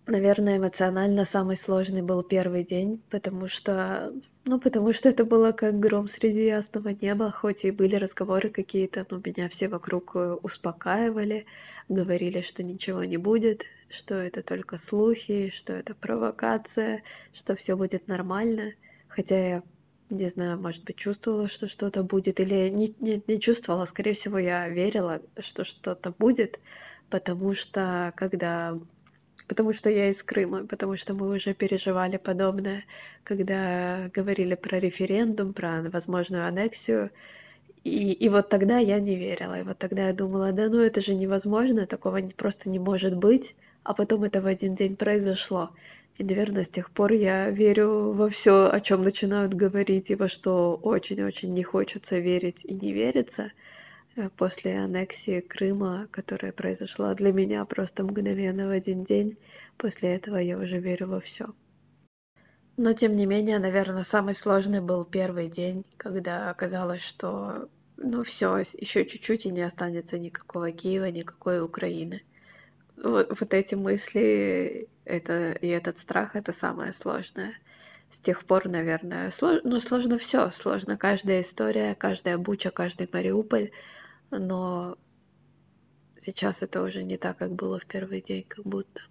Наверное, 0.06 0.58
эмоционально 0.58 1.24
самый 1.24 1.56
сложный 1.56 2.02
был 2.02 2.22
первый 2.22 2.62
день, 2.62 3.02
потому 3.08 3.48
что, 3.48 4.12
ну, 4.44 4.60
потому 4.60 4.92
что 4.92 5.08
это 5.08 5.24
было 5.24 5.52
как 5.52 5.80
гром 5.80 6.08
среди 6.08 6.44
ясного 6.44 6.90
неба, 6.90 7.32
хоть 7.32 7.64
и 7.64 7.70
были 7.70 7.96
разговоры 7.96 8.50
какие-то, 8.50 9.06
но 9.10 9.20
меня 9.24 9.48
все 9.48 9.66
вокруг 9.68 10.14
э, 10.14 10.34
успокаивали, 10.42 11.46
говорили, 11.88 12.42
что 12.42 12.62
ничего 12.62 13.02
не 13.04 13.16
будет, 13.16 13.64
что 13.88 14.14
это 14.14 14.42
только 14.42 14.76
слухи, 14.76 15.50
что 15.56 15.72
это 15.72 15.94
провокация, 15.94 17.02
что 17.32 17.56
все 17.56 17.74
будет 17.74 18.06
нормально, 18.06 18.74
хотя 19.08 19.48
я 19.48 19.62
не 20.10 20.28
знаю, 20.30 20.58
может 20.60 20.84
быть, 20.84 20.96
чувствовала, 20.96 21.48
что 21.48 21.68
что-то 21.68 22.02
будет, 22.02 22.40
или 22.40 22.68
не, 22.68 22.94
не, 23.00 23.22
не 23.26 23.40
чувствовала, 23.40 23.86
скорее 23.86 24.14
всего, 24.14 24.38
я 24.38 24.68
верила, 24.68 25.20
что 25.40 25.64
что-то 25.64 26.14
будет, 26.18 26.60
потому 27.10 27.54
что 27.54 28.12
когда 28.16 28.78
потому 29.48 29.72
что 29.72 29.90
я 29.90 30.10
из 30.10 30.22
Крыма, 30.22 30.66
потому 30.66 30.96
что 30.96 31.14
мы 31.14 31.28
уже 31.34 31.54
переживали 31.54 32.16
подобное, 32.16 32.84
когда 33.24 34.10
говорили 34.12 34.54
про 34.54 34.78
референдум, 34.78 35.52
про 35.52 35.82
возможную 35.82 36.46
аннексию. 36.46 37.10
И, 37.84 38.12
и 38.12 38.28
вот 38.30 38.48
тогда 38.48 38.78
я 38.78 38.98
не 39.00 39.16
верила. 39.16 39.60
И 39.60 39.62
вот 39.62 39.78
тогда 39.78 40.08
я 40.08 40.14
думала, 40.14 40.52
да 40.52 40.68
ну 40.68 40.78
это 40.78 41.00
же 41.02 41.14
невозможно, 41.14 41.86
такого 41.86 42.20
просто 42.36 42.70
не 42.70 42.78
может 42.78 43.16
быть. 43.16 43.54
А 43.82 43.92
потом 43.92 44.24
это 44.24 44.40
в 44.40 44.46
один 44.46 44.74
день 44.74 44.96
произошло. 44.96 45.70
И, 46.16 46.22
наверное, 46.22 46.62
с 46.62 46.68
тех 46.68 46.90
пор 46.90 47.12
я 47.12 47.50
верю 47.50 48.12
во 48.12 48.28
все, 48.28 48.70
о 48.70 48.80
чем 48.80 49.02
начинают 49.02 49.52
говорить, 49.52 50.10
и 50.10 50.14
во 50.14 50.28
что 50.28 50.76
очень-очень 50.76 51.52
не 51.52 51.64
хочется 51.64 52.18
верить 52.18 52.64
и 52.64 52.74
не 52.74 52.92
верится. 52.92 53.50
Э, 54.16 54.30
после 54.36 54.78
аннексии 54.78 55.40
Крыма, 55.40 56.06
которая 56.12 56.52
произошла 56.52 57.14
для 57.14 57.32
меня 57.32 57.64
просто 57.64 58.04
мгновенно 58.04 58.68
в 58.68 58.70
один 58.70 59.02
день, 59.02 59.36
после 59.76 60.14
этого 60.14 60.36
я 60.36 60.56
уже 60.56 60.78
верю 60.78 61.08
во 61.08 61.20
все. 61.20 61.46
Но 62.76 62.92
тем 62.92 63.16
не 63.16 63.26
менее, 63.26 63.58
наверное, 63.58 64.04
самый 64.04 64.34
сложный 64.34 64.80
был 64.80 65.04
первый 65.04 65.48
день, 65.48 65.84
когда 65.96 66.50
оказалось, 66.50 67.02
что 67.02 67.68
ну 67.96 68.22
все, 68.24 68.58
еще 68.58 69.04
чуть-чуть 69.04 69.46
и 69.46 69.50
не 69.50 69.62
останется 69.62 70.18
никакого 70.18 70.70
Киева, 70.70 71.06
никакой 71.06 71.62
Украины. 71.62 72.22
Вот, 72.96 73.28
вот 73.38 73.54
эти 73.54 73.74
мысли 73.74 74.88
это, 75.04 75.52
и 75.52 75.68
этот 75.68 75.98
страх 75.98 76.36
это 76.36 76.52
самое 76.52 76.92
сложное. 76.92 77.54
С 78.10 78.20
тех 78.20 78.44
пор, 78.44 78.68
наверное, 78.68 79.30
слож, 79.30 79.60
ну, 79.64 79.80
сложно 79.80 80.18
все, 80.18 80.50
сложно 80.50 80.96
каждая 80.96 81.42
история, 81.42 81.94
каждая 81.94 82.38
буча, 82.38 82.70
каждый 82.70 83.08
Мариуполь 83.12 83.70
но 84.38 84.96
сейчас 86.16 86.62
это 86.62 86.82
уже 86.82 87.02
не 87.02 87.16
так, 87.16 87.38
как 87.38 87.52
было 87.52 87.78
в 87.78 87.86
первый 87.86 88.20
день, 88.20 88.44
как 88.46 88.64
будто. 88.64 89.02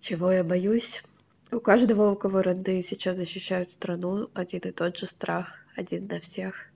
Чего 0.00 0.30
я 0.32 0.44
боюсь? 0.44 1.02
У 1.50 1.60
каждого, 1.60 2.10
у 2.10 2.16
кого 2.16 2.42
роды 2.42 2.82
сейчас 2.82 3.16
защищают 3.16 3.72
страну, 3.72 4.30
один 4.34 4.60
и 4.60 4.70
тот 4.70 4.96
же 4.96 5.06
страх, 5.06 5.54
один 5.76 6.06
на 6.06 6.20
всех. 6.20 6.70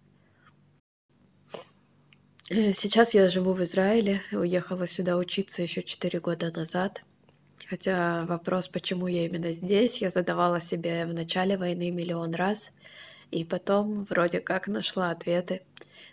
Э, 2.50 2.72
сейчас 2.72 3.12
я 3.12 3.28
живу 3.28 3.52
в 3.52 3.62
Израиле, 3.62 4.22
уехала 4.32 4.86
сюда 4.86 5.16
учиться 5.16 5.62
еще 5.62 5.82
4 5.82 6.20
года 6.20 6.50
назад. 6.50 7.02
Хотя 7.68 8.24
вопрос, 8.24 8.68
почему 8.68 9.08
я 9.08 9.26
именно 9.26 9.52
здесь, 9.52 10.00
я 10.00 10.10
задавала 10.10 10.60
себе 10.60 11.04
в 11.06 11.12
начале 11.12 11.56
войны 11.56 11.90
миллион 11.90 12.34
раз, 12.34 12.72
и 13.30 13.44
потом 13.44 14.04
вроде 14.04 14.40
как 14.40 14.68
нашла 14.68 15.10
ответы 15.10 15.60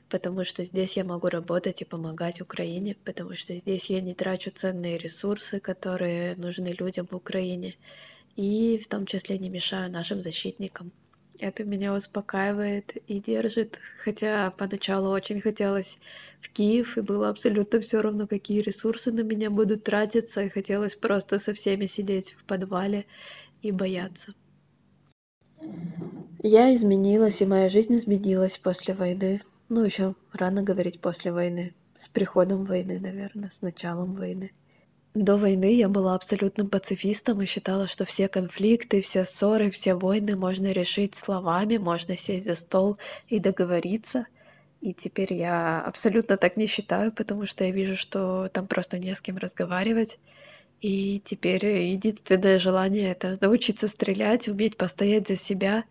потому 0.10 0.46
что 0.46 0.66
здесь 0.66 0.98
я 0.98 1.04
могу 1.04 1.28
работать 1.30 1.82
и 1.82 1.86
помогать 1.86 2.42
Украине, 2.42 2.96
потому 3.04 3.36
что 3.36 3.56
здесь 3.56 3.90
я 3.90 4.02
не 4.02 4.14
трачу 4.14 4.52
ценные 4.52 4.98
ресурсы, 4.98 5.60
которые 5.60 6.36
нужны 6.36 6.76
людям 6.78 7.08
в 7.10 7.16
Украине, 7.16 7.76
и 8.36 8.78
в 8.78 8.88
том 8.88 9.06
числе 9.06 9.38
не 9.38 9.50
мешаю 9.50 9.92
нашим 9.92 10.22
защитникам. 10.22 10.92
Это 11.40 11.64
меня 11.64 11.94
успокаивает 11.94 12.96
и 13.08 13.20
держит, 13.20 13.80
хотя 14.04 14.52
поначалу 14.52 15.10
очень 15.10 15.42
хотелось 15.42 15.98
в 16.42 16.50
Киев, 16.50 16.98
и 16.98 17.02
было 17.02 17.30
абсолютно 17.30 17.82
все 17.82 18.02
равно, 18.02 18.28
какие 18.28 18.62
ресурсы 18.62 19.12
на 19.12 19.22
меня 19.22 19.50
будут 19.50 19.84
тратиться, 19.84 20.44
и 20.44 20.50
хотелось 20.50 20.96
просто 20.96 21.40
со 21.40 21.54
всеми 21.54 21.86
сидеть 21.86 22.32
в 22.32 22.44
подвале 22.46 23.06
и 23.62 23.72
бояться. 23.72 24.34
Я 26.44 26.74
изменилась, 26.74 27.42
и 27.42 27.46
моя 27.46 27.70
жизнь 27.70 27.96
изменилась 27.96 28.58
после 28.58 28.94
войны. 28.94 29.42
Ну, 29.70 29.84
еще 29.84 30.16
рано 30.32 30.62
говорить 30.62 31.00
после 31.00 31.32
войны. 31.32 31.74
С 31.98 32.08
приходом 32.08 32.66
войны, 32.66 33.00
наверное, 33.00 33.50
с 33.50 33.62
началом 33.62 34.14
войны. 34.14 34.52
До 35.16 35.38
войны 35.38 35.74
я 35.74 35.88
была 35.88 36.14
абсолютным 36.14 36.70
пацифистом 36.70 37.42
и 37.42 37.46
считала, 37.46 37.88
что 37.88 38.04
все 38.04 38.28
конфликты, 38.28 39.02
все 39.02 39.24
ссоры, 39.24 39.72
все 39.72 39.96
войны 39.96 40.36
можно 40.36 40.74
решить 40.74 41.16
словами, 41.16 41.78
можно 41.78 42.18
сесть 42.18 42.46
за 42.46 42.56
стол 42.58 42.98
и 43.30 43.40
договориться. 43.40 44.28
И 44.82 44.94
теперь 44.94 45.34
я 45.34 45.82
абсолютно 45.82 46.36
так 46.36 46.58
не 46.58 46.68
считаю, 46.68 47.14
потому 47.14 47.48
что 47.48 47.64
я 47.64 47.72
вижу, 47.72 47.96
что 47.96 48.50
там 48.50 48.68
просто 48.68 49.00
не 49.00 49.16
с 49.16 49.22
кем 49.22 49.38
разговаривать. 49.38 50.20
И 50.82 51.22
теперь 51.24 51.66
единственное 51.66 52.60
желание 52.60 53.12
это 53.12 53.38
научиться 53.40 53.88
стрелять, 53.88 54.50
уметь 54.50 54.76
постоять 54.76 55.30
за 55.30 55.38
себя 55.38 55.86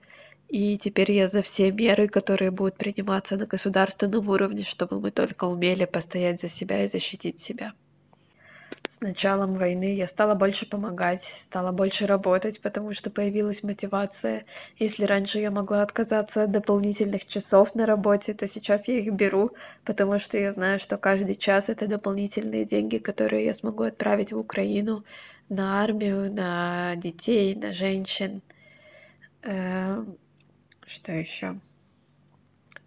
и 0.48 0.76
теперь 0.76 1.10
я 1.12 1.28
за 1.28 1.42
все 1.42 1.72
меры, 1.72 2.08
которые 2.08 2.50
будут 2.50 2.76
приниматься 2.76 3.36
на 3.36 3.46
государственном 3.46 4.28
уровне, 4.28 4.62
чтобы 4.64 5.00
мы 5.00 5.10
только 5.10 5.44
умели 5.44 5.86
постоять 5.86 6.42
за 6.42 6.50
себя 6.50 6.84
и 6.84 6.88
защитить 6.88 7.40
себя. 7.40 7.72
С 8.86 9.00
началом 9.00 9.54
войны 9.54 9.94
я 9.94 10.06
стала 10.06 10.34
больше 10.34 10.66
помогать, 10.66 11.22
стала 11.22 11.72
больше 11.72 12.06
работать, 12.06 12.60
потому 12.60 12.92
что 12.92 13.08
появилась 13.08 13.62
мотивация. 13.62 14.44
Если 14.78 15.04
раньше 15.04 15.38
я 15.38 15.50
могла 15.50 15.80
отказаться 15.82 16.42
от 16.42 16.50
дополнительных 16.50 17.26
часов 17.26 17.74
на 17.74 17.86
работе, 17.86 18.34
то 18.34 18.46
сейчас 18.46 18.86
я 18.86 18.98
их 18.98 19.10
беру, 19.14 19.52
потому 19.86 20.18
что 20.18 20.36
я 20.36 20.52
знаю, 20.52 20.78
что 20.80 20.98
каждый 20.98 21.36
час 21.36 21.70
это 21.70 21.86
дополнительные 21.86 22.66
деньги, 22.66 22.98
которые 22.98 23.46
я 23.46 23.54
смогу 23.54 23.84
отправить 23.84 24.32
в 24.32 24.38
Украину 24.38 25.02
на 25.48 25.82
армию, 25.82 26.30
на 26.30 26.94
детей, 26.96 27.54
на 27.54 27.72
женщин. 27.72 28.42
Эм, 29.44 30.18
что 30.86 31.10
еще? 31.12 31.58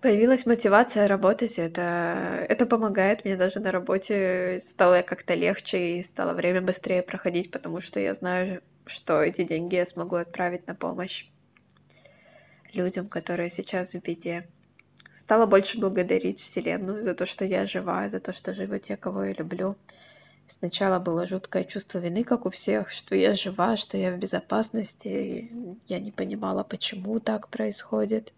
Появилась 0.01 0.45
мотивация 0.45 1.07
работать, 1.07 1.57
это, 1.57 2.45
это 2.47 2.67
помогает 2.67 3.25
мне 3.25 3.35
даже 3.35 3.59
на 3.59 3.71
работе. 3.71 4.59
Стало 4.63 5.01
как-то 5.01 5.33
легче 5.33 5.97
и 5.99 6.03
стало 6.03 6.33
время 6.33 6.61
быстрее 6.61 7.01
проходить, 7.01 7.49
потому 7.49 7.81
что 7.81 7.99
я 7.99 8.13
знаю, 8.13 8.61
что 8.85 9.23
эти 9.23 9.43
деньги 9.43 9.75
я 9.75 9.87
смогу 9.87 10.17
отправить 10.17 10.67
на 10.67 10.75
помощь 10.75 11.25
людям, 12.73 13.07
которые 13.07 13.49
сейчас 13.49 13.93
в 13.93 13.99
беде. 13.99 14.47
Стала 15.15 15.47
больше 15.47 15.79
благодарить 15.79 16.41
Вселенную 16.41 17.03
за 17.03 17.15
то, 17.15 17.25
что 17.25 17.43
я 17.43 17.65
жива, 17.65 18.07
за 18.07 18.19
то, 18.19 18.33
что 18.33 18.53
живы 18.53 18.77
те, 18.77 18.97
кого 18.97 19.23
я 19.23 19.33
люблю. 19.33 19.75
Сначала 20.47 20.99
было 20.99 21.25
жуткое 21.25 21.63
чувство 21.63 21.97
вины, 21.97 22.23
как 22.23 22.45
у 22.45 22.51
всех, 22.51 22.91
что 22.91 23.15
я 23.15 23.33
жива, 23.33 23.75
что 23.77 23.97
я 23.97 24.11
в 24.11 24.19
безопасности. 24.19 25.51
Я 25.87 25.99
не 25.99 26.11
понимала, 26.11 26.63
почему 26.63 27.19
так 27.19 27.49
происходит. 27.49 28.31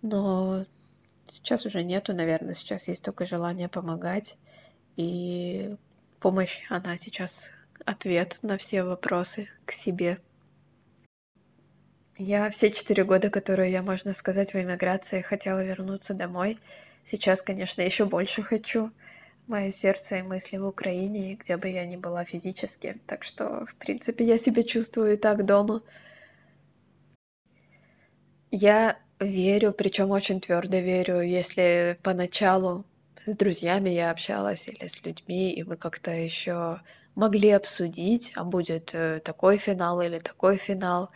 Но 0.00 0.64
сейчас 1.28 1.66
уже 1.66 1.82
нету, 1.82 2.12
наверное. 2.12 2.54
Сейчас 2.54 2.88
есть 2.88 3.04
только 3.04 3.26
желание 3.26 3.68
помогать. 3.68 4.38
И 4.96 5.76
помощь, 6.20 6.62
она 6.68 6.96
сейчас 6.96 7.50
ответ 7.84 8.38
на 8.42 8.56
все 8.56 8.82
вопросы 8.82 9.48
к 9.64 9.72
себе. 9.72 10.18
Я 12.18 12.48
все 12.48 12.70
четыре 12.70 13.04
года, 13.04 13.28
которые 13.28 13.70
я, 13.70 13.82
можно 13.82 14.14
сказать, 14.14 14.54
в 14.54 14.56
эмиграции, 14.56 15.20
хотела 15.20 15.62
вернуться 15.62 16.14
домой. 16.14 16.58
Сейчас, 17.04 17.42
конечно, 17.42 17.82
еще 17.82 18.06
больше 18.06 18.42
хочу. 18.42 18.90
Мое 19.46 19.70
сердце 19.70 20.16
и 20.16 20.22
мысли 20.22 20.56
в 20.56 20.66
Украине, 20.66 21.34
где 21.34 21.56
бы 21.56 21.68
я 21.68 21.84
ни 21.84 21.96
была 21.96 22.24
физически. 22.24 22.98
Так 23.06 23.22
что, 23.22 23.66
в 23.66 23.74
принципе, 23.76 24.24
я 24.24 24.38
себя 24.38 24.62
чувствую 24.62 25.12
и 25.12 25.16
так 25.16 25.44
дома. 25.44 25.82
Я 28.50 28.98
верю, 29.20 29.72
причем 29.72 30.10
очень 30.10 30.40
твердо 30.40 30.78
верю, 30.78 31.20
если 31.20 31.98
поначалу 32.02 32.84
с 33.24 33.34
друзьями 33.34 33.90
я 33.90 34.10
общалась 34.10 34.68
или 34.68 34.86
с 34.86 35.04
людьми, 35.04 35.52
и 35.52 35.62
мы 35.64 35.76
как-то 35.76 36.10
еще 36.10 36.80
могли 37.14 37.50
обсудить, 37.50 38.32
а 38.36 38.44
будет 38.44 38.94
э, 38.94 39.20
такой 39.24 39.58
финал 39.58 40.00
или 40.02 40.18
такой 40.18 40.56
финал, 40.58 41.10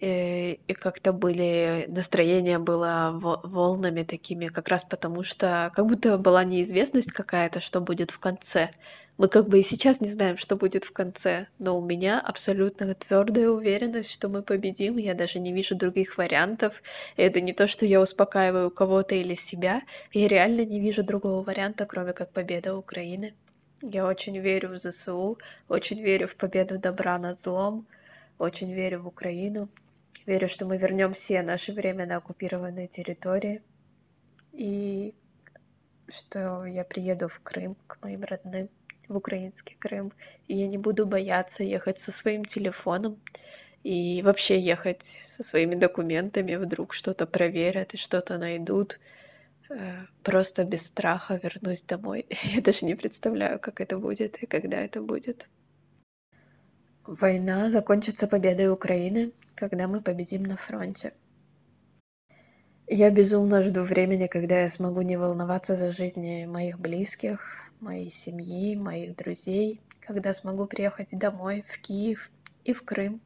и, 0.00 0.60
и 0.66 0.72
как-то 0.72 1.12
были 1.12 1.84
настроение 1.88 2.58
было 2.58 3.10
волнами 3.12 4.02
такими, 4.02 4.48
как 4.48 4.68
раз 4.68 4.82
потому 4.84 5.24
что 5.24 5.70
как 5.74 5.86
будто 5.86 6.16
была 6.16 6.42
неизвестность 6.44 7.12
какая-то, 7.12 7.60
что 7.60 7.80
будет 7.80 8.10
в 8.10 8.18
конце. 8.18 8.70
Мы 9.18 9.28
как 9.28 9.48
бы 9.48 9.60
и 9.60 9.62
сейчас 9.62 10.00
не 10.00 10.08
знаем, 10.10 10.38
что 10.38 10.56
будет 10.56 10.84
в 10.84 10.92
конце, 10.92 11.48
но 11.58 11.78
у 11.78 11.84
меня 11.84 12.18
абсолютно 12.18 12.94
твердая 12.94 13.50
уверенность, 13.50 14.10
что 14.10 14.30
мы 14.30 14.42
победим. 14.42 14.96
Я 14.96 15.12
даже 15.12 15.38
не 15.38 15.52
вижу 15.52 15.74
других 15.74 16.16
вариантов. 16.16 16.82
И 17.18 17.22
это 17.22 17.42
не 17.42 17.52
то, 17.52 17.68
что 17.68 17.84
я 17.84 18.00
успокаиваю 18.00 18.70
кого-то 18.70 19.14
или 19.14 19.34
себя. 19.34 19.82
Я 20.14 20.26
реально 20.26 20.64
не 20.64 20.80
вижу 20.80 21.02
другого 21.02 21.44
варианта, 21.44 21.84
кроме 21.84 22.14
как 22.14 22.32
победа 22.32 22.74
Украины. 22.74 23.34
Я 23.82 24.06
очень 24.06 24.38
верю 24.38 24.70
в 24.70 24.78
ЗСУ, 24.78 25.36
очень 25.68 26.00
верю 26.00 26.26
в 26.26 26.36
победу 26.36 26.78
добра 26.78 27.18
над 27.18 27.38
злом, 27.38 27.86
очень 28.38 28.72
верю 28.72 29.02
в 29.02 29.06
Украину. 29.06 29.68
Верю, 30.26 30.48
что 30.48 30.66
мы 30.66 30.76
вернем 30.76 31.14
все 31.14 31.42
наши 31.42 31.72
временно 31.72 32.16
оккупированные 32.16 32.88
территории. 32.88 33.62
И 34.52 35.14
что 36.08 36.64
я 36.66 36.84
приеду 36.84 37.28
в 37.28 37.40
Крым 37.40 37.76
к 37.86 37.98
моим 38.02 38.24
родным, 38.24 38.68
в 39.08 39.16
украинский 39.16 39.76
Крым. 39.78 40.12
И 40.48 40.56
я 40.56 40.66
не 40.66 40.78
буду 40.78 41.06
бояться 41.06 41.62
ехать 41.62 41.98
со 41.98 42.12
своим 42.12 42.44
телефоном 42.44 43.20
и 43.82 44.20
вообще 44.22 44.60
ехать 44.60 45.18
со 45.24 45.42
своими 45.42 45.74
документами. 45.74 46.56
Вдруг 46.56 46.94
что-то 46.94 47.26
проверят 47.26 47.94
и 47.94 47.96
что-то 47.96 48.38
найдут. 48.38 49.00
Э, 49.70 50.06
просто 50.22 50.64
без 50.64 50.86
страха 50.86 51.40
вернусь 51.42 51.82
домой. 51.82 52.26
Я 52.44 52.60
даже 52.60 52.84
не 52.84 52.94
представляю, 52.94 53.58
как 53.58 53.80
это 53.80 53.98
будет 53.98 54.42
и 54.42 54.46
когда 54.46 54.80
это 54.80 55.00
будет 55.00 55.48
Война 57.09 57.69
закончится 57.69 58.27
победой 58.27 58.71
Украины, 58.71 59.31
когда 59.55 59.87
мы 59.87 60.01
победим 60.01 60.43
на 60.43 60.57
фронте. 60.57 61.13
Я 62.87 63.09
безумно 63.09 63.61
жду 63.61 63.83
времени, 63.83 64.27
когда 64.27 64.61
я 64.61 64.69
смогу 64.69 65.01
не 65.01 65.17
волноваться 65.17 65.75
за 65.75 65.91
жизни 65.91 66.45
моих 66.45 66.79
близких, 66.79 67.71
моей 67.79 68.09
семьи, 68.09 68.75
моих 68.75 69.15
друзей, 69.15 69.81
когда 69.99 70.33
смогу 70.33 70.67
приехать 70.67 71.17
домой, 71.17 71.63
в 71.67 71.79
Киев 71.79 72.29
и 72.63 72.73
в 72.73 72.83
Крым. 72.83 73.21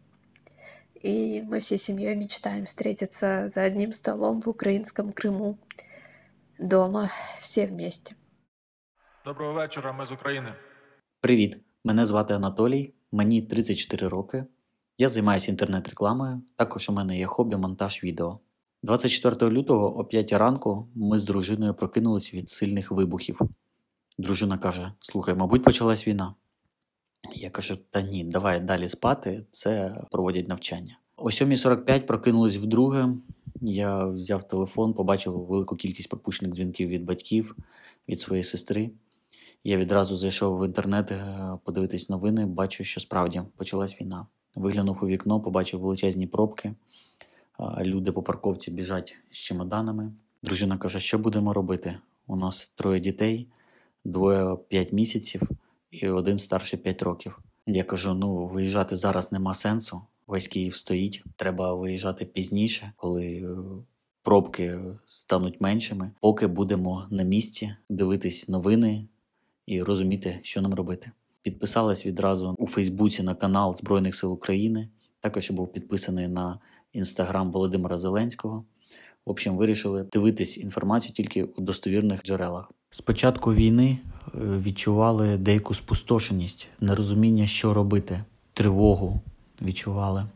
И 1.02 1.42
мы 1.42 1.60
всей 1.60 1.78
семьей 1.78 2.16
мечтаем 2.16 2.66
встретиться 2.66 3.48
за 3.48 3.64
одним 3.64 3.92
столом 3.92 4.42
в 4.42 4.50
украинском 4.50 5.12
Крыму, 5.14 5.58
дома, 6.58 7.10
все 7.40 7.68
вместе. 7.68 8.16
Доброго 9.26 9.54
вечора, 9.54 9.94
ми 9.94 10.06
з 10.06 10.12
України. 10.12 10.54
Привіт, 11.22 11.58
мене 11.84 12.06
звати 12.06 12.34
Анатолій. 12.34 12.94
Мені 13.15 13.43
34 13.43 14.09
роки. 14.09 14.45
Я 14.99 15.09
займаюся 15.09 15.51
інтернет-рекламою, 15.51 16.43
також 16.57 16.89
у 16.89 16.93
мене 16.93 17.19
є 17.19 17.27
хобі 17.27 17.57
монтаж 17.57 18.05
відео. 18.05 18.39
24 18.83 19.51
лютого 19.51 19.99
о 19.99 20.05
5 20.05 20.33
ранку 20.33 20.89
ми 20.95 21.19
з 21.19 21.25
дружиною 21.25 21.75
прокинулись 21.75 22.35
від 22.35 22.51
сильних 22.51 22.91
вибухів. 22.91 23.41
Дружина 24.19 24.59
каже: 24.59 24.93
Слухай, 25.01 25.35
мабуть, 25.35 25.65
почалась 25.65 26.09
війна. 26.09 26.35
Я 27.35 27.51
кажу: 27.51 27.79
Та 27.91 28.03
ні, 28.03 28.25
давай 28.25 28.61
далі 28.61 28.89
спати, 28.89 29.47
це 29.51 30.03
проводять 30.11 30.49
навчання. 30.49 30.99
О 31.17 31.25
7.45 31.25 32.01
прокинулись 32.07 32.57
вдруге. 32.57 33.09
Я 33.61 34.07
взяв 34.07 34.49
телефон, 34.49 34.95
побачив 34.95 35.47
велику 35.47 35.77
кількість 35.77 36.09
пропущених 36.09 36.55
дзвінків 36.55 36.89
від 36.89 37.05
батьків, 37.05 37.57
від 38.09 38.21
своєї 38.21 38.45
сестри. 38.45 38.91
Я 39.65 39.77
відразу 39.77 40.17
зайшов 40.17 40.59
в 40.59 40.67
інтернет 40.67 41.13
е, 41.13 41.59
подивитись 41.65 42.09
новини, 42.09 42.47
бачу, 42.47 42.85
що 42.85 43.01
справді 43.01 43.43
почалась 43.57 44.01
війна. 44.01 44.27
Виглянув 44.55 44.99
у 45.03 45.07
вікно, 45.07 45.41
побачив 45.41 45.81
величезні 45.81 46.27
пробки. 46.27 46.75
Люди 47.81 48.13
по 48.13 48.23
парковці 48.23 48.71
біжать 48.71 49.17
з 49.31 49.37
чемоданами. 49.37 50.13
Дружина 50.43 50.79
каже, 50.79 51.01
що 51.01 51.19
будемо 51.19 51.53
робити? 51.53 51.99
У 52.27 52.37
нас 52.37 52.71
троє 52.75 53.01
дітей, 53.01 53.49
двоє 54.05 54.57
п'ять 54.69 54.93
місяців 54.93 55.43
і 55.91 56.09
один 56.09 56.39
старший 56.39 56.79
п'ять 56.79 57.03
років. 57.03 57.39
Я 57.67 57.85
кажу: 57.85 58.15
ну, 58.15 58.47
виїжджати 58.47 58.97
зараз 58.97 59.33
нема 59.33 59.55
сенсу. 59.55 60.03
Весь 60.27 60.49
Київ 60.49 60.77
стоїть. 60.77 61.25
Треба 61.37 61.75
виїжджати 61.75 62.25
пізніше, 62.25 62.93
коли 62.97 63.27
е, 63.27 63.57
пробки 64.23 64.79
стануть 65.07 65.61
меншими. 65.61 66.11
Поки 66.21 66.47
будемо 66.47 67.07
на 67.11 67.23
місці 67.23 67.77
дивитись 67.89 68.49
новини, 68.49 69.09
і 69.67 69.83
розуміти, 69.83 70.39
що 70.43 70.63
нам 70.63 70.75
робити. 70.75 71.11
Підписалась 71.43 72.07
відразу 72.07 72.55
у 72.59 72.67
Фейсбуці 72.67 73.23
на 73.23 73.35
канал 73.35 73.77
Збройних 73.77 74.17
сил 74.17 74.33
України. 74.33 74.89
Також 75.21 75.51
був 75.51 75.73
підписаний 75.73 76.29
на 76.29 76.59
інстаграм 76.93 77.51
Володимира 77.51 77.99
Зеленського. 77.99 78.65
В 79.27 79.31
общем, 79.31 79.57
вирішили 79.57 80.03
дивитись 80.13 80.59
інформацію 80.59 81.13
тільки 81.13 81.45
у 81.45 81.61
достовірних 81.61 82.23
джерелах. 82.23 82.73
З 82.91 83.01
початку 83.01 83.55
війни 83.55 83.99
е, 84.27 84.39
відчували 84.39 85.37
деяку 85.37 85.75
спустошеність, 85.75 86.69
нерозуміння, 86.81 87.47
що 87.47 87.73
робити, 87.73 88.25
тривогу 88.53 89.21
відчували. 89.63 90.27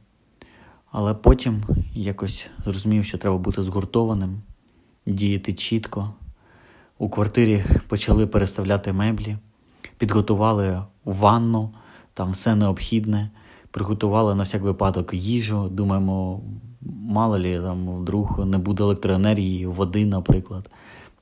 Але 0.91 1.15
потім 1.15 1.63
якось 1.95 2.47
зрозумів, 2.65 3.05
що 3.05 3.19
треба 3.19 3.39
бути 3.39 3.63
згуртованим, 3.63 4.41
діяти 5.07 5.53
чітко, 5.53 6.15
у 6.99 7.09
квартирі 7.09 7.65
почали 7.89 8.27
переставляти 8.27 8.93
меблі, 8.93 9.37
підготували 9.99 10.83
ванну, 11.05 11.71
там 12.15 12.31
все 12.31 12.55
необхідне, 12.55 13.31
приготували 13.71 14.35
на 14.35 14.43
всяк 14.43 14.63
випадок 14.63 15.15
їжу. 15.15 15.69
Думаємо, 15.69 16.41
мало 17.03 17.39
лі 17.39 17.61
там 17.61 17.97
вдруг 17.97 18.47
не 18.47 18.59
буде 18.59 18.83
електроенергії, 18.83 19.67
води, 19.67 20.07
наприклад. 20.07 20.71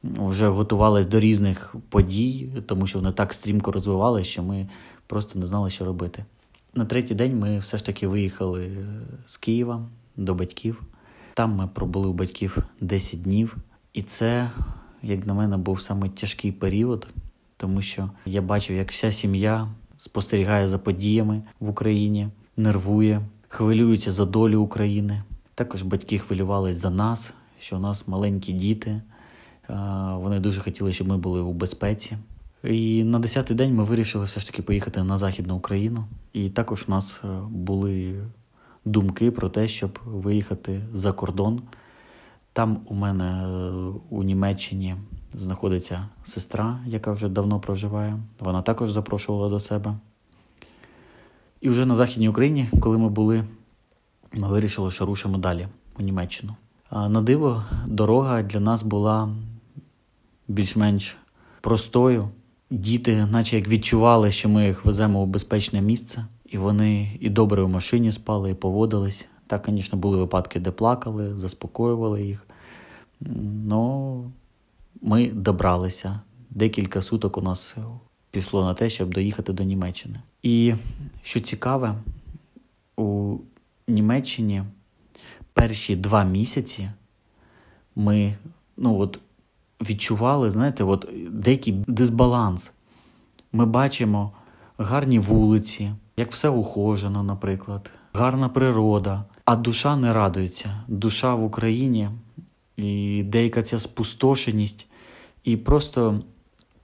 Вже 0.02 0.48
готувалися 0.48 1.08
до 1.08 1.20
різних 1.20 1.74
подій, 1.88 2.50
тому 2.66 2.86
що 2.86 2.98
вони 2.98 3.12
так 3.12 3.32
стрімко 3.32 3.72
розвивалися, 3.72 4.30
що 4.30 4.42
ми 4.42 4.68
просто 5.06 5.38
не 5.38 5.46
знали, 5.46 5.70
що 5.70 5.84
робити. 5.84 6.24
На 6.74 6.84
третій 6.84 7.14
день 7.14 7.38
ми 7.38 7.58
все 7.58 7.76
ж 7.76 7.86
таки 7.86 8.08
виїхали 8.08 8.86
з 9.26 9.36
Києва 9.36 9.88
до 10.16 10.34
батьків. 10.34 10.82
Там 11.34 11.54
ми 11.54 11.66
пробули 11.66 12.08
у 12.08 12.12
батьків 12.12 12.58
10 12.80 13.22
днів, 13.22 13.56
і 13.92 14.02
це 14.02 14.50
як 15.02 15.26
на 15.26 15.34
мене, 15.34 15.56
був 15.56 15.80
саме 15.80 16.08
тяжкий 16.08 16.52
період, 16.52 17.08
тому 17.56 17.82
що 17.82 18.10
я 18.26 18.42
бачив, 18.42 18.76
як 18.76 18.90
вся 18.90 19.12
сім'я 19.12 19.68
спостерігає 19.96 20.68
за 20.68 20.78
подіями 20.78 21.42
в 21.60 21.68
Україні, 21.68 22.28
нервує, 22.56 23.20
хвилюється 23.48 24.12
за 24.12 24.24
долю 24.24 24.60
України. 24.60 25.22
Також 25.54 25.82
батьки 25.82 26.18
хвилювалися 26.18 26.80
за 26.80 26.90
нас, 26.90 27.34
що 27.60 27.76
у 27.76 27.78
нас 27.78 28.08
маленькі 28.08 28.52
діти. 28.52 29.02
Вони 30.14 30.40
дуже 30.40 30.60
хотіли, 30.60 30.92
щоб 30.92 31.08
ми 31.08 31.16
були 31.16 31.40
у 31.40 31.52
безпеці. 31.52 32.16
І 32.64 33.04
на 33.04 33.18
10-й 33.18 33.54
день 33.54 33.74
ми 33.74 33.84
вирішили 33.84 34.24
все 34.24 34.40
ж 34.40 34.46
таки 34.46 34.62
поїхати 34.62 35.02
на 35.02 35.18
Західну 35.18 35.56
Україну. 35.56 36.04
І 36.32 36.50
також 36.50 36.84
у 36.88 36.90
нас 36.90 37.20
е, 37.24 37.28
були 37.50 38.14
думки 38.84 39.30
про 39.30 39.48
те, 39.48 39.68
щоб 39.68 39.98
виїхати 40.04 40.82
за 40.94 41.12
кордон 41.12 41.62
Там 42.56 42.78
у 42.86 42.94
мене 42.94 43.24
е, 43.24 43.72
у 44.10 44.22
Німеччині 44.22 44.96
знаходиться 45.34 46.08
сестра, 46.24 46.80
яка 46.86 47.12
вже 47.12 47.28
давно 47.28 47.60
проживає. 47.60 48.18
Вона 48.40 48.62
також 48.62 48.90
запрошувала 48.90 49.48
до 49.48 49.60
себе. 49.60 49.94
І 51.60 51.68
вже 51.68 51.86
на 51.86 51.96
Західній 51.96 52.28
Україні, 52.28 52.68
коли 52.80 52.98
ми 52.98 53.08
були, 53.08 53.44
ми 54.32 54.48
вирішили, 54.48 54.90
що 54.90 55.06
рушимо 55.06 55.38
далі 55.38 55.68
у 55.98 56.02
Німеччину. 56.02 56.54
А 56.90 57.08
на 57.08 57.22
диво, 57.22 57.64
дорога 57.86 58.42
для 58.42 58.60
нас 58.60 58.82
була 58.82 59.28
більш-менш 60.48 61.16
простою. 61.60 62.28
Діти, 62.70 63.26
наче 63.26 63.56
як 63.56 63.68
відчували, 63.68 64.30
що 64.30 64.48
ми 64.48 64.66
їх 64.66 64.84
веземо 64.84 65.22
у 65.22 65.26
безпечне 65.26 65.82
місце, 65.82 66.26
і 66.44 66.58
вони 66.58 67.18
і 67.20 67.30
добре 67.30 67.62
в 67.62 67.68
машині 67.68 68.12
спали, 68.12 68.50
і 68.50 68.54
поводились. 68.54 69.26
Так, 69.46 69.64
звісно, 69.68 69.98
були 69.98 70.18
випадки, 70.18 70.60
де 70.60 70.70
плакали, 70.70 71.36
заспокоювали 71.36 72.26
їх. 72.26 72.45
Ну, 73.20 74.30
ми 75.02 75.30
добралися. 75.30 76.20
Декілька 76.50 77.02
суток 77.02 77.38
у 77.38 77.42
нас 77.42 77.76
пішло 78.30 78.64
на 78.64 78.74
те, 78.74 78.90
щоб 78.90 79.14
доїхати 79.14 79.52
до 79.52 79.62
Німеччини. 79.62 80.20
І 80.42 80.74
що 81.22 81.40
цікаве, 81.40 81.94
у 82.96 83.36
Німеччині 83.88 84.62
перші 85.52 85.96
два 85.96 86.24
місяці 86.24 86.90
ми 87.96 88.36
ну, 88.76 88.98
от, 88.98 89.18
відчували, 89.80 90.50
знаєте, 90.50 90.84
от, 90.84 91.08
деякий 91.30 91.72
дисбаланс. 91.86 92.72
Ми 93.52 93.66
бачимо 93.66 94.32
гарні 94.78 95.18
вулиці, 95.18 95.92
як 96.16 96.32
все 96.32 96.48
ухожено, 96.48 97.22
наприклад, 97.22 97.90
гарна 98.12 98.48
природа, 98.48 99.24
а 99.44 99.56
душа 99.56 99.96
не 99.96 100.12
радується. 100.12 100.84
Душа 100.88 101.34
в 101.34 101.44
Україні 101.44 102.08
і 102.76 103.22
деяка 103.22 103.62
ця 103.62 103.78
спустошеність, 103.78 104.86
і 105.44 105.56
просто 105.56 106.20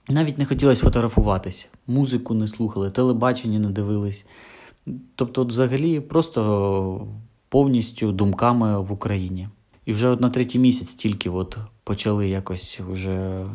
навіть 0.09 0.37
не 0.37 0.45
хотілося 0.45 0.83
фотографуватись, 0.83 1.67
музику 1.87 2.33
не 2.33 2.47
слухали, 2.47 2.91
телебачення 2.91 3.59
не 3.59 3.69
дивились. 3.69 4.25
Тобто, 5.15 5.41
от 5.41 5.47
взагалі, 5.47 5.99
просто 5.99 7.07
повністю 7.49 8.11
думками 8.11 8.81
в 8.81 8.91
Україні. 8.91 9.49
І 9.85 9.93
вже 9.93 10.07
от 10.07 10.21
на 10.21 10.29
третій 10.29 10.59
місяць 10.59 10.95
тільки 10.95 11.29
от 11.29 11.57
почали 11.83 12.29
якось 12.29 12.79
вже 12.89 13.45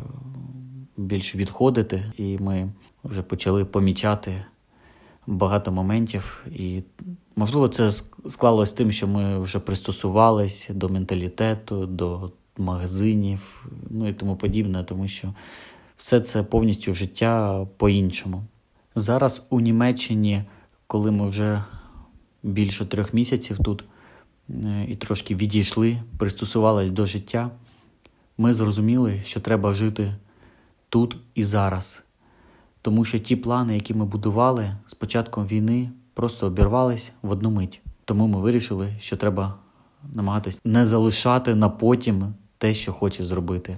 більш 0.97 1.35
відходити, 1.35 2.13
і 2.17 2.37
ми 2.37 2.71
вже 3.03 3.21
почали 3.21 3.65
помічати 3.65 4.45
багато 5.27 5.71
моментів. 5.71 6.45
І, 6.55 6.83
можливо, 7.39 7.67
це 7.67 7.91
склалось 8.29 8.71
тим, 8.71 8.91
що 8.91 9.07
ми 9.07 9.39
вже 9.39 9.59
пристосувались 9.59 10.69
до 10.73 10.89
менталітету, 10.89 11.85
до 11.85 12.31
магазинів, 12.57 13.67
ну 13.89 14.07
і 14.07 14.13
тому 14.13 14.35
подібне, 14.35 14.83
тому 14.83 15.07
що 15.07 15.33
все 15.97 16.19
це 16.19 16.43
повністю 16.43 16.93
життя 16.93 17.65
по-іншому. 17.77 18.43
Зараз 18.95 19.45
у 19.49 19.59
Німеччині, 19.59 20.43
коли 20.87 21.11
ми 21.11 21.29
вже 21.29 21.63
більше 22.43 22.85
трьох 22.85 23.13
місяців 23.13 23.57
тут 23.63 23.83
е, 24.49 24.85
і 24.89 24.95
трошки 24.95 25.35
відійшли, 25.35 25.97
пристосувались 26.17 26.91
до 26.91 27.05
життя, 27.05 27.51
ми 28.37 28.53
зрозуміли, 28.53 29.21
що 29.25 29.39
треба 29.39 29.73
жити 29.73 30.15
тут 30.89 31.15
і 31.35 31.43
зараз. 31.43 32.03
Тому 32.81 33.05
що 33.05 33.19
ті 33.19 33.35
плани, 33.35 33.73
які 33.75 33.93
ми 33.93 34.05
будували 34.05 34.75
з 34.87 34.93
початком 34.93 35.47
війни, 35.47 35.89
просто 36.19 36.47
обірвались 36.47 37.11
в 37.21 37.31
одну 37.31 37.49
мить. 37.49 37.81
Тому 38.05 38.27
ми 38.27 38.39
вирішили, 38.39 38.93
що 38.99 39.17
треба 39.17 39.55
намагатись 40.13 40.61
не 40.65 40.85
залишати 40.85 41.55
на 41.55 41.69
потім 41.69 42.33
те, 42.57 42.73
що 42.73 42.93
хочеш 42.93 43.27
зробити. 43.27 43.77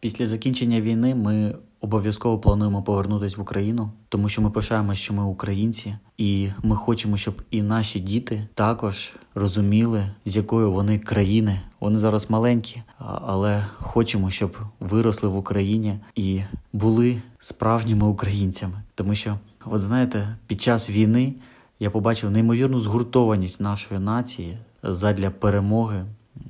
Після 0.00 0.26
закінчення 0.26 0.80
війни 0.80 1.14
ми 1.14 1.54
обов'язково 1.80 2.38
плануємо 2.38 2.82
повернутися 2.82 3.36
в 3.36 3.40
Україну, 3.40 3.90
тому 4.08 4.28
що 4.28 4.42
ми 4.42 4.50
пишаємося, 4.50 5.00
що 5.00 5.14
ми 5.14 5.24
українці, 5.24 5.96
і 6.18 6.48
ми 6.62 6.76
хочемо, 6.76 7.16
щоб 7.16 7.42
і 7.50 7.62
наші 7.62 8.00
діти 8.00 8.48
також 8.54 9.12
розуміли, 9.34 10.06
з 10.24 10.36
якої 10.36 10.66
вони 10.66 10.98
країни. 10.98 11.60
Вони 11.80 11.98
зараз 11.98 12.30
маленькі, 12.30 12.82
але 12.98 13.66
хочемо, 13.80 14.30
щоб 14.30 14.56
виросли 14.80 15.28
в 15.28 15.36
Україні 15.36 15.98
і 16.14 16.40
були 16.72 17.22
справжніми 17.38 18.06
українцями. 18.06 18.82
Тому 18.94 19.14
що, 19.14 19.38
от 19.64 19.80
знаєте, 19.80 20.36
під 20.46 20.62
час 20.62 20.90
війни 20.90 21.34
я 21.82 21.90
побачив 21.90 22.30
неймовірну 22.30 22.80
згуртованість 22.80 23.60
нашої 23.60 24.00
нації 24.00 24.58
задля 24.82 25.30
перемоги, 25.30 26.04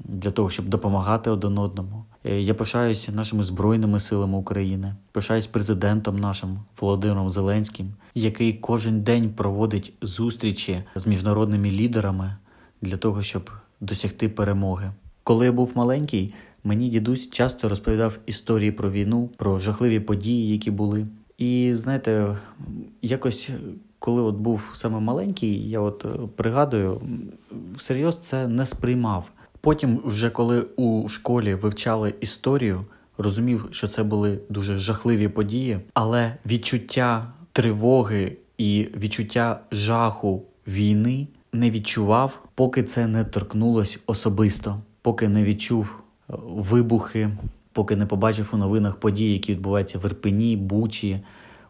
для 0.04 0.30
того, 0.30 0.50
щоб 0.50 0.68
допомагати 0.68 1.30
один 1.30 1.58
одному. 1.58 2.04
Е, 2.24 2.40
я 2.40 2.54
пишаюся 2.54 3.12
нашими 3.12 3.44
збройними 3.44 4.00
силами 4.00 4.38
України, 4.38 4.94
пишаюсь 5.12 5.46
президентом 5.46 6.20
нашим 6.20 6.58
Володимиром 6.80 7.30
Зеленським, 7.30 7.86
який 8.14 8.52
кожен 8.52 9.02
день 9.02 9.30
проводить 9.30 9.92
зустрічі 10.02 10.82
з 10.94 11.06
міжнародними 11.06 11.70
лідерами 11.70 12.36
для 12.82 12.96
того, 12.96 13.22
щоб 13.22 13.50
досягти 13.80 14.28
перемоги. 14.28 14.92
Коли 15.24 15.46
я 15.46 15.52
був 15.52 15.72
маленький, 15.74 16.34
мені 16.64 16.88
дідусь 16.88 17.30
часто 17.30 17.68
розповідав 17.68 18.18
історії 18.26 18.72
про 18.72 18.90
війну, 18.90 19.30
про 19.36 19.58
жахливі 19.58 20.00
події, 20.00 20.52
які 20.52 20.70
були. 20.70 21.06
І 21.38 21.72
знаєте, 21.74 22.38
якось 23.02 23.50
коли 24.02 24.22
от 24.22 24.34
був 24.34 24.72
саме 24.74 25.00
маленький, 25.00 25.70
я 25.70 25.80
от 25.80 26.04
е, 26.04 26.08
пригадую, 26.36 27.00
всерйоз 27.76 28.18
це 28.18 28.48
не 28.48 28.66
сприймав. 28.66 29.30
Потім, 29.60 30.00
вже 30.04 30.30
коли 30.30 30.60
у 30.76 31.08
школі 31.08 31.54
вивчали 31.54 32.14
історію, 32.20 32.84
розумів, 33.18 33.68
що 33.70 33.88
це 33.88 34.02
були 34.02 34.40
дуже 34.48 34.78
жахливі 34.78 35.28
події, 35.28 35.80
але 35.94 36.36
відчуття 36.46 37.32
тривоги 37.52 38.36
і 38.58 38.88
відчуття 38.96 39.60
жаху 39.72 40.42
війни 40.68 41.26
не 41.52 41.70
відчував, 41.70 42.44
поки 42.54 42.82
це 42.82 43.06
не 43.06 43.24
торкнулось 43.24 43.98
особисто, 44.06 44.78
поки 45.02 45.28
не 45.28 45.44
відчув 45.44 45.96
е, 46.30 46.34
вибухи, 46.46 47.30
поки 47.72 47.96
не 47.96 48.06
побачив 48.06 48.50
у 48.52 48.56
новинах 48.56 48.96
події, 48.96 49.32
які 49.32 49.52
відбуваються 49.52 49.98
в 49.98 50.04
Ірпені, 50.04 50.56
Бучі, 50.56 51.20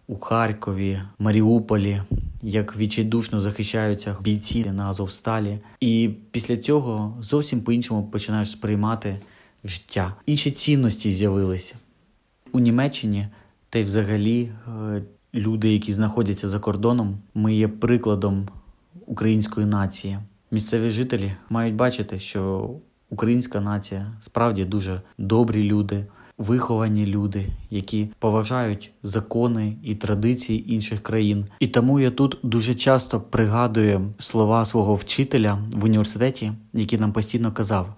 у 0.07 0.16
Харкові, 0.16 1.03
Маріуполі, 1.18 2.03
як 2.42 2.76
відчайдушно 2.76 3.40
захищаються 3.40 4.16
бійці 4.22 4.70
на 4.70 4.84
Азовсталі. 4.84 5.59
І 5.80 6.11
після 6.30 6.57
цього 6.57 7.16
зовсім 7.20 7.61
по-іншому 7.61 8.07
починаєш 8.07 8.50
сприймати 8.50 9.20
життя. 9.64 10.14
Інші 10.26 10.50
цінності 10.50 11.11
з'явилися 11.11 11.74
у 12.53 12.59
Німеччині, 12.59 13.28
та 13.70 13.78
й 13.78 13.82
взагалі 13.82 14.53
е, 14.68 15.03
люди, 15.34 15.72
які 15.72 15.94
знаходяться 15.94 16.48
за 16.48 16.59
кордоном, 16.59 17.18
ми 17.34 17.55
є 17.55 17.68
прикладом 17.68 18.48
української 19.07 19.66
нації. 19.66 20.18
Місцеві 20.50 20.90
жителі 20.90 21.32
мають 21.50 21.74
бачити, 21.74 22.18
що 22.18 22.70
українська 23.11 23.61
нація 23.61 24.12
справді 24.20 24.64
дуже 24.64 25.03
добрі 25.18 25.62
люди 25.62 26.07
виховані 26.39 27.07
люди, 27.07 27.47
які 27.70 28.09
поважають 28.18 28.91
закони 29.03 29.76
і 29.83 29.95
традиції 29.95 30.74
інших 30.74 31.03
країн. 31.03 31.45
І 31.61 31.66
тому 31.66 32.01
я 32.01 32.11
тут 32.11 32.39
дуже 32.43 32.74
часто 32.74 33.20
пригадую 33.20 34.01
слова 34.18 34.64
свого 34.64 34.95
вчителя 34.95 35.59
в 35.72 35.85
університеті, 35.85 36.53
який 36.72 36.99
нам 36.99 37.12
постійно 37.12 37.53
казав: 37.53 37.95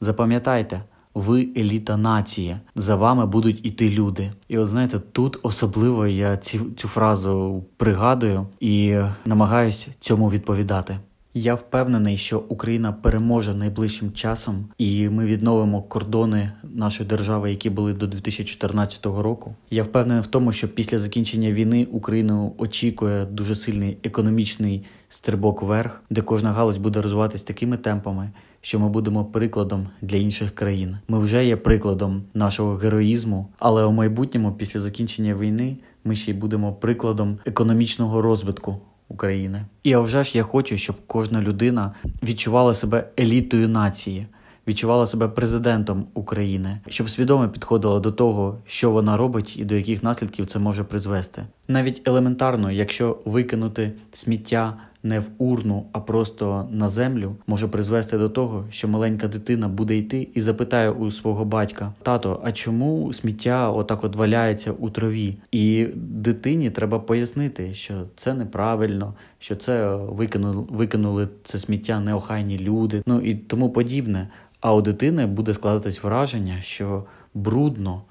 запам'ятайте. 0.00 0.82
Ви 1.14 1.48
еліта 1.56 1.96
нації, 1.96 2.56
за 2.74 2.96
вами 2.96 3.26
будуть 3.26 3.66
іти 3.66 3.90
люди. 3.90 4.32
І 4.48 4.58
от 4.58 4.68
знаєте, 4.68 4.98
тут 4.98 5.38
особливо 5.42 6.06
я 6.06 6.36
цю, 6.36 6.58
цю 6.76 6.88
фразу 6.88 7.64
пригадую 7.76 8.46
і 8.60 8.98
намагаюсь 9.24 9.88
цьому 10.00 10.30
відповідати. 10.30 10.98
Я 11.40 11.54
впевнений, 11.54 12.16
що 12.16 12.42
Україна 12.48 12.92
переможе 12.92 13.54
найближчим 13.54 14.12
часом, 14.12 14.68
і 14.78 15.08
ми 15.08 15.26
відновимо 15.26 15.82
кордони 15.82 16.52
нашої 16.62 17.08
держави, 17.08 17.50
які 17.50 17.70
були 17.70 17.92
до 17.92 18.06
2014 18.06 19.06
року. 19.06 19.54
Я 19.70 19.82
впевнений 19.82 20.22
в 20.22 20.26
тому, 20.26 20.52
що 20.52 20.68
після 20.68 20.98
закінчення 20.98 21.52
війни 21.52 21.86
Україну 21.92 22.54
очікує 22.58 23.24
дуже 23.24 23.54
сильний 23.54 23.98
економічний 24.02 24.84
стрибок 25.08 25.62
вверх, 25.62 26.02
де 26.10 26.22
кожна 26.22 26.52
галузь 26.52 26.78
буде 26.78 27.02
розвиватися 27.02 27.44
такими 27.44 27.76
темпами, 27.76 28.30
що 28.60 28.80
ми 28.80 28.88
будемо 28.88 29.24
прикладом 29.24 29.88
для 30.02 30.16
інших 30.16 30.50
країн. 30.50 30.96
Ми 31.08 31.18
вже 31.18 31.46
є 31.46 31.56
прикладом 31.56 32.22
нашого 32.34 32.74
героїзму, 32.74 33.48
але 33.58 33.84
у 33.84 33.92
майбутньому, 33.92 34.52
після 34.52 34.80
закінчення 34.80 35.34
війни, 35.34 35.76
ми 36.04 36.16
ще 36.16 36.30
й 36.30 36.34
будемо 36.34 36.72
прикладом 36.72 37.38
економічного 37.44 38.22
розвитку. 38.22 38.76
України. 39.08 39.64
І 39.82 39.92
а 39.92 40.00
вже 40.00 40.24
ж 40.24 40.38
я 40.38 40.42
хочу, 40.42 40.76
щоб 40.76 40.96
кожна 41.06 41.42
людина 41.42 41.92
відчувала 42.22 42.74
себе 42.74 43.08
елітою 43.20 43.68
нації, 43.68 44.26
відчувала 44.68 45.06
себе 45.06 45.28
президентом 45.28 46.06
України, 46.14 46.80
щоб 46.88 47.10
свідомо 47.10 47.48
підходила 47.48 48.00
до 48.00 48.12
того, 48.12 48.58
що 48.66 48.90
вона 48.90 49.16
робить 49.16 49.56
і 49.56 49.64
до 49.64 49.74
яких 49.74 50.02
наслідків 50.02 50.46
це 50.46 50.58
може 50.58 50.84
призвести. 50.84 51.42
Навіть 51.68 52.08
елементарно, 52.08 52.70
якщо 52.70 53.18
викинути 53.24 53.92
сміття 54.12 54.74
не 55.08 55.20
в 55.20 55.24
урну, 55.38 55.86
а 55.92 56.00
просто 56.00 56.68
на 56.70 56.88
землю, 56.88 57.36
може 57.46 57.68
призвести 57.68 58.18
до 58.18 58.28
того, 58.28 58.64
що 58.70 58.88
маленька 58.88 59.28
дитина 59.28 59.68
буде 59.68 59.96
йти 59.96 60.28
і 60.34 60.40
запитає 60.40 60.90
у 60.90 61.10
свого 61.10 61.44
батька: 61.44 61.92
тато, 62.02 62.40
а 62.44 62.52
чому 62.52 63.12
сміття 63.12 63.70
отак 63.70 64.04
от 64.04 64.16
валяється 64.16 64.72
у 64.72 64.90
траві? 64.90 65.36
І 65.52 65.86
дитині 65.94 66.70
треба 66.70 66.98
пояснити, 66.98 67.74
що 67.74 68.04
це 68.16 68.34
неправильно, 68.34 69.14
що 69.38 69.56
це 69.56 69.94
викинули, 69.96 70.66
викинули 70.70 71.28
це 71.44 71.58
сміття 71.58 72.00
неохайні 72.00 72.58
люди, 72.58 73.02
ну 73.06 73.20
і 73.20 73.34
тому 73.34 73.70
подібне. 73.70 74.28
А 74.60 74.74
у 74.74 74.82
дитини 74.82 75.26
буде 75.26 75.54
складатись 75.54 76.02
враження, 76.02 76.60
що 76.60 77.04
брудно. 77.34 78.02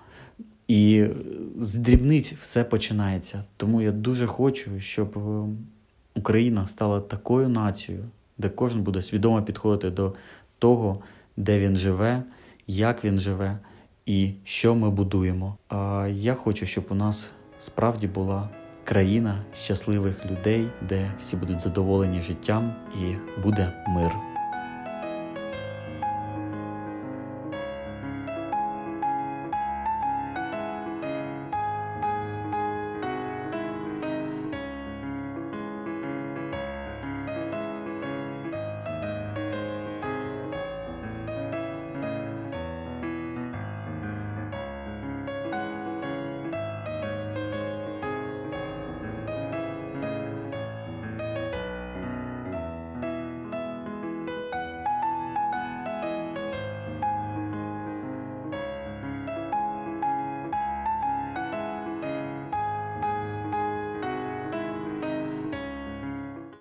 І 0.67 1.05
з 1.59 1.75
дрібниць 1.75 2.33
все 2.33 2.63
починається. 2.63 3.43
Тому 3.57 3.81
я 3.81 3.91
дуже 3.91 4.27
хочу, 4.27 4.79
щоб 4.79 5.17
е, 5.17 5.47
Україна 6.17 6.67
стала 6.67 6.99
такою 6.99 7.49
нацією, 7.49 8.03
де 8.37 8.49
кожен 8.49 8.81
буде 8.81 9.01
свідомо 9.01 9.41
підходити 9.41 9.89
до 9.89 10.13
того, 10.59 10.99
де 11.37 11.59
він 11.59 11.75
живе, 11.75 12.23
як 12.67 13.05
він 13.05 13.19
живе 13.19 13.59
і 14.05 14.33
що 14.43 14.75
ми 14.75 14.89
будуємо. 14.89 15.57
А 15.69 16.07
я 16.11 16.35
хочу, 16.35 16.65
щоб 16.65 16.85
у 16.89 16.95
нас 16.95 17.29
справді 17.59 18.07
була 18.07 18.49
країна 18.83 19.43
щасливих 19.53 20.25
людей, 20.25 20.67
де 20.89 21.11
всі 21.19 21.35
будуть 21.35 21.61
задоволені 21.61 22.21
життям 22.21 22.75
і 23.01 23.15
буде 23.41 23.73
мир. 23.87 24.26